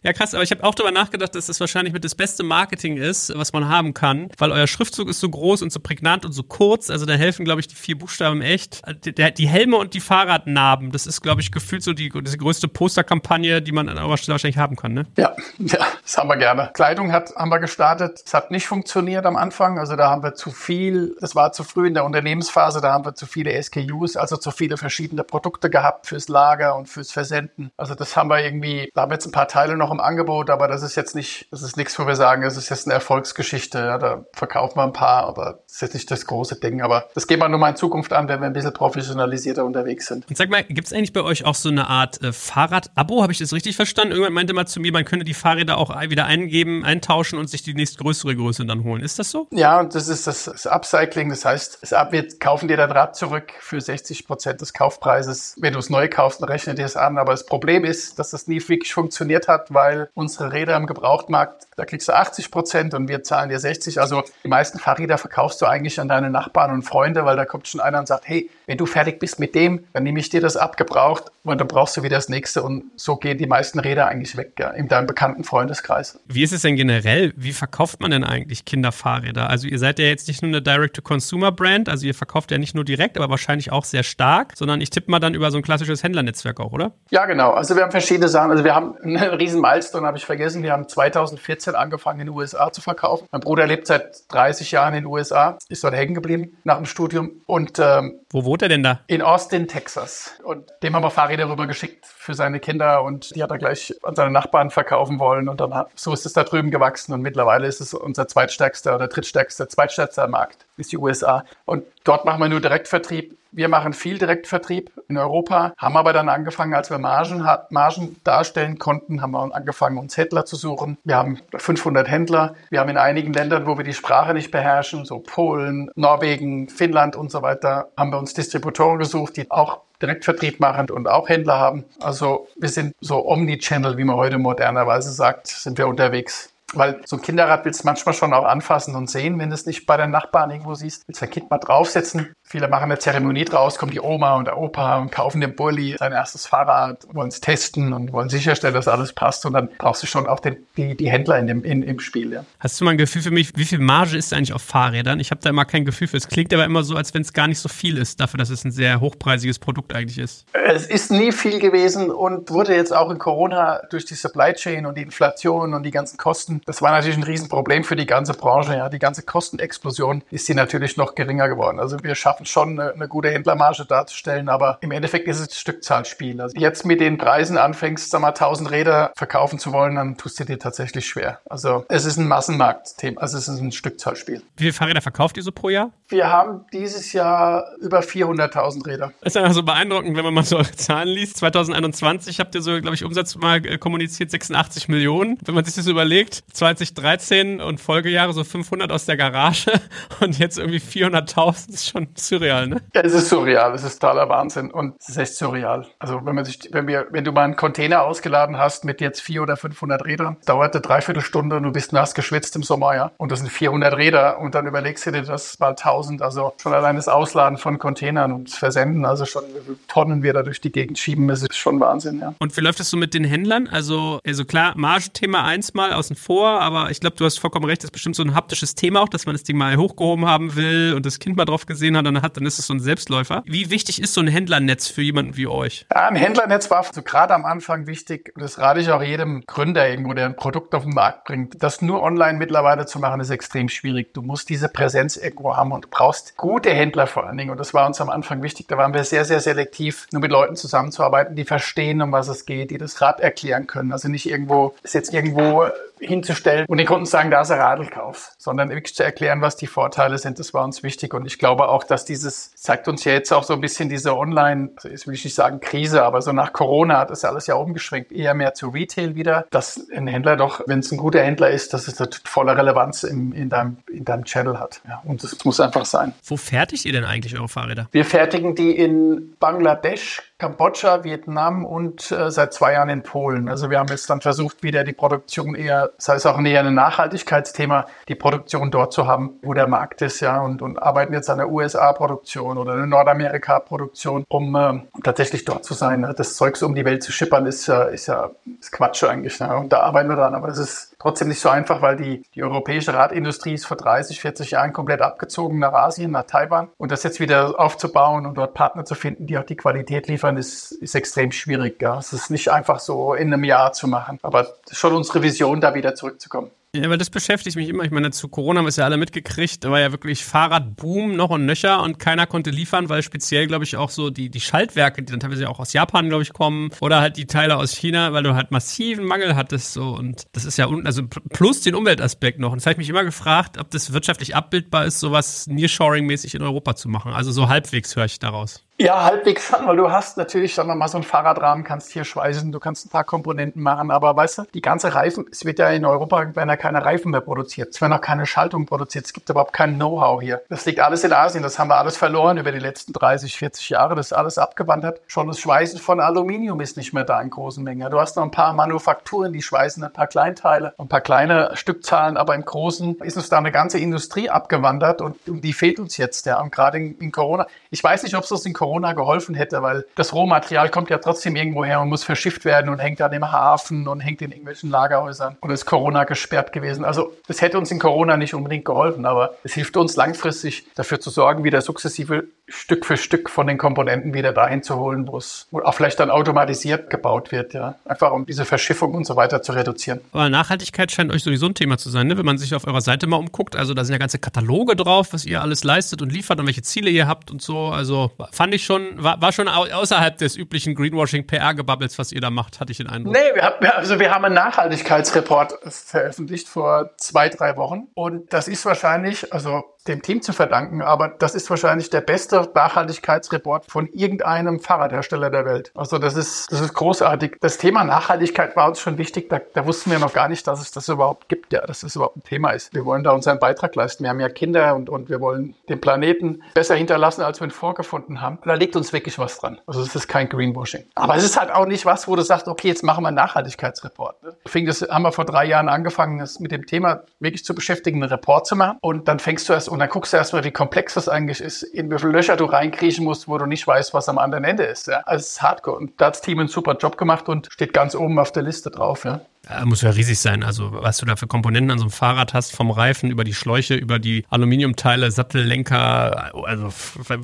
Ja, 0.08 0.14
krass, 0.14 0.32
aber 0.32 0.42
ich 0.42 0.50
habe 0.50 0.64
auch 0.64 0.74
darüber 0.74 0.90
nachgedacht, 0.90 1.34
dass 1.34 1.48
das 1.48 1.60
wahrscheinlich 1.60 1.92
mit 1.92 2.02
das 2.02 2.14
beste 2.14 2.42
Marketing 2.42 2.96
ist, 2.96 3.30
was 3.36 3.52
man 3.52 3.68
haben 3.68 3.92
kann, 3.92 4.30
weil 4.38 4.52
euer 4.52 4.66
Schriftzug 4.66 5.06
ist 5.10 5.20
so 5.20 5.28
groß 5.28 5.60
und 5.60 5.70
so 5.70 5.80
prägnant 5.80 6.24
und 6.24 6.32
so 6.32 6.44
kurz. 6.44 6.88
Also 6.88 7.04
da 7.04 7.12
helfen, 7.12 7.44
glaube 7.44 7.60
ich, 7.60 7.68
die 7.68 7.74
vier 7.74 7.98
Buchstaben 7.98 8.40
echt. 8.40 8.80
Die, 9.04 9.46
Helme 9.46 9.76
und 9.76 9.92
die 9.92 10.00
Fahrradnarben, 10.00 10.92
das 10.92 11.06
ist, 11.06 11.20
glaube 11.20 11.42
ich, 11.42 11.52
gefühlt 11.52 11.82
so 11.82 11.92
die, 11.92 12.08
die 12.08 12.36
größte 12.38 12.68
Posterkampagne, 12.68 13.60
die 13.60 13.70
man 13.70 13.90
an 13.90 13.98
eurer 13.98 14.16
Stelle 14.16 14.32
wahrscheinlich 14.32 14.56
haben 14.56 14.76
kann, 14.76 14.94
ne? 14.94 15.04
Ja, 15.18 15.36
ja, 15.58 15.86
das 16.02 16.16
haben 16.16 16.30
wir 16.30 16.38
gerne. 16.38 16.70
Kleidung 16.72 17.12
hat, 17.12 17.36
haben 17.36 17.50
wir 17.50 17.58
gestartet. 17.58 18.22
Es 18.24 18.32
hat 18.32 18.50
nicht 18.50 18.66
funktioniert 18.66 19.26
am 19.26 19.36
Anfang. 19.36 19.78
Also 19.78 19.94
da 19.94 20.08
haben 20.08 20.22
wir 20.22 20.32
zu 20.32 20.52
viel, 20.52 21.16
das 21.20 21.34
war 21.34 21.52
zu 21.52 21.64
früh 21.64 21.86
in 21.86 21.92
der 21.92 22.06
Unternehmensphase, 22.06 22.80
da 22.80 22.92
haben 22.92 23.04
wir 23.04 23.14
zu 23.14 23.26
viele 23.26 23.62
SKUs, 23.62 24.16
also 24.16 24.38
zu 24.38 24.52
viele 24.52 24.78
verschiedene 24.78 25.22
Produkte 25.22 25.68
gehabt 25.68 26.06
fürs 26.06 26.28
Lager 26.28 26.76
und 26.76 26.88
fürs 26.88 27.12
Versenden. 27.12 27.72
Also 27.76 27.94
das 27.94 28.16
haben 28.16 28.30
wir 28.30 28.42
irgendwie, 28.42 28.90
da 28.94 29.02
haben 29.02 29.10
wir 29.10 29.16
jetzt 29.16 29.26
ein 29.26 29.32
paar 29.32 29.48
Teile 29.48 29.76
noch 29.76 29.90
im 29.90 29.97
Angebot, 30.00 30.50
aber 30.50 30.68
das 30.68 30.82
ist 30.82 30.96
jetzt 30.96 31.14
nicht, 31.14 31.48
das 31.50 31.62
ist 31.62 31.76
nichts, 31.76 31.98
wo 31.98 32.06
wir 32.06 32.16
sagen, 32.16 32.42
es 32.42 32.56
ist 32.56 32.68
jetzt 32.68 32.86
eine 32.86 32.94
Erfolgsgeschichte. 32.94 33.78
Ja, 33.78 33.98
da 33.98 34.24
verkaufen 34.32 34.76
wir 34.76 34.84
ein 34.84 34.92
paar, 34.92 35.24
aber 35.24 35.60
das 35.66 35.76
ist 35.76 35.82
jetzt 35.82 35.94
nicht 35.94 36.10
das 36.10 36.26
große 36.26 36.60
Ding. 36.60 36.82
Aber 36.82 37.08
das 37.14 37.26
geht 37.26 37.38
man 37.38 37.50
nur 37.50 37.60
mal 37.60 37.70
in 37.70 37.76
Zukunft 37.76 38.12
an, 38.12 38.28
wenn 38.28 38.40
wir 38.40 38.46
ein 38.46 38.52
bisschen 38.52 38.72
professionalisierter 38.72 39.64
unterwegs 39.64 40.06
sind. 40.06 40.28
Und 40.28 40.36
sag 40.36 40.50
mal, 40.50 40.64
gibt 40.64 40.86
es 40.86 40.92
eigentlich 40.92 41.12
bei 41.12 41.22
euch 41.22 41.44
auch 41.44 41.54
so 41.54 41.68
eine 41.68 41.88
Art 41.88 42.22
äh, 42.22 42.32
Fahrrad-Abo? 42.32 43.22
Habe 43.22 43.32
ich 43.32 43.38
das 43.38 43.52
richtig 43.52 43.76
verstanden? 43.76 44.12
Irgendwann 44.12 44.32
meinte 44.32 44.52
mal 44.52 44.66
zu 44.66 44.80
mir, 44.80 44.92
man 44.92 45.04
könnte 45.04 45.24
die 45.24 45.34
Fahrräder 45.34 45.78
auch 45.78 45.90
wieder 46.10 46.26
eingeben, 46.26 46.84
eintauschen 46.84 47.38
und 47.38 47.48
sich 47.48 47.62
die 47.62 47.74
nächstgrößere 47.74 48.36
Größe 48.36 48.64
dann 48.66 48.84
holen. 48.84 49.02
Ist 49.02 49.18
das 49.18 49.30
so? 49.30 49.46
Ja, 49.50 49.80
und 49.80 49.94
das 49.94 50.08
ist 50.08 50.26
das, 50.26 50.44
das 50.44 50.66
Upcycling. 50.66 51.30
Das 51.30 51.44
heißt, 51.44 51.78
das 51.82 51.92
Up, 51.92 52.12
wir 52.12 52.26
kaufen 52.38 52.68
dir 52.68 52.76
dein 52.76 52.90
Rad 52.90 53.16
zurück 53.16 53.52
für 53.60 53.80
60 53.80 54.26
Prozent 54.26 54.60
des 54.60 54.72
Kaufpreises. 54.72 55.54
Wenn 55.58 55.72
du 55.72 55.78
es 55.78 55.90
neu 55.90 56.08
kaufst, 56.08 56.40
dann 56.40 56.48
rechne 56.48 56.74
dir 56.74 56.84
es 56.84 56.96
an. 56.96 57.18
Aber 57.18 57.32
das 57.32 57.46
Problem 57.46 57.84
ist, 57.84 58.18
dass 58.18 58.30
das 58.30 58.46
nie 58.46 58.60
wirklich 58.68 58.92
funktioniert 58.92 59.48
hat, 59.48 59.72
weil 59.78 60.10
unsere 60.14 60.52
Räder 60.52 60.76
im 60.76 60.86
Gebrauchtmarkt, 60.86 61.68
da 61.76 61.84
kriegst 61.84 62.08
du 62.08 62.12
80 62.12 62.50
Prozent 62.50 62.94
und 62.94 63.06
wir 63.06 63.22
zahlen 63.22 63.48
dir 63.48 63.60
60. 63.60 64.00
Also 64.00 64.24
die 64.42 64.48
meisten 64.48 64.80
Fahrräder 64.80 65.18
verkaufst 65.18 65.62
du 65.62 65.66
eigentlich 65.66 66.00
an 66.00 66.08
deine 66.08 66.30
Nachbarn 66.30 66.72
und 66.72 66.82
Freunde, 66.82 67.24
weil 67.24 67.36
da 67.36 67.44
kommt 67.44 67.68
schon 67.68 67.80
einer 67.80 68.00
und 68.00 68.08
sagt, 68.08 68.26
hey, 68.26 68.50
wenn 68.68 68.78
du 68.78 68.86
fertig 68.86 69.18
bist 69.18 69.40
mit 69.40 69.54
dem, 69.54 69.84
dann 69.94 70.04
nehme 70.04 70.20
ich 70.20 70.28
dir 70.28 70.40
das 70.40 70.56
abgebraucht 70.56 71.32
und 71.42 71.58
dann 71.58 71.66
brauchst 71.66 71.96
du 71.96 72.02
wieder 72.02 72.16
das 72.16 72.28
nächste. 72.28 72.62
Und 72.62 72.84
so 72.96 73.16
gehen 73.16 73.38
die 73.38 73.46
meisten 73.46 73.80
Räder 73.80 74.06
eigentlich 74.06 74.36
weg, 74.36 74.52
ja, 74.58 74.70
in 74.70 74.88
deinem 74.88 75.06
bekannten 75.06 75.42
Freundeskreis. 75.42 76.20
Wie 76.26 76.42
ist 76.42 76.52
es 76.52 76.62
denn 76.62 76.76
generell? 76.76 77.32
Wie 77.34 77.52
verkauft 77.52 78.00
man 78.00 78.10
denn 78.10 78.24
eigentlich 78.24 78.66
Kinderfahrräder? 78.66 79.48
Also 79.48 79.66
ihr 79.66 79.78
seid 79.78 79.98
ja 79.98 80.04
jetzt 80.04 80.28
nicht 80.28 80.42
nur 80.42 80.50
eine 80.50 80.60
Direct-to-Consumer-Brand, 80.60 81.88
also 81.88 82.06
ihr 82.06 82.14
verkauft 82.14 82.50
ja 82.50 82.58
nicht 82.58 82.74
nur 82.74 82.84
direkt, 82.84 83.16
aber 83.16 83.30
wahrscheinlich 83.30 83.72
auch 83.72 83.84
sehr 83.84 84.02
stark, 84.02 84.52
sondern 84.54 84.82
ich 84.82 84.90
tippe 84.90 85.10
mal 85.10 85.18
dann 85.18 85.32
über 85.32 85.50
so 85.50 85.56
ein 85.56 85.62
klassisches 85.62 86.02
Händlernetzwerk 86.02 86.60
auch, 86.60 86.72
oder? 86.72 86.92
Ja, 87.10 87.24
genau. 87.24 87.52
Also 87.52 87.74
wir 87.74 87.82
haben 87.82 87.90
verschiedene 87.90 88.28
Sachen. 88.28 88.50
Also 88.50 88.64
wir 88.64 88.74
haben 88.74 88.96
einen 89.02 89.16
riesen 89.16 89.62
Milestone, 89.62 90.06
habe 90.06 90.18
ich 90.18 90.26
vergessen. 90.26 90.62
Wir 90.62 90.72
haben 90.72 90.86
2014 90.86 91.74
angefangen 91.74 92.20
in 92.20 92.26
den 92.26 92.34
USA 92.36 92.70
zu 92.70 92.82
verkaufen. 92.82 93.26
Mein 93.32 93.40
Bruder 93.40 93.66
lebt 93.66 93.86
seit 93.86 94.30
30 94.30 94.70
Jahren 94.72 94.92
in 94.92 95.04
den 95.04 95.06
USA, 95.06 95.56
ist 95.70 95.82
dort 95.82 95.94
hängen 95.94 96.14
geblieben 96.14 96.58
nach 96.64 96.76
dem 96.76 96.84
Studium 96.84 97.30
und 97.46 97.78
ähm, 97.78 98.20
wo 98.30 98.44
wohnt 98.44 98.57
er 98.62 98.68
denn 98.68 98.82
da? 98.82 99.00
In 99.06 99.22
Austin, 99.22 99.68
Texas. 99.68 100.34
Und 100.42 100.70
dem 100.82 100.94
haben 100.94 101.02
wir 101.02 101.10
Fahrräder 101.10 101.48
rüber 101.48 101.66
geschickt 101.66 102.06
für 102.06 102.34
seine 102.34 102.60
Kinder 102.60 103.02
und 103.02 103.34
die 103.34 103.42
hat 103.42 103.50
er 103.50 103.58
gleich 103.58 103.94
an 104.02 104.14
seine 104.16 104.30
Nachbarn 104.30 104.70
verkaufen 104.70 105.18
wollen 105.18 105.48
und 105.48 105.60
dann 105.60 105.86
so 105.94 106.12
ist 106.12 106.26
es 106.26 106.32
da 106.32 106.44
drüben 106.44 106.70
gewachsen 106.70 107.12
und 107.12 107.22
mittlerweile 107.22 107.66
ist 107.66 107.80
es 107.80 107.94
unser 107.94 108.28
zweitstärkster 108.28 108.94
oder 108.94 109.08
drittstärkster, 109.08 109.68
zweitstärkster 109.68 110.28
Markt 110.28 110.66
ist 110.76 110.92
die 110.92 110.98
USA. 110.98 111.44
Und 111.64 111.84
dort 112.04 112.24
machen 112.24 112.40
wir 112.40 112.48
nur 112.48 112.60
Direktvertrieb. 112.60 113.37
Wir 113.50 113.68
machen 113.68 113.92
viel 113.92 114.18
Direktvertrieb 114.18 114.90
in 115.08 115.16
Europa, 115.16 115.72
haben 115.78 115.96
aber 115.96 116.12
dann 116.12 116.28
angefangen, 116.28 116.74
als 116.74 116.90
wir 116.90 116.98
Margen, 116.98 117.46
Margen 117.70 118.16
darstellen 118.24 118.78
konnten, 118.78 119.22
haben 119.22 119.30
wir 119.30 119.54
angefangen, 119.54 119.98
uns 119.98 120.16
Händler 120.16 120.44
zu 120.44 120.56
suchen. 120.56 120.98
Wir 121.04 121.16
haben 121.16 121.38
500 121.56 122.08
Händler. 122.08 122.54
Wir 122.70 122.80
haben 122.80 122.90
in 122.90 122.98
einigen 122.98 123.32
Ländern, 123.32 123.66
wo 123.66 123.78
wir 123.78 123.84
die 123.84 123.94
Sprache 123.94 124.34
nicht 124.34 124.50
beherrschen, 124.50 125.04
so 125.04 125.20
Polen, 125.20 125.90
Norwegen, 125.94 126.68
Finnland 126.68 127.16
und 127.16 127.30
so 127.30 127.42
weiter, 127.42 127.88
haben 127.96 128.10
wir 128.10 128.18
uns 128.18 128.34
Distributoren 128.34 128.98
gesucht, 128.98 129.36
die 129.36 129.50
auch 129.50 129.80
Direktvertrieb 130.02 130.60
machen 130.60 130.90
und 130.90 131.08
auch 131.08 131.28
Händler 131.28 131.58
haben. 131.58 131.84
Also 132.00 132.48
wir 132.56 132.68
sind 132.68 132.94
so 133.00 133.26
Omnichannel, 133.26 133.96
wie 133.96 134.04
man 134.04 134.16
heute 134.16 134.38
modernerweise 134.38 135.10
sagt, 135.10 135.48
sind 135.48 135.78
wir 135.78 135.88
unterwegs. 135.88 136.52
Weil 136.74 137.00
so 137.06 137.16
ein 137.16 137.22
Kinderrad 137.22 137.64
willst 137.64 137.82
du 137.82 137.86
manchmal 137.86 138.14
schon 138.14 138.34
auch 138.34 138.44
anfassen 138.44 138.94
und 138.94 139.08
sehen, 139.08 139.38
wenn 139.38 139.48
du 139.48 139.54
es 139.54 139.64
nicht 139.64 139.86
bei 139.86 139.96
den 139.96 140.10
Nachbarn 140.10 140.50
irgendwo 140.50 140.74
siehst. 140.74 141.08
Willst 141.08 141.22
dein 141.22 141.30
Kind 141.30 141.50
mal 141.50 141.56
draufsetzen. 141.56 142.34
Viele 142.50 142.68
machen 142.68 142.84
eine 142.84 142.98
Zeremonie 142.98 143.44
draus, 143.44 143.76
kommt 143.76 143.92
die 143.92 144.00
Oma 144.00 144.36
und 144.36 144.46
der 144.46 144.56
Opa 144.56 144.98
und 144.98 145.12
kaufen 145.12 145.42
dem 145.42 145.54
Bulli 145.54 145.96
sein 145.98 146.12
erstes 146.12 146.46
Fahrrad, 146.46 147.06
wollen 147.12 147.28
es 147.28 147.40
testen 147.40 147.92
und 147.92 148.12
wollen 148.12 148.30
sicherstellen, 148.30 148.72
dass 148.72 148.88
alles 148.88 149.12
passt. 149.12 149.44
Und 149.44 149.52
dann 149.52 149.68
brauchst 149.76 150.02
du 150.02 150.06
schon 150.06 150.26
auch 150.26 150.40
den, 150.40 150.56
die, 150.78 150.96
die 150.96 151.10
Händler 151.10 151.38
in 151.38 151.46
dem, 151.46 151.62
in, 151.62 151.82
im 151.82 152.00
Spiel. 152.00 152.32
Ja. 152.32 152.44
Hast 152.58 152.80
du 152.80 152.86
mal 152.86 152.92
ein 152.92 152.98
Gefühl 152.98 153.20
für 153.20 153.30
mich, 153.30 153.52
wie 153.54 153.66
viel 153.66 153.78
Marge 153.78 154.16
ist 154.16 154.32
eigentlich 154.32 154.54
auf 154.54 154.62
Fahrrädern? 154.62 155.20
Ich 155.20 155.30
habe 155.30 155.42
da 155.42 155.50
immer 155.50 155.66
kein 155.66 155.84
Gefühl 155.84 156.08
für. 156.08 156.16
Es 156.16 156.26
klingt 156.26 156.54
aber 156.54 156.64
immer 156.64 156.84
so, 156.84 156.96
als 156.96 157.12
wenn 157.12 157.20
es 157.20 157.34
gar 157.34 157.48
nicht 157.48 157.58
so 157.58 157.68
viel 157.68 157.98
ist, 157.98 158.18
dafür, 158.18 158.38
dass 158.38 158.48
es 158.48 158.64
ein 158.64 158.70
sehr 158.70 159.00
hochpreisiges 159.00 159.58
Produkt 159.58 159.94
eigentlich 159.94 160.18
ist. 160.18 160.46
Es 160.52 160.86
ist 160.86 161.10
nie 161.10 161.32
viel 161.32 161.58
gewesen 161.58 162.10
und 162.10 162.50
wurde 162.50 162.74
jetzt 162.74 162.94
auch 162.94 163.10
in 163.10 163.18
Corona 163.18 163.82
durch 163.90 164.06
die 164.06 164.14
Supply 164.14 164.54
Chain 164.54 164.86
und 164.86 164.96
die 164.96 165.02
Inflation 165.02 165.74
und 165.74 165.82
die 165.82 165.90
ganzen 165.90 166.16
Kosten, 166.16 166.62
das 166.64 166.80
war 166.80 166.92
natürlich 166.92 167.16
ein 167.18 167.24
Riesenproblem 167.24 167.84
für 167.84 167.96
die 167.96 168.06
ganze 168.06 168.32
Branche. 168.32 168.74
Ja. 168.74 168.88
Die 168.88 168.98
ganze 168.98 169.22
Kostenexplosion 169.22 170.22
ist 170.30 170.46
sie 170.46 170.54
natürlich 170.54 170.96
noch 170.96 171.14
geringer 171.14 171.48
geworden. 171.48 171.78
Also 171.78 172.02
wir 172.02 172.14
schaffen 172.14 172.37
schon 172.44 172.78
eine, 172.78 172.92
eine 172.92 173.08
gute 173.08 173.30
Händlermarge 173.30 173.84
darzustellen, 173.84 174.48
aber 174.48 174.78
im 174.80 174.90
Endeffekt 174.90 175.28
ist 175.28 175.40
es 175.40 175.48
ein 175.48 175.54
Stückzahlspiel. 175.54 176.40
Also 176.40 176.58
jetzt 176.58 176.84
mit 176.84 177.00
den 177.00 177.18
Preisen 177.18 177.58
anfängst, 177.58 178.10
sag 178.10 178.20
mal, 178.20 178.28
1000 178.28 178.70
Räder 178.70 179.12
verkaufen 179.16 179.58
zu 179.58 179.72
wollen, 179.72 179.96
dann 179.96 180.16
tust 180.16 180.40
du 180.40 180.44
dir 180.44 180.58
tatsächlich 180.58 181.06
schwer. 181.06 181.40
Also 181.48 181.84
es 181.88 182.04
ist 182.04 182.16
ein 182.16 182.28
Massenmarktthema, 182.28 183.20
also 183.20 183.38
es 183.38 183.48
ist 183.48 183.60
ein 183.60 183.72
Stückzahlspiel. 183.72 184.42
Wie 184.56 184.64
viele 184.64 184.72
Fahrräder 184.72 185.00
verkauft 185.00 185.36
ihr 185.36 185.42
so 185.42 185.52
pro 185.52 185.70
Jahr? 185.70 185.90
Wir 186.08 186.28
haben 186.28 186.64
dieses 186.72 187.12
Jahr 187.12 187.74
über 187.80 188.00
400.000 188.00 188.86
Räder. 188.86 189.12
Das 189.20 189.34
ist 189.34 189.36
einfach 189.36 189.52
so 189.52 189.62
beeindruckend, 189.62 190.16
wenn 190.16 190.24
man 190.24 190.34
mal 190.34 190.44
so 190.44 190.56
eure 190.56 190.72
Zahlen 190.72 191.08
liest. 191.08 191.36
2021 191.38 192.40
habt 192.40 192.54
ihr 192.54 192.62
so, 192.62 192.80
glaube 192.80 192.94
ich, 192.94 193.04
Umsatz 193.04 193.36
mal 193.36 193.64
äh, 193.66 193.78
kommuniziert, 193.78 194.30
86 194.30 194.88
Millionen. 194.88 195.38
Wenn 195.44 195.54
man 195.54 195.64
sich 195.64 195.74
das 195.74 195.86
überlegt, 195.86 196.44
2013 196.52 197.60
und 197.60 197.80
Folgejahre 197.80 198.32
so 198.32 198.44
500 198.44 198.90
aus 198.90 199.04
der 199.04 199.16
Garage 199.16 199.70
und 200.20 200.38
jetzt 200.38 200.58
irgendwie 200.58 200.78
400.000 200.78 201.74
ist 201.74 201.88
schon 201.88 202.14
surreal, 202.28 202.68
ne? 202.68 202.80
Ja, 202.94 203.00
es 203.00 203.12
ist 203.12 203.28
surreal, 203.28 203.74
es 203.74 203.82
ist 203.82 203.98
totaler 203.98 204.28
Wahnsinn 204.28 204.70
und 204.70 204.94
es 205.00 205.08
ist 205.08 205.16
echt 205.16 205.34
surreal. 205.34 205.86
Also 205.98 206.24
wenn 206.24 206.34
man 206.34 206.44
sich, 206.44 206.68
wenn 206.70 206.86
wir, 206.86 207.06
wenn 207.10 207.24
du 207.24 207.32
mal 207.32 207.44
einen 207.44 207.56
Container 207.56 208.02
ausgeladen 208.02 208.58
hast 208.58 208.84
mit 208.84 209.00
jetzt 209.00 209.20
400 209.22 209.48
oder 209.48 209.56
500 209.56 210.04
Rädern, 210.04 210.36
dauerte 210.44 210.80
dreiviertel 210.80 211.22
Stunde 211.22 211.56
und 211.56 211.62
du 211.62 211.72
bist 211.72 211.92
nass 211.92 212.14
geschwitzt 212.14 212.54
im 212.56 212.62
Sommer, 212.62 212.94
ja. 212.94 213.10
Und 213.16 213.32
das 213.32 213.40
sind 213.40 213.50
400 213.50 213.96
Räder 213.96 214.38
und 214.38 214.54
dann 214.54 214.66
überlegst 214.66 215.06
du 215.06 215.12
dir 215.12 215.22
das 215.22 215.58
mal 215.58 215.70
1000, 215.70 216.22
also 216.22 216.52
schon 216.60 216.74
allein 216.74 216.96
das 216.96 217.08
Ausladen 217.08 217.58
von 217.58 217.78
Containern 217.78 218.32
und 218.32 218.50
Versenden, 218.50 219.04
also 219.04 219.24
schon 219.24 219.44
Tonnen 219.88 220.22
wir 220.22 220.32
da 220.34 220.42
durch 220.42 220.60
die 220.60 220.70
Gegend 220.70 220.98
schieben, 220.98 221.28
das 221.28 221.42
ist 221.42 221.56
schon 221.56 221.80
Wahnsinn, 221.80 222.20
ja. 222.20 222.34
Und 222.38 222.56
wie 222.56 222.60
läuft 222.60 222.80
das 222.80 222.90
so 222.90 222.96
mit 222.96 223.14
den 223.14 223.24
Händlern? 223.24 223.68
Also, 223.68 224.20
also 224.26 224.44
klar, 224.44 224.74
Margenthema 224.76 225.44
eins 225.44 225.74
mal 225.74 225.92
außen 225.92 226.16
vor, 226.16 226.60
aber 226.60 226.90
ich 226.90 227.00
glaube, 227.00 227.16
du 227.16 227.24
hast 227.24 227.38
vollkommen 227.38 227.64
recht, 227.64 227.82
das 227.82 227.86
ist 227.86 227.92
bestimmt 227.92 228.16
so 228.16 228.22
ein 228.22 228.34
haptisches 228.34 228.74
Thema 228.74 229.00
auch, 229.00 229.08
dass 229.08 229.24
man 229.24 229.34
das 229.34 229.44
Ding 229.44 229.56
mal 229.56 229.76
hochgehoben 229.76 230.26
haben 230.26 230.56
will 230.56 230.92
und 230.94 231.06
das 231.06 231.18
Kind 231.18 231.36
mal 231.36 231.44
drauf 231.44 231.66
gesehen 231.66 231.96
hat 231.96 232.06
und 232.06 232.17
dann 232.18 232.22
hat, 232.22 232.36
dann 232.36 232.46
ist 232.46 232.58
es 232.58 232.66
so 232.66 232.74
ein 232.74 232.80
Selbstläufer. 232.80 233.42
Wie 233.46 233.70
wichtig 233.70 234.00
ist 234.00 234.14
so 234.14 234.20
ein 234.20 234.28
Händlernetz 234.28 234.88
für 234.88 235.02
jemanden 235.02 235.36
wie 235.36 235.46
euch? 235.46 235.86
Ja, 235.92 236.08
ein 236.08 236.16
Händlernetz 236.16 236.70
war 236.70 236.84
so 236.84 237.02
gerade 237.02 237.34
am 237.34 237.44
Anfang 237.44 237.86
wichtig. 237.86 238.32
Das 238.36 238.58
rate 238.58 238.80
ich 238.80 238.90
auch 238.90 239.02
jedem 239.02 239.44
Gründer 239.46 239.88
irgendwo, 239.88 240.12
der 240.14 240.26
ein 240.26 240.36
Produkt 240.36 240.74
auf 240.74 240.82
den 240.82 240.94
Markt 240.94 241.24
bringt. 241.24 241.62
Das 241.62 241.82
nur 241.82 242.02
online 242.02 242.38
mittlerweile 242.38 242.86
zu 242.86 242.98
machen, 242.98 243.20
ist 243.20 243.30
extrem 243.30 243.68
schwierig. 243.68 244.14
Du 244.14 244.22
musst 244.22 244.48
diese 244.48 244.68
Präsenz 244.68 245.16
irgendwo 245.16 245.56
haben 245.56 245.72
und 245.72 245.86
du 245.86 245.88
brauchst 245.90 246.36
gute 246.36 246.70
Händler 246.70 247.06
vor 247.06 247.26
allen 247.26 247.36
Dingen. 247.36 247.50
Und 247.50 247.58
das 247.58 247.74
war 247.74 247.86
uns 247.86 248.00
am 248.00 248.10
Anfang 248.10 248.42
wichtig. 248.42 248.66
Da 248.68 248.76
waren 248.76 248.94
wir 248.94 249.04
sehr, 249.04 249.24
sehr 249.24 249.40
selektiv, 249.40 250.06
nur 250.12 250.22
mit 250.22 250.30
Leuten 250.30 250.56
zusammenzuarbeiten, 250.56 251.36
die 251.36 251.44
verstehen, 251.44 252.02
um 252.02 252.12
was 252.12 252.28
es 252.28 252.46
geht, 252.46 252.70
die 252.70 252.78
das 252.78 253.00
Rad 253.00 253.20
erklären 253.20 253.66
können. 253.66 253.92
Also 253.92 254.08
nicht 254.08 254.28
irgendwo, 254.28 254.74
ist 254.82 254.94
jetzt 254.94 255.12
irgendwo 255.12 255.66
hinzustellen 256.00 256.66
und 256.68 256.78
den 256.78 256.86
Kunden 256.86 257.06
sagen, 257.06 257.30
da 257.30 257.42
ist 257.42 257.50
ein 257.50 257.60
Radlkauf, 257.60 258.32
sondern 258.38 258.70
wirklich 258.70 258.94
zu 258.94 259.04
erklären, 259.04 259.40
was 259.40 259.56
die 259.56 259.66
Vorteile 259.66 260.18
sind. 260.18 260.38
Das 260.38 260.54
war 260.54 260.64
uns 260.64 260.82
wichtig. 260.82 261.14
Und 261.14 261.26
ich 261.26 261.38
glaube 261.38 261.68
auch, 261.68 261.84
dass 261.84 262.04
dieses 262.04 262.52
zeigt 262.54 262.88
uns 262.88 263.04
ja 263.04 263.12
jetzt 263.12 263.32
auch 263.32 263.44
so 263.44 263.54
ein 263.54 263.60
bisschen 263.60 263.88
diese 263.88 264.16
Online, 264.16 264.70
also 264.76 264.88
jetzt 264.88 265.06
will 265.06 265.14
ich 265.14 265.24
nicht 265.24 265.34
sagen 265.34 265.60
Krise, 265.60 266.02
aber 266.02 266.22
so 266.22 266.32
nach 266.32 266.52
Corona 266.52 266.98
hat 266.98 267.10
das 267.10 267.24
alles 267.24 267.46
ja 267.46 267.54
umgeschwenkt, 267.54 268.12
eher 268.12 268.34
mehr 268.34 268.54
zu 268.54 268.68
Retail 268.68 269.14
wieder, 269.14 269.46
dass 269.50 269.88
ein 269.94 270.06
Händler 270.06 270.36
doch, 270.36 270.60
wenn 270.66 270.80
es 270.80 270.92
ein 270.92 270.98
guter 270.98 271.22
Händler 271.22 271.50
ist, 271.50 271.72
dass 271.72 271.88
es 271.88 271.98
volle 272.24 272.56
Relevanz 272.56 273.04
im, 273.04 273.32
in, 273.32 273.48
deinem, 273.48 273.78
in 273.90 274.04
deinem 274.04 274.24
Channel 274.24 274.58
hat. 274.58 274.80
Ja, 274.86 275.02
und 275.04 275.22
das 275.22 275.44
muss 275.44 275.60
einfach 275.60 275.84
sein. 275.84 276.14
Wo 276.24 276.36
fertigt 276.36 276.84
ihr 276.84 276.92
denn 276.92 277.04
eigentlich 277.04 277.38
eure 277.38 277.48
Fahrräder? 277.48 277.88
Wir 277.92 278.04
fertigen 278.04 278.54
die 278.54 278.76
in 278.76 279.36
Bangladesch, 279.38 280.22
Kambodscha, 280.38 281.02
Vietnam 281.02 281.64
und 281.64 282.12
äh, 282.12 282.30
seit 282.30 282.52
zwei 282.52 282.74
Jahren 282.74 282.88
in 282.88 283.02
Polen. 283.02 283.48
Also 283.48 283.70
wir 283.70 283.78
haben 283.80 283.88
jetzt 283.88 284.08
dann 284.08 284.20
versucht, 284.20 284.62
wieder 284.62 284.84
die 284.84 284.92
Produktion 284.92 285.56
eher, 285.56 285.90
das 285.96 286.08
heißt 286.08 286.26
auch 286.28 286.38
näher 286.38 286.64
ein 286.64 286.74
Nachhaltigkeitsthema, 286.74 287.86
die 288.06 288.14
Produktion 288.14 288.70
dort 288.70 288.92
zu 288.92 289.08
haben, 289.08 289.40
wo 289.42 289.52
der 289.52 289.66
Markt 289.66 290.00
ist, 290.00 290.20
ja, 290.20 290.40
und, 290.40 290.62
und 290.62 290.80
arbeiten 290.80 291.12
jetzt 291.12 291.28
an 291.28 291.38
der 291.38 291.50
USA-Produktion 291.50 292.56
oder 292.56 292.74
eine 292.74 292.86
Nordamerika-Produktion, 292.86 294.24
um 294.28 294.54
äh, 294.54 294.80
tatsächlich 295.02 295.44
dort 295.44 295.64
zu 295.64 295.74
sein. 295.74 296.02
Ne? 296.02 296.14
Das 296.16 296.36
Zeugs 296.36 296.62
um 296.62 296.76
die 296.76 296.84
Welt 296.84 297.02
zu 297.02 297.10
schippern, 297.10 297.44
ist 297.46 297.66
ja, 297.66 297.82
ist 297.82 298.06
ja 298.06 298.30
ist 298.60 298.70
Quatsch 298.70 299.02
eigentlich. 299.02 299.40
Ne? 299.40 299.56
Und 299.56 299.72
da 299.72 299.80
arbeiten 299.80 300.08
wir 300.08 300.16
dran, 300.16 300.36
aber 300.36 300.46
das 300.46 300.58
ist 300.58 300.87
trotzdem 300.98 301.28
nicht 301.28 301.40
so 301.40 301.48
einfach, 301.48 301.82
weil 301.82 301.96
die, 301.96 302.22
die 302.34 302.42
europäische 302.42 302.94
Radindustrie 302.94 303.54
ist 303.54 303.66
vor 303.66 303.76
30, 303.76 304.20
40 304.20 304.52
Jahren 304.52 304.72
komplett 304.72 305.00
abgezogen 305.00 305.58
nach 305.58 305.72
Asien, 305.72 306.10
nach 306.10 306.24
Taiwan. 306.24 306.68
Und 306.76 306.90
das 306.90 307.02
jetzt 307.02 307.20
wieder 307.20 307.58
aufzubauen 307.58 308.26
und 308.26 308.34
dort 308.34 308.54
Partner 308.54 308.84
zu 308.84 308.94
finden, 308.94 309.26
die 309.26 309.38
auch 309.38 309.44
die 309.44 309.56
Qualität 309.56 310.08
liefern, 310.08 310.36
ist, 310.36 310.72
ist 310.72 310.94
extrem 310.94 311.32
schwierig. 311.32 311.80
Ja. 311.80 311.98
Es 311.98 312.12
ist 312.12 312.30
nicht 312.30 312.50
einfach 312.50 312.80
so 312.80 313.14
in 313.14 313.32
einem 313.32 313.44
Jahr 313.44 313.72
zu 313.72 313.88
machen. 313.88 314.18
Aber 314.22 314.48
schon 314.70 314.94
unsere 314.94 315.22
Vision, 315.22 315.60
da 315.60 315.74
wieder 315.74 315.94
zurückzukommen. 315.94 316.50
Ja, 316.82 316.88
weil 316.90 316.98
das 316.98 317.10
beschäftigt 317.10 317.56
mich 317.56 317.68
immer. 317.68 317.82
Ich 317.82 317.90
meine, 317.90 318.10
zu 318.12 318.28
Corona 318.28 318.58
haben 318.58 318.66
wir 318.66 318.70
es 318.70 318.76
ja 318.76 318.84
alle 318.84 318.96
mitgekriegt. 318.96 319.64
Da 319.64 319.70
war 319.70 319.80
ja 319.80 319.90
wirklich 319.90 320.24
Fahrradboom 320.24 321.16
noch 321.16 321.30
und 321.30 321.44
nöcher 321.44 321.82
und 321.82 321.98
keiner 321.98 322.26
konnte 322.26 322.50
liefern, 322.50 322.88
weil 322.88 323.02
speziell, 323.02 323.48
glaube 323.48 323.64
ich, 323.64 323.76
auch 323.76 323.90
so 323.90 324.10
die, 324.10 324.30
die 324.30 324.40
Schaltwerke, 324.40 325.02
die 325.02 325.10
dann 325.10 325.20
teilweise 325.20 325.48
auch 325.48 325.58
aus 325.58 325.72
Japan, 325.72 326.08
glaube 326.08 326.22
ich, 326.22 326.32
kommen 326.32 326.70
oder 326.80 327.00
halt 327.00 327.16
die 327.16 327.26
Teile 327.26 327.56
aus 327.56 327.72
China, 327.72 328.12
weil 328.12 328.22
du 328.22 328.34
halt 328.34 328.52
massiven 328.52 329.04
Mangel 329.04 329.34
hattest 329.34 329.72
so 329.72 329.90
und 329.90 330.26
das 330.32 330.44
ist 330.44 330.56
ja, 330.56 330.68
also 330.84 331.02
plus 331.06 331.62
den 331.62 331.74
Umweltaspekt 331.74 332.38
noch. 332.38 332.52
Und 332.52 332.58
das 332.58 332.66
habe 332.66 332.74
ich 332.74 332.78
mich 332.78 332.88
immer 332.88 333.04
gefragt, 333.04 333.58
ob 333.58 333.70
das 333.70 333.92
wirtschaftlich 333.92 334.36
abbildbar 334.36 334.86
ist, 334.86 335.00
sowas 335.00 335.48
Nearshoring-mäßig 335.48 336.36
in 336.36 336.42
Europa 336.42 336.76
zu 336.76 336.88
machen. 336.88 337.12
Also 337.12 337.32
so 337.32 337.48
halbwegs 337.48 337.96
höre 337.96 338.04
ich 338.04 338.18
daraus. 338.18 338.67
Ja, 338.80 339.02
halbwegs 339.02 339.48
schon, 339.48 339.66
weil 339.66 339.76
du 339.76 339.90
hast 339.90 340.18
natürlich, 340.18 340.54
sagen 340.54 340.68
wir 340.68 340.76
mal, 340.76 340.86
so 340.86 340.98
ein 340.98 341.02
Fahrradrahmen, 341.02 341.64
kannst 341.64 341.90
hier 341.90 342.04
schweißen, 342.04 342.52
du 342.52 342.60
kannst 342.60 342.86
ein 342.86 342.90
paar 342.90 343.02
Komponenten 343.02 343.60
machen, 343.60 343.90
aber 343.90 344.14
weißt 344.14 344.38
du, 344.38 344.42
die 344.54 344.60
ganze 344.60 344.94
Reifen, 344.94 345.26
es 345.32 345.44
wird 345.44 345.58
ja 345.58 345.68
in 345.70 345.84
Europa, 345.84 346.36
werden 346.36 346.48
ja 346.48 346.56
keine 346.56 346.84
Reifen 346.84 347.10
mehr 347.10 347.20
produziert, 347.20 347.70
es 347.70 347.80
werden 347.80 347.92
auch 347.92 348.00
keine 348.00 348.24
Schaltung 348.24 348.66
produziert, 348.66 349.06
es 349.06 349.12
gibt 349.12 349.28
überhaupt 349.30 349.52
kein 349.52 349.74
Know-how 349.74 350.22
hier. 350.22 350.42
Das 350.48 350.64
liegt 350.64 350.78
alles 350.78 351.02
in 351.02 351.12
Asien, 351.12 351.42
das 351.42 351.58
haben 351.58 351.66
wir 351.66 351.76
alles 351.76 351.96
verloren 351.96 352.38
über 352.38 352.52
die 352.52 352.60
letzten 352.60 352.92
30, 352.92 353.36
40 353.36 353.68
Jahre, 353.70 353.96
das 353.96 354.06
ist 354.06 354.12
alles 354.12 354.38
abgewandert. 354.38 355.00
Schon 355.08 355.26
das 355.26 355.40
Schweißen 355.40 355.80
von 355.80 355.98
Aluminium 355.98 356.60
ist 356.60 356.76
nicht 356.76 356.92
mehr 356.92 357.02
da 357.02 357.20
in 357.20 357.30
großen 357.30 357.64
Mengen. 357.64 357.90
Du 357.90 357.98
hast 357.98 358.14
noch 358.14 358.22
ein 358.22 358.30
paar 358.30 358.52
Manufakturen, 358.52 359.32
die 359.32 359.42
schweißen 359.42 359.82
ein 359.82 359.92
paar 359.92 360.06
Kleinteile, 360.06 360.74
ein 360.78 360.86
paar 360.86 361.00
kleine 361.00 361.50
Stückzahlen, 361.54 362.16
aber 362.16 362.36
im 362.36 362.44
Großen 362.44 362.94
ist 363.00 363.16
uns 363.16 363.28
da 363.28 363.38
eine 363.38 363.50
ganze 363.50 363.80
Industrie 363.80 364.30
abgewandert 364.30 365.00
und, 365.00 365.16
die 365.26 365.52
fehlt 365.52 365.80
uns 365.80 365.96
jetzt, 365.96 366.26
ja, 366.26 366.40
und 366.40 366.52
gerade 366.52 366.78
in, 366.78 366.96
in 366.98 367.10
Corona. 367.10 367.48
Ich 367.70 367.82
weiß 367.82 368.04
nicht, 368.04 368.14
ob 368.14 368.22
es 368.22 368.30
uns 368.30 368.46
in 368.46 368.52
Corona 368.52 368.67
Corona 368.68 368.92
geholfen 368.92 369.34
hätte, 369.34 369.62
weil 369.62 369.86
das 369.94 370.12
Rohmaterial 370.12 370.68
kommt 370.68 370.90
ja 370.90 370.98
trotzdem 370.98 371.36
irgendwo 371.36 371.64
her 371.64 371.80
und 371.80 371.88
muss 371.88 372.04
verschifft 372.04 372.44
werden 372.44 372.68
und 372.68 372.80
hängt 372.80 373.00
dann 373.00 373.14
im 373.14 373.32
Hafen 373.32 373.88
und 373.88 374.00
hängt 374.00 374.20
in 374.20 374.30
irgendwelchen 374.30 374.68
Lagerhäusern 374.68 375.38
und 375.40 375.50
ist 375.50 375.64
Corona 375.64 376.04
gesperrt 376.04 376.52
gewesen. 376.52 376.84
Also 376.84 377.14
das 377.26 377.40
hätte 377.40 377.56
uns 377.56 377.70
in 377.70 377.78
Corona 377.78 378.18
nicht 378.18 378.34
unbedingt 378.34 378.66
geholfen, 378.66 379.06
aber 379.06 379.36
es 379.42 379.54
hilft 379.54 379.78
uns 379.78 379.96
langfristig 379.96 380.66
dafür 380.74 381.00
zu 381.00 381.08
sorgen, 381.08 381.44
wieder 381.44 381.62
sukzessive 381.62 382.24
Stück 382.48 382.86
für 382.86 382.96
Stück 382.96 383.28
von 383.28 383.46
den 383.46 383.58
Komponenten 383.58 384.14
wieder 384.14 384.32
dahin 384.32 384.62
zu 384.62 384.76
holen, 384.76 385.06
wo 385.06 385.18
es 385.18 385.48
auch 385.52 385.74
vielleicht 385.74 386.00
dann 386.00 386.10
automatisiert 386.10 386.88
gebaut 386.88 387.30
wird, 387.30 387.52
ja. 387.52 387.74
Einfach 387.84 388.10
um 388.12 388.24
diese 388.24 388.46
Verschiffung 388.46 388.94
und 388.94 389.06
so 389.06 389.16
weiter 389.16 389.42
zu 389.42 389.52
reduzieren. 389.52 390.00
Aber 390.12 390.30
Nachhaltigkeit 390.30 390.90
scheint 390.90 391.12
euch 391.12 391.22
sowieso 391.22 391.46
ein 391.46 391.54
Thema 391.54 391.76
zu 391.76 391.90
sein, 391.90 392.06
ne? 392.06 392.16
wenn 392.16 392.24
man 392.24 392.38
sich 392.38 392.54
auf 392.54 392.66
eurer 392.66 392.80
Seite 392.80 393.06
mal 393.06 393.16
umguckt. 393.16 393.54
Also 393.54 393.74
da 393.74 393.84
sind 393.84 393.92
ja 393.92 393.98
ganze 393.98 394.18
Kataloge 394.18 394.76
drauf, 394.76 395.12
was 395.12 395.26
ihr 395.26 395.42
alles 395.42 395.62
leistet 395.62 396.00
und 396.00 396.10
liefert 396.10 396.40
und 396.40 396.46
welche 396.46 396.62
Ziele 396.62 396.88
ihr 396.88 397.06
habt 397.06 397.30
und 397.30 397.42
so. 397.42 397.66
Also 397.66 398.12
fand 398.32 398.54
ich 398.54 398.57
schon, 398.64 399.02
war, 399.02 399.20
war 399.20 399.32
schon 399.32 399.48
außerhalb 399.48 400.16
des 400.18 400.36
üblichen 400.36 400.74
Greenwashing-PR-Gebubbles, 400.74 401.98
was 401.98 402.12
ihr 402.12 402.20
da 402.20 402.30
macht, 402.30 402.60
hatte 402.60 402.72
ich 402.72 402.78
den 402.78 402.88
Eindruck. 402.88 403.14
Nee, 403.14 403.34
wir 403.34 403.42
haben, 403.42 403.66
also 403.66 403.98
wir 403.98 404.14
haben 404.14 404.24
einen 404.24 404.34
Nachhaltigkeitsreport 404.34 405.58
veröffentlicht 405.68 406.48
vor 406.48 406.90
zwei, 406.96 407.28
drei 407.28 407.56
Wochen 407.56 407.88
und 407.94 408.32
das 408.32 408.48
ist 408.48 408.64
wahrscheinlich, 408.64 409.32
also 409.32 409.64
dem 409.88 410.02
Team 410.02 410.22
zu 410.22 410.32
verdanken, 410.32 410.82
aber 410.82 411.08
das 411.08 411.34
ist 411.34 411.48
wahrscheinlich 411.50 411.90
der 411.90 412.00
beste 412.00 412.48
Nachhaltigkeitsreport 412.54 413.70
von 413.70 413.88
irgendeinem 413.92 414.60
Fahrradhersteller 414.60 415.30
der 415.30 415.44
Welt. 415.44 415.72
Also 415.74 415.98
das 415.98 416.14
ist, 416.14 416.52
das 416.52 416.60
ist 416.60 416.74
großartig. 416.74 417.38
Das 417.40 417.58
Thema 417.58 417.84
Nachhaltigkeit 417.84 418.54
war 418.54 418.68
uns 418.68 418.80
schon 418.80 418.98
wichtig. 418.98 419.28
Da, 419.28 419.40
da 419.54 419.66
wussten 419.66 419.90
wir 419.90 419.98
noch 419.98 420.12
gar 420.12 420.28
nicht, 420.28 420.46
dass 420.46 420.60
es 420.60 420.70
das 420.70 420.88
überhaupt 420.88 421.28
gibt, 421.28 421.52
ja, 421.52 421.66
dass 421.66 421.80
das 421.80 421.96
überhaupt 421.96 422.18
ein 422.18 422.22
Thema 422.22 422.50
ist. 422.50 422.74
Wir 422.74 422.84
wollen 422.84 423.02
da 423.02 423.12
unseren 423.12 423.38
Beitrag 423.38 423.74
leisten. 423.74 424.04
Wir 424.04 424.10
haben 424.10 424.20
ja 424.20 424.28
Kinder 424.28 424.74
und, 424.74 424.90
und 424.90 425.08
wir 425.08 425.20
wollen 425.20 425.54
den 425.68 425.80
Planeten 425.80 426.42
besser 426.54 426.74
hinterlassen, 426.74 427.22
als 427.22 427.40
wir 427.40 427.46
ihn 427.46 427.50
vorgefunden 427.50 428.20
haben. 428.20 428.38
Und 428.48 428.54
da 428.54 428.60
liegt 428.60 428.76
uns 428.76 428.94
wirklich 428.94 429.18
was 429.18 429.38
dran. 429.38 429.60
Also 429.66 429.82
es 429.82 429.94
ist 429.94 430.08
kein 430.08 430.26
Greenwashing. 430.26 430.82
Aber 430.94 431.16
es 431.16 431.22
ist 431.22 431.38
halt 431.38 431.50
auch 431.50 431.66
nicht 431.66 431.84
was, 431.84 432.08
wo 432.08 432.16
du 432.16 432.22
sagst, 432.22 432.48
okay, 432.48 432.68
jetzt 432.68 432.82
machen 432.82 433.04
wir 433.04 433.08
einen 433.08 433.16
Nachhaltigkeitsreport. 433.16 434.22
Ne? 434.22 434.34
Fing 434.46 434.64
das, 434.64 434.80
haben 434.80 435.02
wir 435.02 435.12
vor 435.12 435.26
drei 435.26 435.44
Jahren 435.44 435.68
angefangen, 435.68 436.18
das 436.18 436.40
mit 436.40 436.50
dem 436.50 436.64
Thema 436.64 437.02
wirklich 437.20 437.44
zu 437.44 437.54
beschäftigen, 437.54 438.02
einen 438.02 438.10
Report 438.10 438.46
zu 438.46 438.56
machen. 438.56 438.78
Und 438.80 439.06
dann 439.06 439.18
fängst 439.18 439.50
du 439.50 439.52
erst, 439.52 439.68
und 439.68 439.80
dann 439.80 439.90
guckst 439.90 440.14
du 440.14 440.16
erstmal, 440.16 440.44
wie 440.44 440.50
komplex 440.50 440.94
das 440.94 441.10
eigentlich 441.10 441.42
ist, 441.42 441.62
in 441.62 441.90
wie 441.90 441.98
viele 441.98 442.12
Löcher 442.12 442.36
du 442.36 442.46
reinkriechen 442.46 443.04
musst, 443.04 443.28
wo 443.28 443.36
du 443.36 443.44
nicht 443.44 443.66
weißt, 443.66 443.92
was 443.92 444.08
am 444.08 444.16
anderen 444.16 444.44
Ende 444.44 444.62
ist. 444.62 444.86
Ja? 444.86 445.02
Also 445.04 445.24
es 445.24 445.32
ist 445.32 445.42
hardcore. 445.42 445.76
Und 445.76 446.00
da 446.00 446.06
hat 446.06 446.14
das 446.14 446.22
Team 446.22 446.38
einen 446.38 446.48
super 446.48 446.74
Job 446.78 446.96
gemacht 446.96 447.28
und 447.28 447.48
steht 447.52 447.74
ganz 447.74 447.94
oben 447.94 448.18
auf 448.18 448.32
der 448.32 448.44
Liste 448.44 448.70
drauf. 448.70 449.04
Ja? 449.04 449.20
Ja, 449.48 449.64
muss 449.64 449.82
ja 449.82 449.90
riesig 449.90 450.18
sein. 450.18 450.42
Also, 450.42 450.72
was 450.72 450.98
du 450.98 451.06
da 451.06 451.16
für 451.16 451.26
Komponenten 451.26 451.70
an 451.70 451.78
so 451.78 451.84
einem 451.84 451.90
Fahrrad 451.90 452.34
hast, 452.34 452.54
vom 452.54 452.70
Reifen 452.70 453.10
über 453.10 453.24
die 453.24 453.34
Schläuche, 453.34 453.74
über 453.74 453.98
die 453.98 454.24
Aluminiumteile, 454.28 455.10
Sattellenker, 455.10 456.34
also 456.44 456.72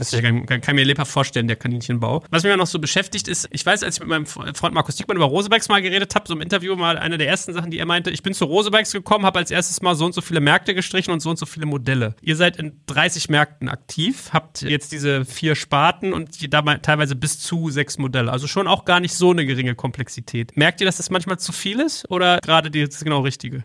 ich 0.01 0.22
kann, 0.22 0.47
kann 0.47 0.75
mir 0.75 0.85
lebhaft 0.85 1.11
vorstellen, 1.11 1.49
der 1.49 1.57
Kaninchenbau. 1.57 2.25
Was 2.31 2.43
mich 2.43 2.51
ja 2.51 2.57
noch 2.57 2.66
so 2.66 2.79
beschäftigt 2.79 3.29
ist, 3.29 3.49
ich 3.51 3.64
weiß, 3.64 3.83
als 3.83 3.97
ich 3.97 4.01
mit 4.01 4.09
meinem 4.09 4.27
Freund 4.27 4.75
Markus 4.75 4.97
Diekmann 4.97 5.16
über 5.16 5.27
Rosebikes 5.27 5.68
mal 5.68 5.83
geredet 5.83 6.14
habe, 6.14 6.27
so 6.27 6.35
im 6.35 6.41
Interview 6.41 6.75
mal 6.77 6.99
eine 6.99 7.18
der 7.18 7.29
ersten 7.29 7.53
Sachen, 7.53 7.70
die 7.70 7.79
er 7.79 7.87
meinte, 7.87 8.11
ich 8.11 8.22
bin 8.22 8.33
zu 8.33 8.45
Rosebikes 8.47 8.93
gekommen, 8.93 9.27
habe 9.27 9.39
als 9.39 9.51
erstes 9.51 9.83
mal 9.83 9.95
so 9.95 10.07
und 10.07 10.14
so 10.14 10.20
viele 10.20 10.41
Märkte 10.41 10.75
gestrichen 10.75 11.12
und 11.12 11.20
so 11.20 11.31
und 11.31 11.39
so 11.39 11.47
viele 11.47 11.66
Modelle. 11.66 12.16
Ihr 12.22 12.37
seid 12.37 12.57
in 12.57 12.81
30 12.87 13.29
Märkten 13.29 13.68
aktiv, 13.68 14.31
habt 14.33 14.62
jetzt 14.62 14.93
diese 14.93 15.25
vier 15.25 15.55
Sparten 15.55 16.12
und 16.12 16.53
dabei 16.53 16.79
teilweise 16.79 17.16
bis 17.16 17.39
zu 17.41 17.70
sechs 17.70 17.99
Modelle. 17.99 18.33
Also 18.33 18.47
schon 18.47 18.66
auch 18.66 18.85
gar 18.85 19.01
nicht 19.01 19.14
so 19.14 19.31
eine 19.31 19.45
geringe 19.45 19.75
Komplexität. 19.75 20.57
Merkt 20.57 20.81
ihr, 20.81 20.87
dass 20.87 20.97
das 20.97 21.11
manchmal 21.11 21.39
zu 21.39 21.53
viel 21.53 21.81
ist 21.81 22.09
oder 22.14 22.38
gerade 22.38 22.70
das 22.94 23.04
genau 23.04 23.20
Richtige? 23.20 23.64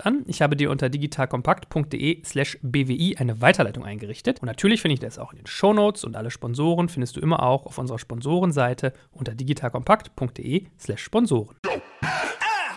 an. 0.00 0.24
Ich 0.26 0.42
habe 0.42 0.56
dir 0.56 0.70
unter 0.70 0.88
digitalkompakt 0.88 1.68
www.versicherung.de 1.72 2.24
slash 2.24 2.58
bwi 2.62 3.16
eine 3.18 3.40
Weiterleitung 3.40 3.84
eingerichtet. 3.84 4.40
Und 4.40 4.46
natürlich 4.46 4.80
finde 4.80 4.94
ich 4.94 5.00
das 5.00 5.18
auch 5.18 5.32
in 5.32 5.38
den 5.38 5.46
Shownotes 5.46 6.04
und 6.04 6.16
alle 6.16 6.30
Sponsoren 6.30 6.88
findest 6.88 7.16
du 7.16 7.20
immer 7.20 7.42
auch 7.42 7.66
auf 7.66 7.78
unserer 7.78 7.98
Sponsorenseite 7.98 8.92
unter 9.12 9.34
digitalkompakt.de 9.34 10.66
slash 10.78 11.02
Sponsoren. 11.02 11.56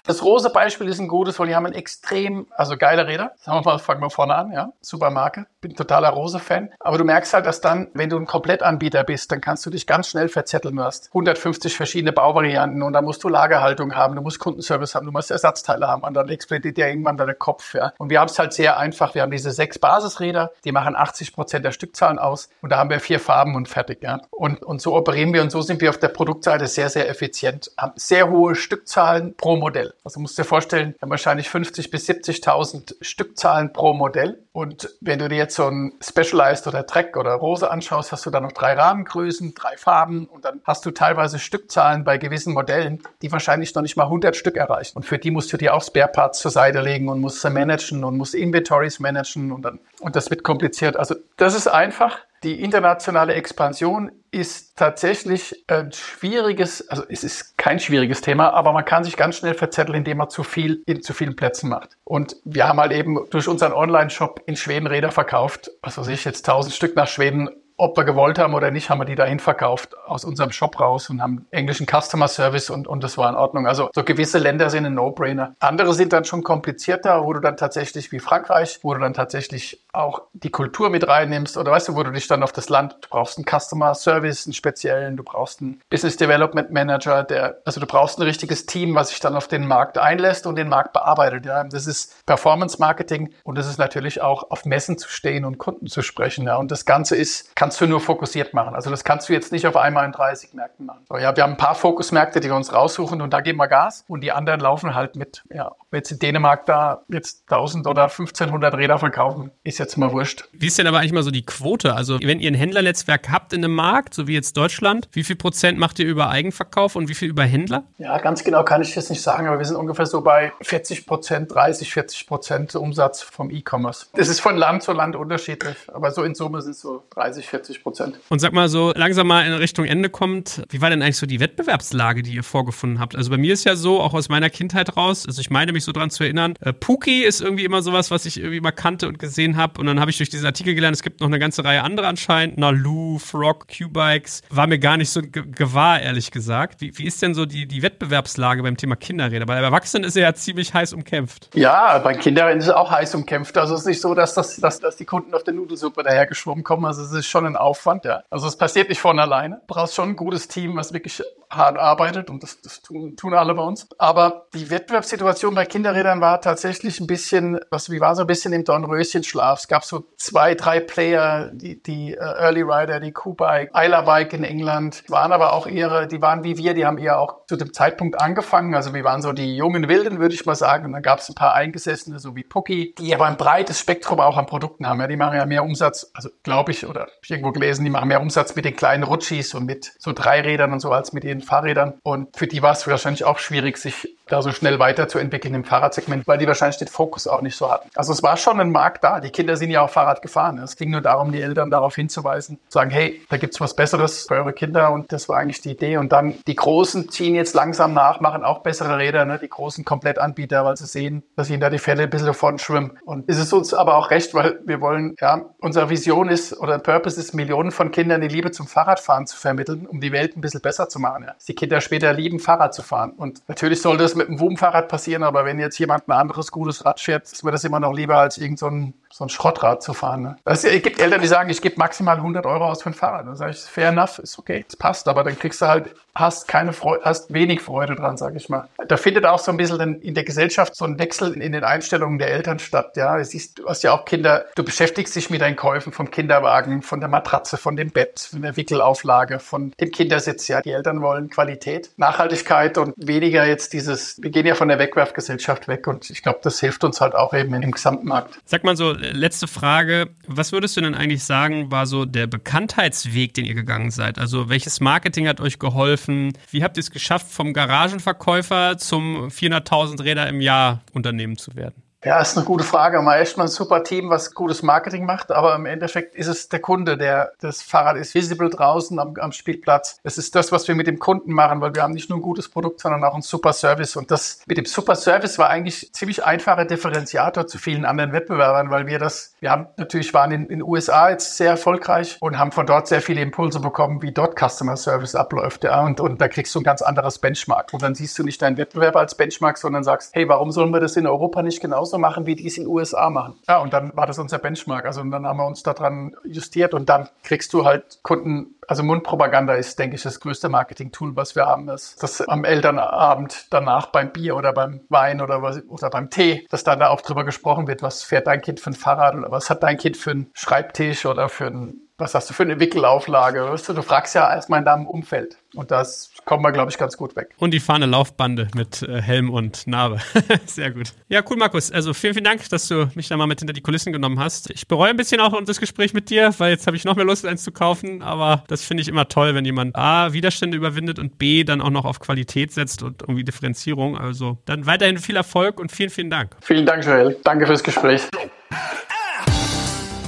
Das 0.05 0.23
Rose 0.23 0.51
Beispiel 0.51 0.87
ist 0.87 0.99
ein 0.99 1.07
gutes, 1.07 1.39
weil 1.39 1.47
die 1.47 1.55
haben 1.55 1.65
ein 1.65 1.73
extrem, 1.73 2.45
also 2.51 2.77
geile 2.77 3.07
Räder. 3.07 3.31
Sagen 3.37 3.57
wir 3.57 3.71
mal, 3.71 3.79
fangen 3.79 4.01
wir 4.01 4.11
vorne 4.11 4.35
an, 4.35 4.51
ja. 4.51 4.71
Super 4.79 5.09
Marke. 5.09 5.47
Bin 5.65 5.75
totaler 5.75 6.09
Rose-Fan. 6.09 6.69
Aber 6.79 6.99
du 6.99 7.03
merkst 7.03 7.33
halt, 7.33 7.47
dass 7.47 7.59
dann, 7.59 7.87
wenn 7.95 8.11
du 8.11 8.17
ein 8.17 8.27
Komplettanbieter 8.27 9.03
bist, 9.03 9.31
dann 9.31 9.41
kannst 9.41 9.65
du 9.65 9.71
dich 9.71 9.87
ganz 9.87 10.09
schnell 10.09 10.29
verzetteln. 10.29 10.75
Du 10.75 10.83
hast 10.83 11.07
150 11.07 11.75
verschiedene 11.75 12.13
Bauvarianten 12.13 12.83
und 12.83 12.93
dann 12.93 13.03
musst 13.03 13.23
du 13.23 13.29
Lagerhaltung 13.29 13.95
haben, 13.95 14.15
du 14.15 14.21
musst 14.21 14.37
Kundenservice 14.37 14.93
haben, 14.93 15.07
du 15.07 15.11
musst 15.11 15.31
Ersatzteile 15.31 15.87
haben 15.87 16.03
und 16.03 16.13
dann 16.13 16.29
explodiert 16.29 16.77
dir 16.77 16.87
irgendwann 16.87 17.17
dein 17.17 17.39
Kopf, 17.39 17.73
ja. 17.73 17.93
Und 17.97 18.11
wir 18.11 18.19
haben 18.19 18.27
es 18.27 18.37
halt 18.37 18.53
sehr 18.53 18.77
einfach. 18.77 19.15
Wir 19.15 19.23
haben 19.23 19.31
diese 19.31 19.49
sechs 19.49 19.79
Basisräder, 19.79 20.51
die 20.65 20.71
machen 20.71 20.95
80 20.95 21.33
Prozent 21.33 21.65
der 21.65 21.71
Stückzahlen 21.71 22.19
aus 22.19 22.49
und 22.61 22.71
da 22.71 22.77
haben 22.77 22.91
wir 22.91 22.99
vier 22.99 23.19
Farben 23.19 23.55
und 23.55 23.67
fertig, 23.67 24.03
ja. 24.03 24.21
Und, 24.29 24.61
und 24.61 24.83
so 24.83 24.95
operieren 24.95 25.33
wir 25.33 25.41
und 25.41 25.51
so 25.51 25.61
sind 25.61 25.81
wir 25.81 25.89
auf 25.89 25.97
der 25.97 26.09
Produktseite 26.09 26.67
sehr, 26.67 26.89
sehr 26.89 27.09
effizient. 27.09 27.71
Haben 27.75 27.93
sehr 27.95 28.29
hohe 28.29 28.53
Stückzahlen 28.53 29.35
pro 29.35 29.55
Modell. 29.55 29.95
Also 30.03 30.19
musst 30.19 30.37
du 30.37 30.43
dir 30.43 30.47
vorstellen, 30.47 30.93
wir 30.93 31.01
haben 31.01 31.09
wahrscheinlich 31.09 31.47
50.000 31.47 31.89
bis 31.89 32.07
70.000 32.07 32.95
Stückzahlen 33.01 33.73
pro 33.73 33.93
Modell. 33.93 34.43
Und 34.51 34.89
wenn 35.01 35.19
du 35.19 35.27
dir 35.27 35.37
jetzt 35.37 35.54
so 35.55 35.67
ein 35.67 35.93
Specialized 36.01 36.67
oder 36.67 36.85
Track 36.85 37.17
oder 37.17 37.33
Rose 37.33 37.69
anschaust, 37.69 38.11
hast 38.11 38.25
du 38.25 38.29
da 38.29 38.39
noch 38.39 38.51
drei 38.51 38.73
Rahmengrößen, 38.73 39.53
drei 39.55 39.77
Farben 39.77 40.25
und 40.27 40.45
dann 40.45 40.61
hast 40.63 40.85
du 40.85 40.91
teilweise 40.91 41.39
Stückzahlen 41.39 42.03
bei 42.03 42.17
gewissen 42.17 42.53
Modellen, 42.53 43.01
die 43.21 43.31
wahrscheinlich 43.31 43.73
noch 43.73 43.81
nicht 43.81 43.97
mal 43.97 44.03
100 44.03 44.35
Stück 44.35 44.57
erreichen. 44.57 44.97
Und 44.97 45.03
für 45.03 45.17
die 45.17 45.31
musst 45.31 45.51
du 45.51 45.57
dir 45.57 45.73
auch 45.73 45.83
Spare 45.83 46.09
Parts 46.09 46.39
zur 46.39 46.51
Seite 46.51 46.81
legen 46.81 47.09
und 47.09 47.19
musst 47.19 47.41
sie 47.41 47.49
managen 47.49 48.03
und 48.03 48.17
musst 48.17 48.35
Inventories 48.35 48.99
managen 48.99 49.51
und 49.51 49.63
dann, 49.63 49.79
und 49.99 50.15
das 50.15 50.29
wird 50.29 50.43
kompliziert. 50.43 50.97
Also 50.97 51.15
das 51.37 51.55
ist 51.55 51.67
einfach 51.67 52.19
die 52.45 52.61
internationale 52.61 53.33
Expansion 53.33 54.11
ist 54.29 54.77
tatsächlich 54.77 55.65
ein 55.67 55.91
schwieriges, 55.91 56.87
also 56.89 57.03
es 57.09 57.23
ist 57.23 57.57
kein 57.57 57.79
schwieriges 57.79 58.21
Thema, 58.21 58.51
aber 58.51 58.71
man 58.71 58.85
kann 58.85 59.03
sich 59.03 59.17
ganz 59.17 59.37
schnell 59.37 59.55
verzetteln, 59.55 59.97
indem 59.97 60.19
man 60.19 60.29
zu 60.29 60.43
viel 60.43 60.83
in 60.85 61.01
zu 61.01 61.13
vielen 61.13 61.35
Plätzen 61.35 61.69
macht. 61.69 61.97
Und 62.03 62.35
wir 62.45 62.67
haben 62.67 62.79
halt 62.79 62.91
eben 62.91 63.17
durch 63.31 63.47
unseren 63.47 63.73
Online-Shop 63.73 64.43
in 64.45 64.55
Schweden 64.55 64.85
Räder 64.85 65.11
verkauft, 65.11 65.71
was 65.81 65.97
weiß 65.97 66.07
ich, 66.09 66.23
jetzt 66.23 66.47
1000 66.47 66.75
Stück 66.75 66.95
nach 66.95 67.07
Schweden 67.07 67.49
ob 67.77 67.97
wir 67.97 68.05
gewollt 68.05 68.39
haben 68.39 68.53
oder 68.53 68.71
nicht, 68.71 68.89
haben 68.89 68.99
wir 68.99 69.05
die 69.05 69.15
dahin 69.15 69.39
verkauft 69.39 69.95
aus 70.05 70.23
unserem 70.23 70.51
Shop 70.51 70.79
raus 70.79 71.09
und 71.09 71.21
haben 71.21 71.45
englischen 71.51 71.85
Customer 71.85 72.27
Service 72.27 72.69
und, 72.69 72.87
und 72.87 73.03
das 73.03 73.17
war 73.17 73.29
in 73.29 73.35
Ordnung. 73.35 73.67
Also 73.67 73.89
so 73.93 74.03
gewisse 74.03 74.37
Länder 74.37 74.69
sind 74.69 74.85
ein 74.85 74.93
No-Brainer. 74.93 75.55
Andere 75.59 75.93
sind 75.93 76.13
dann 76.13 76.23
schon 76.23 76.43
komplizierter, 76.43 77.25
wo 77.25 77.33
du 77.33 77.41
dann 77.41 77.57
tatsächlich 77.57 78.11
wie 78.11 78.19
Frankreich, 78.19 78.79
wo 78.81 78.93
du 78.93 79.01
dann 79.01 79.13
tatsächlich 79.13 79.83
auch 79.91 80.23
die 80.33 80.51
Kultur 80.51 80.89
mit 80.89 81.07
reinnimmst 81.07 81.57
oder 81.57 81.71
weißt 81.71 81.89
du, 81.89 81.95
wo 81.95 82.03
du 82.03 82.11
dich 82.11 82.27
dann 82.27 82.43
auf 82.43 82.51
das 82.51 82.69
Land, 82.69 82.97
du 83.01 83.09
brauchst 83.09 83.37
einen 83.37 83.45
Customer 83.45 83.93
Service, 83.93 84.45
einen 84.45 84.53
speziellen, 84.53 85.17
du 85.17 85.23
brauchst 85.23 85.61
einen 85.61 85.81
Business 85.89 86.17
Development 86.17 86.71
Manager, 86.71 87.23
der, 87.23 87.61
also 87.65 87.81
du 87.81 87.87
brauchst 87.87 88.19
ein 88.19 88.23
richtiges 88.23 88.65
Team, 88.65 88.95
was 88.95 89.09
sich 89.09 89.19
dann 89.19 89.35
auf 89.35 89.47
den 89.47 89.67
Markt 89.67 89.97
einlässt 89.97 90.47
und 90.47 90.55
den 90.55 90.69
Markt 90.69 90.93
bearbeitet. 90.93 91.45
Ja, 91.45 91.63
das 91.63 91.87
ist 91.87 92.25
Performance 92.25 92.77
Marketing 92.79 93.33
und 93.43 93.57
das 93.57 93.67
ist 93.67 93.77
natürlich 93.77 94.21
auch 94.21 94.51
auf 94.51 94.65
Messen 94.65 94.97
zu 94.97 95.09
stehen 95.09 95.43
und 95.43 95.57
Kunden 95.57 95.87
zu 95.87 96.01
sprechen. 96.01 96.45
Ja, 96.45 96.55
und 96.57 96.71
das 96.71 96.85
Ganze 96.85 97.15
ist 97.15 97.55
kannst 97.65 97.81
du 97.81 97.87
nur 97.87 97.99
fokussiert 97.99 98.53
machen. 98.53 98.75
Also 98.75 98.91
das 98.91 99.03
kannst 99.03 99.27
du 99.27 99.33
jetzt 99.33 99.51
nicht 99.51 99.65
auf 99.65 99.75
einmal 99.75 100.05
in 100.05 100.11
30 100.11 100.53
Märkten 100.53 100.85
machen. 100.85 100.99
So, 101.09 101.17
ja, 101.17 101.35
wir 101.35 101.41
haben 101.41 101.53
ein 101.53 101.57
paar 101.57 101.73
Fokusmärkte, 101.73 102.39
die 102.39 102.47
wir 102.47 102.55
uns 102.55 102.71
raussuchen 102.71 103.23
und 103.23 103.33
da 103.33 103.41
geben 103.41 103.57
wir 103.57 103.67
Gas 103.67 104.05
und 104.07 104.21
die 104.21 104.31
anderen 104.31 104.59
laufen 104.59 104.93
halt 104.93 105.15
mit. 105.15 105.43
Ja, 105.51 105.69
ob 105.69 105.87
wir 105.89 105.97
jetzt 105.97 106.11
in 106.11 106.19
Dänemark 106.19 106.67
da 106.67 107.01
jetzt 107.07 107.51
1000 107.51 107.87
oder 107.87 108.03
1500 108.03 108.75
Räder 108.75 108.99
verkaufen, 108.99 109.49
ist 109.63 109.79
jetzt 109.79 109.97
mal 109.97 110.11
wurscht. 110.11 110.47
Wie 110.51 110.67
ist 110.67 110.77
denn 110.77 110.85
aber 110.85 110.99
eigentlich 110.99 111.13
mal 111.13 111.23
so 111.23 111.31
die 111.31 111.43
Quote? 111.43 111.95
Also 111.95 112.19
wenn 112.21 112.39
ihr 112.39 112.51
ein 112.51 112.53
Händlernetzwerk 112.53 113.31
habt 113.31 113.51
in 113.51 113.63
einem 113.63 113.73
Markt, 113.73 114.13
so 114.13 114.27
wie 114.27 114.35
jetzt 114.35 114.55
Deutschland, 114.57 115.09
wie 115.13 115.23
viel 115.23 115.35
Prozent 115.35 115.79
macht 115.79 115.97
ihr 115.97 116.05
über 116.05 116.29
Eigenverkauf 116.29 116.95
und 116.95 117.09
wie 117.09 117.15
viel 117.15 117.29
über 117.29 117.45
Händler? 117.45 117.85
Ja, 117.97 118.19
ganz 118.19 118.43
genau 118.43 118.63
kann 118.63 118.83
ich 118.83 118.95
jetzt 118.95 119.09
nicht 119.09 119.23
sagen, 119.23 119.47
aber 119.47 119.57
wir 119.57 119.65
sind 119.65 119.77
ungefähr 119.77 120.05
so 120.05 120.21
bei 120.21 120.53
40 120.61 121.07
Prozent, 121.07 121.51
30, 121.51 121.91
40 121.91 122.27
Prozent 122.27 122.75
Umsatz 122.75 123.23
vom 123.23 123.49
E-Commerce. 123.49 124.05
Das 124.13 124.27
ist 124.27 124.39
von 124.39 124.55
Land 124.55 124.83
zu 124.83 124.91
Land 124.91 125.15
unterschiedlich, 125.15 125.77
aber 125.91 126.11
so 126.11 126.21
in 126.21 126.35
Summe 126.35 126.61
sind 126.61 126.75
es 126.75 126.81
so 126.81 127.03
30, 127.15 127.47
40 127.47 127.54
40 127.55 127.83
Prozent. 127.83 128.19
Und 128.29 128.39
sag 128.39 128.51
mal 128.51 128.67
so, 128.67 128.91
langsam 128.95 129.27
mal 129.27 129.45
in 129.45 129.53
Richtung 129.53 129.85
Ende 129.85 130.09
kommt, 130.09 130.63
wie 130.69 130.81
war 130.81 130.89
denn 130.89 131.01
eigentlich 131.01 131.17
so 131.17 131.25
die 131.25 131.39
Wettbewerbslage, 131.39 132.21
die 132.21 132.33
ihr 132.33 132.43
vorgefunden 132.43 132.99
habt? 132.99 133.15
Also 133.15 133.29
bei 133.29 133.37
mir 133.37 133.53
ist 133.53 133.63
ja 133.63 133.75
so, 133.75 134.01
auch 134.01 134.13
aus 134.13 134.27
meiner 134.27 134.49
Kindheit 134.49 134.97
raus, 134.97 135.25
also 135.25 135.39
ich 135.39 135.49
meine 135.49 135.71
mich 135.71 135.85
so 135.85 135.91
dran 135.93 136.09
zu 136.09 136.23
erinnern, 136.23 136.55
äh, 136.59 136.73
Pookie 136.73 137.23
ist 137.23 137.41
irgendwie 137.41 137.63
immer 137.63 137.81
sowas, 137.81 138.11
was 138.11 138.25
ich 138.25 138.37
irgendwie 138.37 138.59
mal 138.59 138.71
kannte 138.71 139.07
und 139.07 139.19
gesehen 139.19 139.55
habe. 139.55 139.79
Und 139.79 139.87
dann 139.87 139.99
habe 139.99 140.11
ich 140.11 140.17
durch 140.17 140.29
diesen 140.29 140.45
Artikel 140.45 140.75
gelernt, 140.75 140.95
es 140.95 141.03
gibt 141.03 141.21
noch 141.21 141.27
eine 141.27 141.39
ganze 141.39 141.63
Reihe 141.63 141.83
anderer 141.83 142.07
anscheinend, 142.07 142.57
Nalu, 142.57 143.19
Frog, 143.19 143.67
Q-Bikes. 143.67 144.41
War 144.49 144.67
mir 144.67 144.79
gar 144.79 144.97
nicht 144.97 145.09
so 145.09 145.21
gewahr, 145.21 146.01
ehrlich 146.01 146.31
gesagt. 146.31 146.81
Wie, 146.81 146.97
wie 146.97 147.05
ist 147.05 147.21
denn 147.21 147.33
so 147.33 147.45
die, 147.45 147.67
die 147.67 147.81
Wettbewerbslage 147.81 148.63
beim 148.63 148.75
Thema 148.75 148.95
Kinderräder? 148.95 149.45
Bei 149.45 149.55
Erwachsenen 149.55 150.03
ist 150.03 150.17
er 150.17 150.23
ja 150.23 150.33
ziemlich 150.33 150.73
heiß 150.73 150.93
umkämpft. 150.93 151.49
Ja, 151.55 151.97
bei 151.99 152.13
Kinderrädern 152.15 152.59
ist 152.59 152.67
es 152.67 152.73
auch 152.73 152.91
heiß 152.91 153.15
umkämpft. 153.15 153.57
Also 153.57 153.75
es 153.75 153.81
ist 153.81 153.87
nicht 153.87 154.01
so, 154.01 154.13
dass, 154.13 154.33
das, 154.33 154.57
dass, 154.57 154.79
dass 154.79 154.97
die 154.97 155.05
Kunden 155.05 155.33
auf 155.33 155.43
der 155.43 155.53
Nudelsuppe 155.53 156.03
dahergeschwommen 156.03 156.63
kommen. 156.63 156.85
Also 156.85 157.03
es 157.03 157.11
ist 157.11 157.27
schon 157.27 157.44
ein 157.45 157.55
Aufwand, 157.55 158.05
ja. 158.05 158.23
Also 158.29 158.47
es 158.47 158.57
passiert 158.57 158.89
nicht 158.89 158.99
von 158.99 159.19
alleine. 159.19 159.57
Du 159.67 159.73
brauchst 159.73 159.95
schon 159.95 160.09
ein 160.09 160.15
gutes 160.15 160.47
Team, 160.47 160.75
was 160.75 160.93
wirklich 160.93 161.21
hart 161.49 161.77
arbeitet 161.77 162.29
und 162.29 162.43
das, 162.43 162.61
das 162.61 162.81
tun, 162.81 163.15
tun 163.15 163.33
alle 163.33 163.53
bei 163.53 163.61
uns. 163.61 163.87
Aber 163.97 164.47
die 164.53 164.69
Wettbewerbssituation 164.69 165.55
bei 165.55 165.65
Kinderrädern 165.65 166.21
war 166.21 166.41
tatsächlich 166.41 166.99
ein 166.99 167.07
bisschen, 167.07 167.59
was 167.69 167.89
wie 167.89 167.99
war 167.99 168.15
so 168.15 168.21
ein 168.21 168.27
bisschen 168.27 168.53
im 168.53 168.63
Dornröschenschlaf. 168.63 169.59
Es 169.59 169.67
gab 169.67 169.83
so 169.83 170.05
zwei, 170.17 170.55
drei 170.55 170.79
Player, 170.79 171.51
die, 171.53 171.81
die 171.81 172.15
uh, 172.15 172.21
Early 172.21 172.61
Rider, 172.61 172.99
die 172.99 173.11
Q-Bike, 173.11 173.71
Isla 173.75 174.01
Bike 174.01 174.33
in 174.33 174.43
England, 174.43 175.03
waren 175.07 175.31
aber 175.31 175.53
auch 175.53 175.67
eher, 175.67 176.07
die 176.07 176.21
waren 176.21 176.43
wie 176.43 176.57
wir, 176.57 176.73
die 176.73 176.85
haben 176.85 176.97
eher 176.97 177.19
auch 177.19 177.45
zu 177.47 177.55
dem 177.55 177.73
Zeitpunkt 177.73 178.19
angefangen. 178.19 178.75
Also 178.75 178.93
wir 178.93 179.03
waren 179.03 179.21
so 179.21 179.33
die 179.33 179.55
jungen 179.55 179.87
Wilden, 179.87 180.19
würde 180.19 180.35
ich 180.35 180.45
mal 180.45 180.55
sagen. 180.55 180.85
Und 180.85 180.93
dann 180.93 181.03
gab 181.03 181.19
es 181.19 181.29
ein 181.29 181.35
paar 181.35 181.53
Eingesessene, 181.53 182.19
so 182.19 182.35
wie 182.35 182.43
Pucky, 182.43 182.95
die 182.97 183.13
aber 183.13 183.25
ein 183.25 183.37
breites 183.37 183.79
Spektrum 183.79 184.19
auch 184.19 184.37
an 184.37 184.45
Produkten 184.45 184.87
haben. 184.87 184.99
Ja, 184.99 185.07
die 185.07 185.17
machen 185.17 185.37
ja 185.37 185.45
mehr 185.45 185.63
Umsatz, 185.63 186.11
also 186.13 186.29
glaube 186.43 186.71
ich, 186.71 186.85
oder 186.85 187.07
ich 187.21 187.31
irgendwo 187.31 187.51
gelesen, 187.51 187.83
die 187.83 187.91
machen 187.91 188.07
mehr 188.07 188.21
Umsatz 188.21 188.55
mit 188.55 188.65
den 188.65 188.75
kleinen 188.75 189.03
Rutschis 189.03 189.53
und 189.53 189.65
mit 189.65 189.93
so 189.99 190.13
Dreirädern 190.13 190.71
und 190.73 190.79
so 190.79 190.91
als 190.91 191.13
mit 191.13 191.23
ihren 191.35 191.45
Fahrrädern. 191.45 191.99
Und 192.03 192.35
für 192.35 192.47
die 192.47 192.61
war 192.61 192.71
es 192.71 192.87
wahrscheinlich 192.87 193.23
auch 193.23 193.39
schwierig, 193.39 193.77
sich 193.77 194.14
da 194.27 194.41
so 194.41 194.51
schnell 194.51 194.79
weiterzuentwickeln 194.79 195.53
im 195.53 195.63
Fahrradsegment, 195.63 196.27
weil 196.27 196.37
die 196.37 196.47
wahrscheinlich 196.47 196.77
den 196.77 196.87
Fokus 196.87 197.27
auch 197.27 197.41
nicht 197.41 197.55
so 197.55 197.71
hatten. 197.71 197.89
Also 197.95 198.11
es 198.11 198.23
war 198.23 198.37
schon 198.37 198.59
ein 198.59 198.71
Markt 198.71 199.03
da. 199.03 199.19
Die 199.19 199.29
Kinder 199.29 199.55
sind 199.57 199.69
ja 199.69 199.81
auch 199.81 199.89
Fahrrad 199.89 200.21
gefahren. 200.21 200.57
Es 200.57 200.75
ging 200.75 200.91
nur 200.91 201.01
darum, 201.01 201.31
die 201.31 201.41
Eltern 201.41 201.69
darauf 201.69 201.95
hinzuweisen, 201.95 202.59
sagen, 202.67 202.89
hey, 202.89 203.21
da 203.29 203.37
gibt's 203.37 203.61
was 203.61 203.75
Besseres 203.75 204.25
für 204.27 204.35
eure 204.35 204.53
Kinder 204.53 204.91
und 204.91 205.11
das 205.11 205.29
war 205.29 205.37
eigentlich 205.37 205.61
die 205.61 205.71
Idee. 205.71 205.97
Und 205.97 206.11
dann 206.11 206.35
die 206.47 206.55
Großen 206.55 207.09
ziehen 207.09 207.35
jetzt 207.35 207.53
langsam 207.53 207.93
nach, 207.93 208.19
machen 208.19 208.43
auch 208.43 208.59
bessere 208.59 208.97
Räder, 208.97 209.25
ne? 209.25 209.39
die 209.39 209.49
großen 209.49 209.85
Komplettanbieter, 209.85 210.65
weil 210.65 210.77
sie 210.77 210.87
sehen, 210.87 211.23
dass 211.35 211.49
ihnen 211.49 211.61
da 211.61 211.69
die 211.69 211.79
Fälle 211.79 212.03
ein 212.03 212.09
bisschen 212.09 212.27
davon 212.27 212.57
schwimmen. 212.57 212.97
Und 213.05 213.25
es 213.27 213.37
ist 213.37 213.53
uns 213.53 213.73
aber 213.73 213.95
auch 213.95 214.09
recht, 214.09 214.33
weil 214.33 214.59
wir 214.65 214.81
wollen, 214.81 215.15
ja, 215.19 215.45
unsere 215.59 215.89
Vision 215.89 216.29
ist 216.29 216.57
oder 216.57 216.79
Purpose 216.79 217.19
ist, 217.19 217.33
Millionen 217.33 217.71
von 217.71 217.91
Kindern 217.91 218.21
die 218.21 218.27
Liebe 218.27 218.51
zum 218.51 218.67
Fahrradfahren 218.67 219.27
zu 219.27 219.37
vermitteln, 219.37 219.85
um 219.85 220.01
die 220.01 220.11
Welt 220.11 220.35
ein 220.35 220.41
bisschen 220.41 220.61
besser 220.61 220.89
zu 220.89 220.99
machen. 220.99 221.23
Ja. 221.23 221.33
Dass 221.33 221.45
die 221.45 221.55
Kinder 221.55 221.81
später 221.81 222.11
lieben, 222.13 222.39
Fahrrad 222.39 222.73
zu 222.73 222.81
fahren. 222.81 223.11
Und 223.11 223.41
natürlich 223.47 223.81
sollte 223.81 224.03
es 224.03 224.14
mit 224.15 224.27
einem 224.27 224.39
WUM-Fahrrad 224.39 224.87
passieren, 224.87 225.23
aber 225.23 225.45
wenn 225.45 225.59
jetzt 225.59 225.77
jemand 225.77 226.07
ein 226.07 226.13
anderes 226.13 226.51
gutes 226.51 226.85
Rad 226.85 226.99
fährt, 226.99 227.23
ist 227.23 227.43
mir 227.43 227.51
das 227.51 227.63
immer 227.63 227.79
noch 227.79 227.93
lieber 227.93 228.17
als 228.17 228.37
irgend 228.37 228.59
so 228.59 228.67
so 229.15 229.23
ein 229.23 229.29
Schrottrad 229.29 229.81
zu 229.81 229.93
fahren. 229.93 230.23
Ne? 230.23 230.35
Es 230.43 230.63
gibt 230.63 230.99
Eltern, 230.99 231.21
die 231.21 231.27
sagen, 231.27 231.49
ich 231.49 231.61
gebe 231.61 231.75
maximal 231.77 232.17
100 232.17 232.45
Euro 232.45 232.65
aus 232.65 232.83
für 232.83 232.89
ein 232.89 232.93
Fahrrad. 232.93 233.25
Dann 233.25 233.37
sage 233.37 233.51
ich, 233.51 233.59
fair 233.59 233.87
enough, 233.87 234.19
ist 234.19 234.37
okay, 234.37 234.65
es 234.67 234.75
passt, 234.75 235.07
aber 235.07 235.23
dann 235.23 235.39
kriegst 235.39 235.61
du 235.61 235.67
halt, 235.67 235.95
hast 236.13 236.49
keine 236.49 236.73
Freude, 236.73 237.05
hast 237.05 237.33
wenig 237.33 237.61
Freude 237.61 237.95
dran, 237.95 238.17
sage 238.17 238.35
ich 238.35 238.49
mal. 238.49 238.67
Da 238.87 238.97
findet 238.97 239.25
auch 239.25 239.39
so 239.39 239.51
ein 239.51 239.57
bisschen 239.57 240.01
in 240.01 240.15
der 240.15 240.25
Gesellschaft 240.25 240.75
so 240.75 240.83
ein 240.83 240.99
Wechsel 240.99 241.33
in 241.41 241.53
den 241.53 241.63
Einstellungen 241.63 242.19
der 242.19 242.29
Eltern 242.29 242.59
statt. 242.59 242.97
Ja, 242.97 243.17
du 243.17 243.23
siehst, 243.23 243.59
du 243.59 243.67
hast 243.67 243.83
ja 243.83 243.93
auch 243.93 244.03
Kinder, 244.03 244.45
du 244.55 244.63
beschäftigst 244.63 245.15
dich 245.15 245.29
mit 245.29 245.39
deinen 245.39 245.55
Käufen 245.55 245.93
vom 245.93 246.11
Kinderwagen, 246.11 246.81
von 246.81 246.99
der 246.99 247.07
Matratze, 247.07 247.55
von 247.55 247.77
dem 247.77 247.91
Bett, 247.91 248.27
von 248.31 248.41
der 248.41 248.57
Wickelauflage, 248.57 249.39
von 249.39 249.71
dem 249.79 249.91
Kindersitz. 249.91 250.49
Ja, 250.49 250.61
die 250.61 250.71
Eltern 250.71 251.01
wollen 251.01 251.29
Qualität, 251.29 251.91
Nachhaltigkeit 251.95 252.77
und 252.77 252.93
weniger 252.97 253.45
jetzt 253.45 253.71
dieses, 253.71 254.21
wir 254.21 254.29
gehen 254.29 254.45
ja 254.45 254.55
von 254.55 254.67
der 254.67 254.79
Wegwerfgesellschaft 254.79 255.69
weg 255.69 255.87
und 255.87 256.09
ich 256.09 256.21
glaube, 256.21 256.39
das 256.43 256.59
hilft 256.59 256.83
uns 256.83 256.99
halt 256.99 257.15
auch 257.15 257.33
eben 257.33 257.53
im 257.61 257.71
Gesamtmarkt. 257.71 258.39
Sag 258.43 258.65
mal 258.65 258.75
so, 258.75 258.93
letzte 259.11 259.47
Frage. 259.47 260.09
Was 260.27 260.51
würdest 260.51 260.75
du 260.77 260.81
denn 260.81 260.95
eigentlich 260.95 261.23
sagen, 261.23 261.71
war 261.71 261.85
so 261.85 262.05
der 262.05 262.27
Bekanntheitsweg, 262.27 263.33
den 263.33 263.45
ihr 263.45 263.55
gegangen 263.55 263.91
seid? 263.91 264.19
Also 264.19 264.49
welches 264.49 264.79
Marketing 264.79 265.27
hat 265.27 265.39
euch 265.39 265.59
geholfen? 265.59 266.33
Wie 266.51 266.63
habt 266.63 266.77
ihr 266.77 266.81
es 266.81 266.91
geschafft, 266.91 267.31
vom 267.31 267.53
Garagenverkäufer 267.53 268.77
zum 268.77 269.27
400.000 269.27 270.03
Räder 270.03 270.27
im 270.27 270.41
Jahr 270.41 270.81
Unternehmen 270.93 271.37
zu 271.37 271.55
werden? 271.55 271.84
Ja, 272.05 272.19
ist 272.19 272.37
eine 272.37 272.45
gute 272.45 272.63
Frage. 272.63 273.01
Man 273.01 273.19
ist 273.19 273.35
mal 273.35 273.45
ein 273.45 273.49
super 273.49 273.83
Team, 273.83 274.11
was 274.11 274.35
gutes 274.35 274.61
Marketing 274.61 275.07
macht, 275.07 275.31
aber 275.31 275.55
im 275.55 275.65
Endeffekt 275.65 276.13
ist 276.13 276.27
es 276.27 276.49
der 276.49 276.59
Kunde, 276.59 276.97
der 276.97 277.31
das 277.41 277.63
Fahrrad 277.63 277.97
ist 277.97 278.13
visible 278.13 278.51
draußen 278.51 278.99
am, 278.99 279.15
am 279.19 279.31
Spielplatz. 279.31 279.99
Es 280.03 280.19
ist 280.19 280.35
das, 280.35 280.51
was 280.51 280.67
wir 280.67 280.75
mit 280.75 280.85
dem 280.85 280.99
Kunden 280.99 281.33
machen, 281.33 281.61
weil 281.61 281.73
wir 281.73 281.81
haben 281.81 281.95
nicht 281.95 282.11
nur 282.11 282.19
ein 282.19 282.21
gutes 282.21 282.47
Produkt, 282.47 282.79
sondern 282.79 283.03
auch 283.03 283.13
einen 283.13 283.23
super 283.23 283.53
Service. 283.53 283.95
Und 283.95 284.11
das 284.11 284.43
mit 284.45 284.59
dem 284.59 284.65
super 284.65 284.93
Service 284.93 285.39
war 285.39 285.49
eigentlich 285.49 285.91
ziemlich 285.93 286.23
einfacher 286.23 286.65
Differenziator 286.65 287.47
zu 287.47 287.57
vielen 287.57 287.85
anderen 287.85 288.13
Wettbewerbern, 288.13 288.69
weil 288.69 288.85
wir 288.85 288.99
das, 288.99 289.33
wir 289.39 289.49
haben 289.49 289.65
natürlich 289.77 290.13
waren 290.13 290.31
in 290.31 290.47
den 290.47 290.61
USA 290.61 291.09
jetzt 291.09 291.37
sehr 291.37 291.49
erfolgreich 291.49 292.17
und 292.19 292.37
haben 292.37 292.51
von 292.51 292.67
dort 292.67 292.87
sehr 292.87 293.01
viele 293.01 293.21
Impulse 293.21 293.59
bekommen, 293.59 294.03
wie 294.03 294.11
dort 294.11 294.39
Customer 294.39 294.77
Service 294.77 295.15
abläuft. 295.15 295.63
Ja, 295.63 295.81
und, 295.81 295.99
und 295.99 296.21
da 296.21 296.27
kriegst 296.27 296.53
du 296.53 296.59
ein 296.59 296.63
ganz 296.63 296.83
anderes 296.83 297.17
Benchmark. 297.17 297.73
Und 297.73 297.81
dann 297.81 297.95
siehst 297.95 298.19
du 298.19 298.23
nicht 298.23 298.43
deinen 298.43 298.57
Wettbewerber 298.57 298.99
als 298.99 299.15
Benchmark, 299.15 299.57
sondern 299.57 299.83
sagst, 299.83 300.13
hey, 300.13 300.29
warum 300.29 300.51
sollen 300.51 300.69
wir 300.69 300.79
das 300.79 300.95
in 300.97 301.07
Europa 301.07 301.41
nicht 301.41 301.61
genauso 301.61 301.94
genauso 301.95 301.97
machen, 301.97 302.25
wie 302.25 302.35
die 302.35 302.47
es 302.47 302.57
in 302.57 302.63
den 302.63 302.71
USA 302.71 303.09
machen. 303.09 303.35
Ja, 303.47 303.59
und 303.59 303.73
dann 303.73 303.95
war 303.95 304.05
das 304.05 304.19
unser 304.19 304.39
Benchmark. 304.39 304.85
Also 304.85 305.03
dann 305.03 305.25
haben 305.25 305.37
wir 305.37 305.47
uns 305.47 305.63
daran 305.63 306.15
justiert 306.23 306.73
und 306.73 306.89
dann 306.89 307.09
kriegst 307.23 307.53
du 307.53 307.65
halt 307.65 307.99
Kunden, 308.03 308.55
also 308.67 308.83
Mundpropaganda 308.83 309.53
ist, 309.53 309.79
denke 309.79 309.95
ich, 309.95 310.03
das 310.03 310.19
größte 310.19 310.49
Marketing-Tool, 310.49 311.15
was 311.15 311.35
wir 311.35 311.45
haben. 311.45 311.69
Ist, 311.69 312.01
dass 312.03 312.21
am 312.21 312.43
Elternabend 312.43 313.47
danach 313.49 313.87
beim 313.87 314.11
Bier 314.11 314.35
oder 314.35 314.53
beim 314.53 314.81
Wein 314.89 315.21
oder, 315.21 315.41
was, 315.41 315.63
oder 315.67 315.89
beim 315.89 316.09
Tee, 316.09 316.45
dass 316.49 316.63
dann 316.63 316.79
da 316.79 316.89
auch 316.89 317.01
drüber 317.01 317.23
gesprochen 317.23 317.67
wird, 317.67 317.81
was 317.81 318.03
fährt 318.03 318.27
dein 318.27 318.41
Kind 318.41 318.59
für 318.59 318.71
ein 318.71 318.75
Fahrrad 318.75 319.15
oder 319.15 319.31
was 319.31 319.49
hat 319.49 319.63
dein 319.63 319.77
Kind 319.77 319.97
für 319.97 320.11
einen 320.11 320.31
Schreibtisch 320.33 321.05
oder 321.05 321.29
für 321.29 321.47
ein 321.47 321.81
was 321.97 322.13
hast 322.13 322.29
du 322.29 322.33
für 322.33 322.43
eine 322.43 322.59
Wickelauflage? 322.59 323.49
Weißt 323.49 323.69
du, 323.69 323.73
du 323.73 323.81
fragst 323.81 324.15
ja 324.15 324.29
erstmal 324.29 324.59
in 324.59 324.65
deinem 324.65 324.85
Umfeld. 324.85 325.37
Und 325.55 325.71
das 325.71 326.11
kommen 326.25 326.43
wir, 326.43 326.51
glaube 326.51 326.71
ich, 326.71 326.77
ganz 326.77 326.97
gut 326.97 327.15
weg. 327.15 327.29
Und 327.37 327.51
die 327.51 327.59
fahren 327.59 327.83
eine 327.83 327.91
Laufbande 327.91 328.47
mit 328.55 328.81
äh, 328.81 329.01
Helm 329.01 329.29
und 329.29 329.67
Narbe. 329.67 329.99
Sehr 330.45 330.71
gut. 330.71 330.93
Ja, 331.07 331.21
cool, 331.29 331.37
Markus. 331.37 331.71
Also 331.71 331.93
vielen, 331.93 332.13
vielen 332.13 332.25
Dank, 332.25 332.47
dass 332.49 332.67
du 332.67 332.89
mich 332.95 333.07
da 333.07 333.17
mal 333.17 333.27
mit 333.27 333.39
hinter 333.39 333.53
die 333.53 333.61
Kulissen 333.61 333.93
genommen 333.93 334.19
hast. 334.19 334.49
Ich 334.49 334.67
bereue 334.67 334.89
ein 334.89 334.97
bisschen 334.97 335.21
auch 335.21 335.39
das 335.43 335.59
Gespräch 335.59 335.93
mit 335.93 336.09
dir, 336.09 336.33
weil 336.39 336.51
jetzt 336.51 336.67
habe 336.67 336.75
ich 336.75 336.83
noch 336.83 336.95
mehr 336.95 337.05
Lust, 337.05 337.25
eins 337.25 337.43
zu 337.43 337.51
kaufen. 337.51 338.01
Aber 338.01 338.43
das 338.47 338.63
finde 338.63 338.81
ich 338.81 338.87
immer 338.87 339.07
toll, 339.07 339.35
wenn 339.35 339.45
jemand 339.45 339.75
A, 339.75 340.13
Widerstände 340.13 340.57
überwindet 340.57 340.99
und 340.99 341.17
B, 341.17 341.43
dann 341.43 341.61
auch 341.61 341.69
noch 341.69 341.85
auf 341.85 341.99
Qualität 341.99 342.51
setzt 342.51 342.81
und 342.83 343.03
irgendwie 343.03 343.23
Differenzierung. 343.23 343.97
Also 343.97 344.37
dann 344.45 344.65
weiterhin 344.65 344.97
viel 344.97 345.15
Erfolg 345.15 345.59
und 345.59 345.71
vielen, 345.71 345.89
vielen 345.89 346.09
Dank. 346.09 346.35
Vielen 346.41 346.65
Dank, 346.65 346.83
Joel. 346.83 347.17
Danke 347.23 347.45
fürs 347.45 347.63
Gespräch. 347.63 348.01